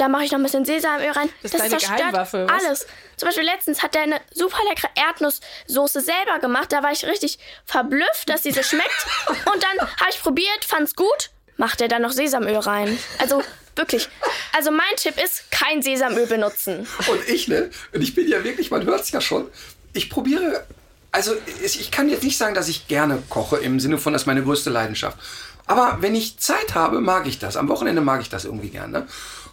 [0.00, 1.28] da mache ich noch ein bisschen Sesamöl rein.
[1.42, 2.64] Das ist deine Geheimwaffe, was?
[2.64, 2.86] alles.
[3.16, 6.72] Zum Beispiel letztens hat er eine super leckere Erdnusssoße selber gemacht.
[6.72, 9.06] Da war ich richtig verblüfft, dass diese schmeckt.
[9.28, 11.30] Und dann habe ich probiert, fand's gut.
[11.58, 12.98] Macht er dann noch Sesamöl rein.
[13.18, 13.42] Also
[13.76, 14.08] wirklich.
[14.56, 16.86] Also mein Tipp ist, kein Sesamöl benutzen.
[17.06, 17.68] Und ich, ne?
[17.92, 19.50] Und ich bin ja wirklich, man hört es ja schon.
[19.92, 20.66] Ich probiere,
[21.12, 24.22] also ich ich kann jetzt nicht sagen, dass ich gerne koche, im Sinne von, das
[24.22, 25.18] ist meine größte Leidenschaft.
[25.66, 27.58] Aber wenn ich Zeit habe, mag ich das.
[27.58, 29.06] Am Wochenende mag ich das irgendwie gerne.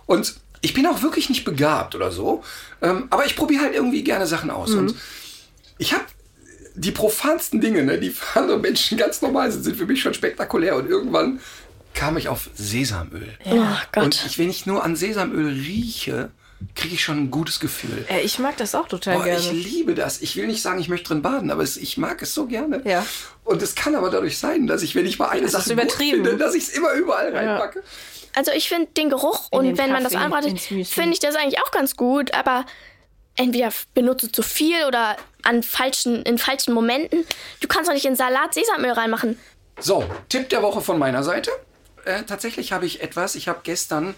[0.07, 2.43] Und ich bin auch wirklich nicht begabt oder so.
[2.81, 4.71] Ähm, aber ich probiere halt irgendwie gerne Sachen aus.
[4.71, 4.95] Und
[5.77, 6.05] ich habe
[6.73, 10.13] die profansten Dinge, ne, die für andere Menschen ganz normal sind, sind für mich schon
[10.13, 10.75] spektakulär.
[10.75, 11.39] Und irgendwann
[11.93, 13.29] kam ich auf Sesamöl.
[13.45, 14.03] Oh Gott.
[14.03, 16.29] Und ich, wenn ich nur an Sesamöl rieche,
[16.75, 18.05] kriege ich schon ein gutes Gefühl.
[18.09, 19.39] Äh, ich mag das auch total Boah, gerne.
[19.39, 20.21] ich liebe das.
[20.21, 22.81] Ich will nicht sagen, ich möchte drin baden, aber es, ich mag es so gerne.
[22.83, 23.05] Ja.
[23.43, 25.91] Und es kann aber dadurch sein, dass ich, wenn ich mal eine Das Sache gut
[25.91, 27.83] finde, dass ich es immer überall reinpacke.
[28.37, 31.19] Also ich finde den Geruch In und den wenn man das Kaffee, anbratet, finde ich
[31.19, 32.35] das eigentlich auch ganz gut.
[32.35, 32.67] Aber
[33.35, 37.25] entweder benutze zu viel oder an falschen, in falschen Momenten.
[37.61, 39.39] Du kannst doch nicht in Salat Sesamöl reinmachen.
[39.79, 41.49] So, Tipp der Woche von meiner Seite.
[42.05, 43.33] Äh, tatsächlich habe ich etwas.
[43.33, 44.13] Ich habe gestern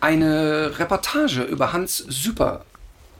[0.00, 2.66] eine Reportage über Hans Süper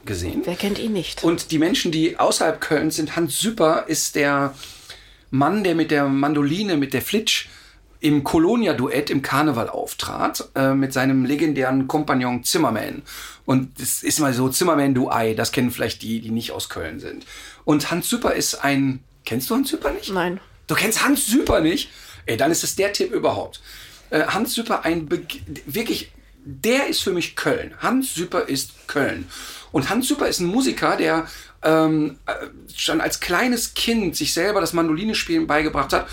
[0.05, 0.43] gesehen.
[0.45, 1.23] Wer kennt ihn nicht?
[1.23, 4.53] Und die Menschen, die außerhalb Kölns sind, Hans Süper ist der
[5.31, 7.47] Mann, der mit der Mandoline, mit der Flitsch
[7.99, 13.01] im Colonia-Duett im Karneval auftrat, äh, mit seinem legendären Kompagnon Zimmerman.
[13.45, 16.69] Und das ist mal so Zimmerman du Ei, das kennen vielleicht die, die nicht aus
[16.69, 17.25] Köln sind.
[17.65, 20.11] Und Hans Süper ist ein, kennst du Hans Süper nicht?
[20.11, 20.39] Nein.
[20.67, 21.89] Du kennst Hans Süper nicht?
[22.25, 23.61] Ey, dann ist es der Tipp überhaupt.
[24.09, 25.25] Äh, Hans Süper, ein Be
[25.65, 26.11] wirklich,
[26.43, 27.73] der ist für mich Köln.
[27.79, 29.27] Hans Süper ist Köln.
[29.71, 31.27] Und Hans Süper ist ein Musiker, der
[31.63, 32.33] ähm, äh,
[32.75, 36.07] schon als kleines Kind sich selber das Mandolinespielen beigebracht hat.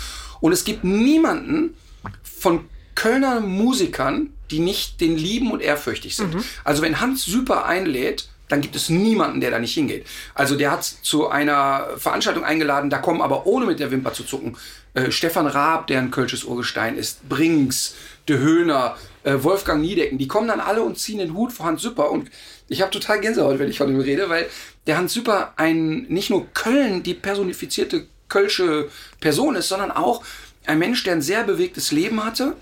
[0.45, 1.73] Und es gibt niemanden
[2.21, 6.35] von Kölner Musikern, die nicht den lieben und ehrfürchtig sind.
[6.63, 10.05] Also wenn Hans Süper einlädt, dann gibt es niemanden, der da nicht hingeht.
[10.35, 14.23] Also der hat zu einer Veranstaltung eingeladen, da kommen aber ohne mit der Wimper zu
[14.23, 14.55] zucken
[14.93, 17.95] äh, Stefan Raab, der ein kölsches Urgestein ist, Brinks,
[18.29, 21.81] De Höhner, äh, Wolfgang Niedecken, die kommen dann alle und ziehen den Hut vor Hans
[21.81, 22.29] Süper und
[22.67, 24.45] ich habe total Gänsehaut, wenn ich von ihm rede, weil
[24.85, 30.23] der Hans Süper ein, nicht nur Köln, die personifizierte kölsche Person ist, sondern auch
[30.65, 32.55] ein Mensch, der ein sehr bewegtes Leben hatte.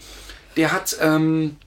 [0.55, 1.57] Der hat ähm,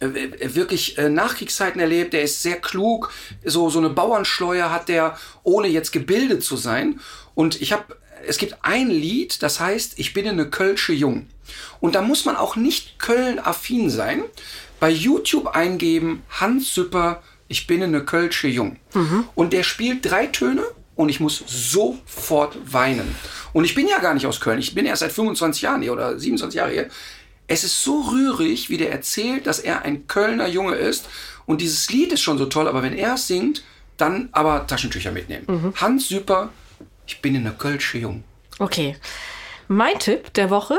[0.00, 3.12] äh, wirklich äh, Nachkriegszeiten erlebt, der ist sehr klug,
[3.44, 7.00] so, so eine Bauernschleuer hat der, ohne jetzt gebildet zu sein.
[7.34, 11.26] Und ich habe, es gibt ein Lied, das heißt, ich bin eine Kölsche Jung.
[11.80, 14.22] Und da muss man auch nicht Köln-affin sein.
[14.80, 18.78] Bei YouTube eingeben, Hans Süpper, ich bin eine Kölsche Jung.
[19.34, 20.64] Und der spielt drei Töne
[21.02, 23.14] und ich muss sofort weinen.
[23.52, 25.92] Und ich bin ja gar nicht aus Köln, ich bin erst seit 25 Jahren hier
[25.92, 26.88] oder 27 Jahre hier.
[27.48, 31.08] Es ist so rührig, wie der erzählt, dass er ein Kölner Junge ist.
[31.44, 33.64] Und dieses Lied ist schon so toll, aber wenn er es singt,
[33.96, 35.74] dann aber Taschentücher mitnehmen.
[35.76, 36.50] Hans Süper,
[37.06, 38.22] ich bin eine Kölsche Jung.
[38.60, 38.96] Okay.
[39.66, 40.78] Mein Tipp der Woche.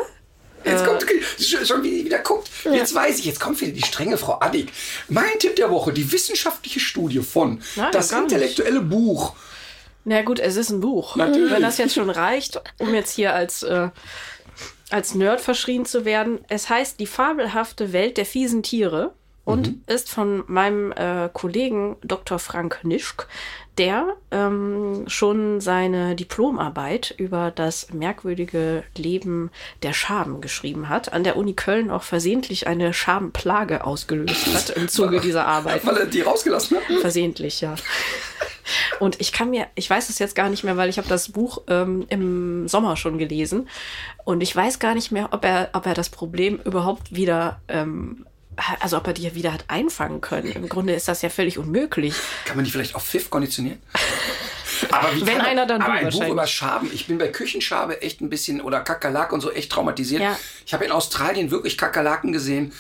[0.64, 1.06] Jetzt kommt
[1.68, 2.50] schon, wieder guckt.
[2.64, 4.70] Jetzt weiß ich, jetzt kommt wieder die strenge Frau Addig.
[5.10, 9.36] Mein Tipp der Woche, die wissenschaftliche Studie von Nein, das intellektuelle Buch.
[10.06, 11.16] Na gut, es ist ein Buch.
[11.16, 11.52] Natürlich.
[11.52, 13.90] Wenn das jetzt schon reicht, um jetzt hier als, äh,
[14.90, 16.40] als Nerd verschrien zu werden.
[16.50, 19.14] Es heißt Die fabelhafte Welt der fiesen Tiere
[19.46, 22.40] und ist von meinem äh, Kollegen Dr.
[22.40, 23.28] Frank Nischk,
[23.78, 29.50] der ähm, schon seine Diplomarbeit über das merkwürdige Leben
[29.82, 34.88] der Schaben geschrieben hat, an der Uni Köln auch versehentlich eine Schabenplage ausgelöst hat im
[34.88, 35.86] Zuge dieser Arbeit.
[35.86, 36.84] Weil er die rausgelassen hat.
[37.02, 37.76] Versehentlich, ja.
[39.00, 41.30] Und ich kann mir, ich weiß es jetzt gar nicht mehr, weil ich habe das
[41.30, 43.68] Buch ähm, im Sommer schon gelesen
[44.24, 48.26] und ich weiß gar nicht mehr, ob er, ob er das Problem überhaupt wieder, ähm,
[48.80, 50.52] also ob er die wieder hat einfangen können.
[50.52, 52.14] Im Grunde ist das ja völlig unmöglich.
[52.46, 53.82] Kann man die vielleicht auf Pfiff konditionieren?
[54.92, 56.90] Aber wie Wenn kann- einer, dann aber ein Buch über Schaben.
[56.94, 60.22] Ich bin bei Küchenschabe echt ein bisschen oder Kakerlaken und so echt traumatisiert.
[60.22, 60.38] Ja.
[60.66, 62.74] Ich habe in Australien wirklich Kakerlaken gesehen.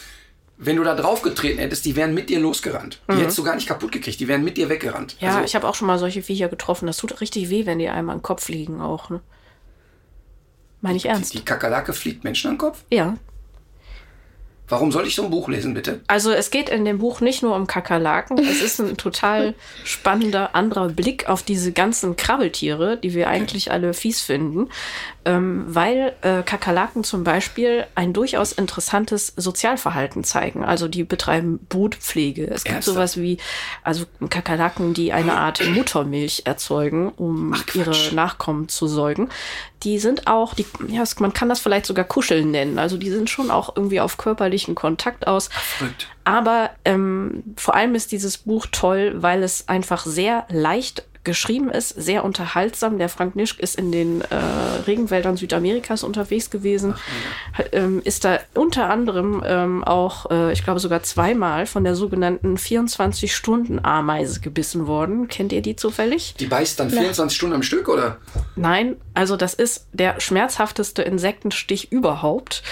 [0.57, 3.01] Wenn du da draufgetreten hättest, die wären mit dir losgerannt.
[3.09, 4.19] Die hättest du gar nicht kaputt gekriegt.
[4.19, 5.15] Die wären mit dir weggerannt.
[5.19, 5.25] Mhm.
[5.25, 6.85] Ja, Also, ich habe auch schon mal solche Viecher getroffen.
[6.85, 9.09] Das tut richtig weh, wenn die einem an den Kopf liegen auch.
[9.09, 9.21] Ne?
[10.81, 11.33] Meine ich ernst.
[11.33, 12.83] die Kakerlake fliegt Menschen an den Kopf.
[12.91, 13.17] Ja.
[14.69, 15.99] Warum soll ich so ein Buch lesen, bitte?
[16.07, 18.39] Also es geht in dem Buch nicht nur um Kakerlaken.
[18.39, 23.93] Es ist ein total spannender anderer Blick auf diese ganzen Krabbeltiere, die wir eigentlich alle
[23.93, 24.69] fies finden.
[25.25, 30.63] Ähm, weil äh, Kakerlaken zum Beispiel ein durchaus interessantes Sozialverhalten zeigen.
[30.65, 32.47] Also die betreiben Brutpflege.
[32.47, 32.95] Es gibt Ernsthaft?
[32.95, 33.37] sowas wie,
[33.83, 39.29] also Kakerlaken, die eine Art Muttermilch erzeugen, um Ach, ihre Nachkommen zu säugen.
[39.83, 42.79] Die sind auch, die, ja, man kann das vielleicht sogar Kuscheln nennen.
[42.79, 44.15] Also die sind schon auch irgendwie auf
[44.53, 45.49] körperlichen Kontakt aus.
[45.51, 46.07] Verrückt.
[46.23, 51.89] Aber ähm, vor allem ist dieses Buch toll, weil es einfach sehr leicht geschrieben ist,
[51.89, 52.97] sehr unterhaltsam.
[52.97, 54.35] Der Frank Nischk ist in den äh,
[54.85, 56.95] Regenwäldern Südamerikas unterwegs gewesen,
[57.53, 61.95] Hat, ähm, ist da unter anderem ähm, auch, äh, ich glaube sogar zweimal von der
[61.95, 65.29] sogenannten 24-Stunden-Ameise gebissen worden.
[65.29, 66.35] Kennt ihr die zufällig?
[66.39, 68.17] Die beißt dann 24 Stunden am Stück, oder?
[68.57, 72.63] Nein, also das ist der schmerzhafteste Insektenstich überhaupt.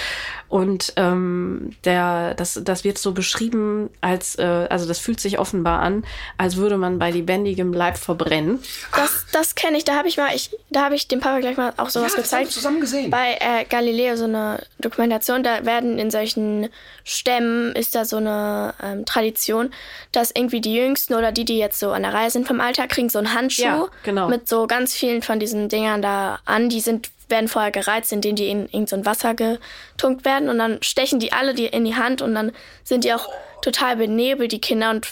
[0.52, 5.80] Und ähm, der, das, das wird so beschrieben, als, äh, also das fühlt sich offenbar
[5.80, 6.04] an,
[6.38, 8.60] als würde man bei lebendigem Leib verbrennen.
[8.94, 9.86] Das, das kenne ich.
[9.86, 12.22] Da habe ich mal, ich, da habe ich dem Papa gleich mal auch sowas Ja,
[12.22, 12.52] das haben wir gezeigt.
[12.52, 13.10] zusammen gesehen.
[13.10, 16.68] Bei äh, Galileo so eine Dokumentation, da werden in solchen
[17.06, 19.72] Stämmen ist da so eine ähm, Tradition,
[20.12, 22.88] dass irgendwie die Jüngsten oder die, die jetzt so an der Reihe sind vom Alter,
[22.88, 24.28] kriegen so einen Handschuh Ja, genau.
[24.28, 26.68] mit so ganz vielen von diesen Dingern da an.
[26.68, 30.60] Die sind werden vorher gereizt, indem die in irgend so ein Wasser getunkt werden und
[30.60, 32.52] dann stechen die alle die in die Hand und dann
[32.84, 33.28] sind die auch
[33.62, 35.08] total benebelt, die Kinder und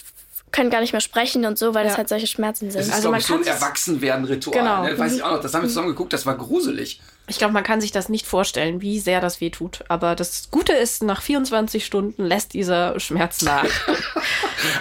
[0.52, 1.98] können gar nicht mehr sprechen und so, weil das Ja.
[2.00, 2.80] halt solche Schmerzen sind.
[2.80, 4.58] Das ist, Also man ich, so ein Erwachsenwerden-Ritual.
[4.58, 4.84] Genau.
[4.84, 4.98] Ne?
[4.98, 5.42] Weiß ich auch noch.
[5.42, 6.12] Das haben wir zusammen geguckt.
[6.14, 7.00] Das war gruselig.
[7.30, 9.86] Ich glaube, man kann sich das nicht vorstellen, wie sehr das weh tut.
[9.88, 13.66] Aber das Gute ist, nach 24 Stunden lässt dieser Schmerz nach.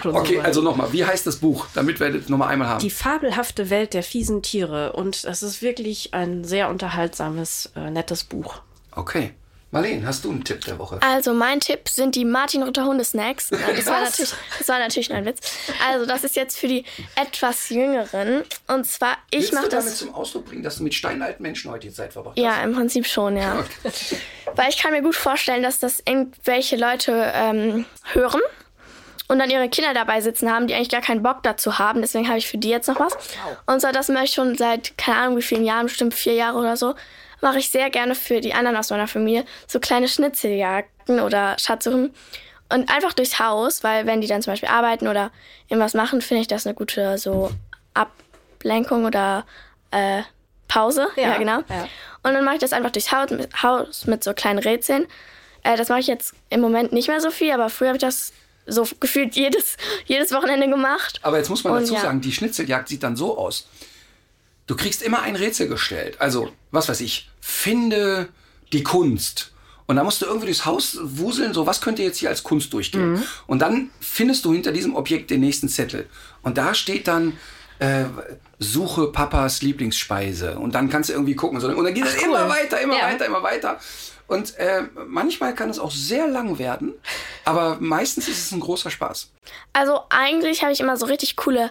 [0.02, 0.44] Okay, soweit.
[0.44, 0.92] also nochmal.
[0.92, 1.66] Wie heißt das Buch?
[1.72, 2.80] Damit wir das nochmal einmal haben.
[2.80, 4.92] Die fabelhafte Welt der fiesen Tiere.
[4.92, 8.60] Und es ist wirklich ein sehr unterhaltsames, äh, nettes Buch.
[8.90, 9.34] Okay.
[9.70, 10.98] Marlene, hast du einen Tipp der Woche?
[11.02, 13.50] Also mein Tipp sind die Martin Rutter Hundesnacks.
[13.50, 15.40] Nein, Das war, natürlich, das war natürlich ein Witz.
[15.86, 16.84] Also das ist jetzt für die
[17.16, 18.44] etwas Jüngeren.
[18.66, 19.98] Und zwar, ich Willst mache du damit das...
[19.98, 22.64] zum Ausdruck bringen, dass du mit steinalten Menschen heute die Zeit verbracht Ja, hast?
[22.64, 23.62] im Prinzip schon, ja.
[24.54, 28.40] Weil ich kann mir gut vorstellen, dass das irgendwelche Leute ähm, hören
[29.28, 32.00] und dann ihre Kinder dabei sitzen haben, die eigentlich gar keinen Bock dazu haben.
[32.00, 33.12] Deswegen habe ich für die jetzt noch was.
[33.66, 36.56] Und zwar, das mache ich schon seit, keine Ahnung wie vielen Jahren, bestimmt vier Jahre
[36.56, 36.94] oder so,
[37.40, 42.14] mache ich sehr gerne für die anderen aus meiner Familie so kleine Schnitzeljagden oder Schatzsuchen.
[42.70, 45.30] Und einfach durchs Haus, weil wenn die dann zum Beispiel arbeiten oder
[45.68, 47.50] irgendwas machen, finde ich das eine gute so
[47.94, 49.46] Ablenkung oder
[49.90, 50.22] äh,
[50.68, 51.08] Pause.
[51.16, 51.62] Ja, Ja, genau.
[51.68, 51.88] ja.
[52.22, 55.06] Und dann mache ich das einfach durchs Haus mit, Haus mit so kleinen Rätseln.
[55.62, 58.02] Äh, das mache ich jetzt im Moment nicht mehr so viel, aber früher habe ich
[58.02, 58.32] das
[58.66, 61.20] so gefühlt jedes, jedes Wochenende gemacht.
[61.22, 62.00] Aber jetzt muss man Und dazu ja.
[62.00, 63.66] sagen, die Schnitzeljagd sieht dann so aus.
[64.68, 66.20] Du kriegst immer ein Rätsel gestellt.
[66.20, 68.28] Also, was weiß ich, finde
[68.72, 69.52] die Kunst.
[69.86, 72.72] Und da musst du irgendwie durchs Haus wuseln, so was könnte jetzt hier als Kunst
[72.74, 73.12] durchgehen.
[73.14, 73.22] Mhm.
[73.46, 76.06] Und dann findest du hinter diesem Objekt den nächsten Zettel.
[76.42, 77.38] Und da steht dann,
[77.78, 78.04] äh,
[78.58, 80.58] suche Papas Lieblingsspeise.
[80.58, 81.56] Und dann kannst du irgendwie gucken.
[81.64, 83.04] Und dann geht es immer weiter, immer Ja.
[83.04, 83.80] weiter, immer weiter.
[84.26, 86.92] Und äh, manchmal kann es auch sehr lang werden,
[87.46, 89.30] aber meistens ist es ein großer Spaß.
[89.72, 91.70] Also eigentlich habe ich immer so richtig coole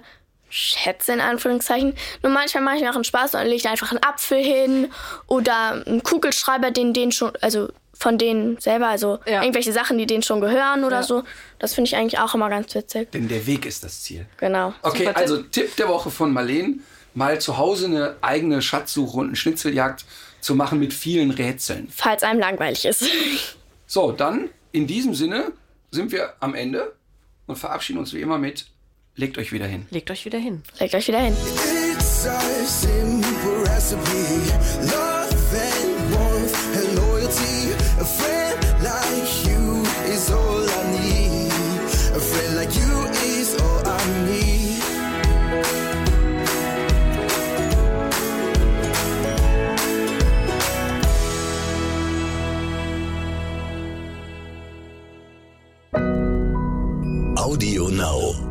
[0.50, 1.93] Schätze in Anführungszeichen.
[2.24, 4.91] Nur manchmal mache ich mir auch einen Spaß und lege da einfach einen Apfel hin
[5.28, 9.41] oder einen Kugelschreiber, den den schon, also von denen selber, also Ja.
[9.41, 11.24] irgendwelche Sachen, die denen schon gehören oder so.
[11.60, 13.12] Das finde ich eigentlich auch immer ganz witzig.
[13.12, 14.26] Denn der Weg ist das Ziel.
[14.38, 14.74] Genau.
[14.84, 15.18] Okay, Super Tipp.
[15.18, 16.84] also Tipp der Woche von Marleen,
[17.16, 20.06] mal zu Hause eine eigene Schatzsuche und eine Schnitzeljagd
[20.41, 21.88] zu machen mit vielen Rätseln.
[21.93, 23.04] Falls einem langweilig ist.
[23.88, 25.52] So, dann in diesem Sinne
[25.89, 26.93] sind wir am Ende
[27.48, 28.68] und verabschieden uns wie immer mit
[29.18, 29.86] legt euch wieder hin.
[29.89, 30.63] Legt euch wieder hin.
[30.80, 31.34] Legt euch wieder hin.
[31.34, 34.51] It's a simple recipe.
[34.82, 37.74] Love and warmth and loyalty.
[37.99, 39.84] A friend like you
[40.14, 41.52] is all I need.
[42.15, 43.06] A friend like you
[43.39, 44.84] is all I need.
[57.38, 58.47] Audio Now.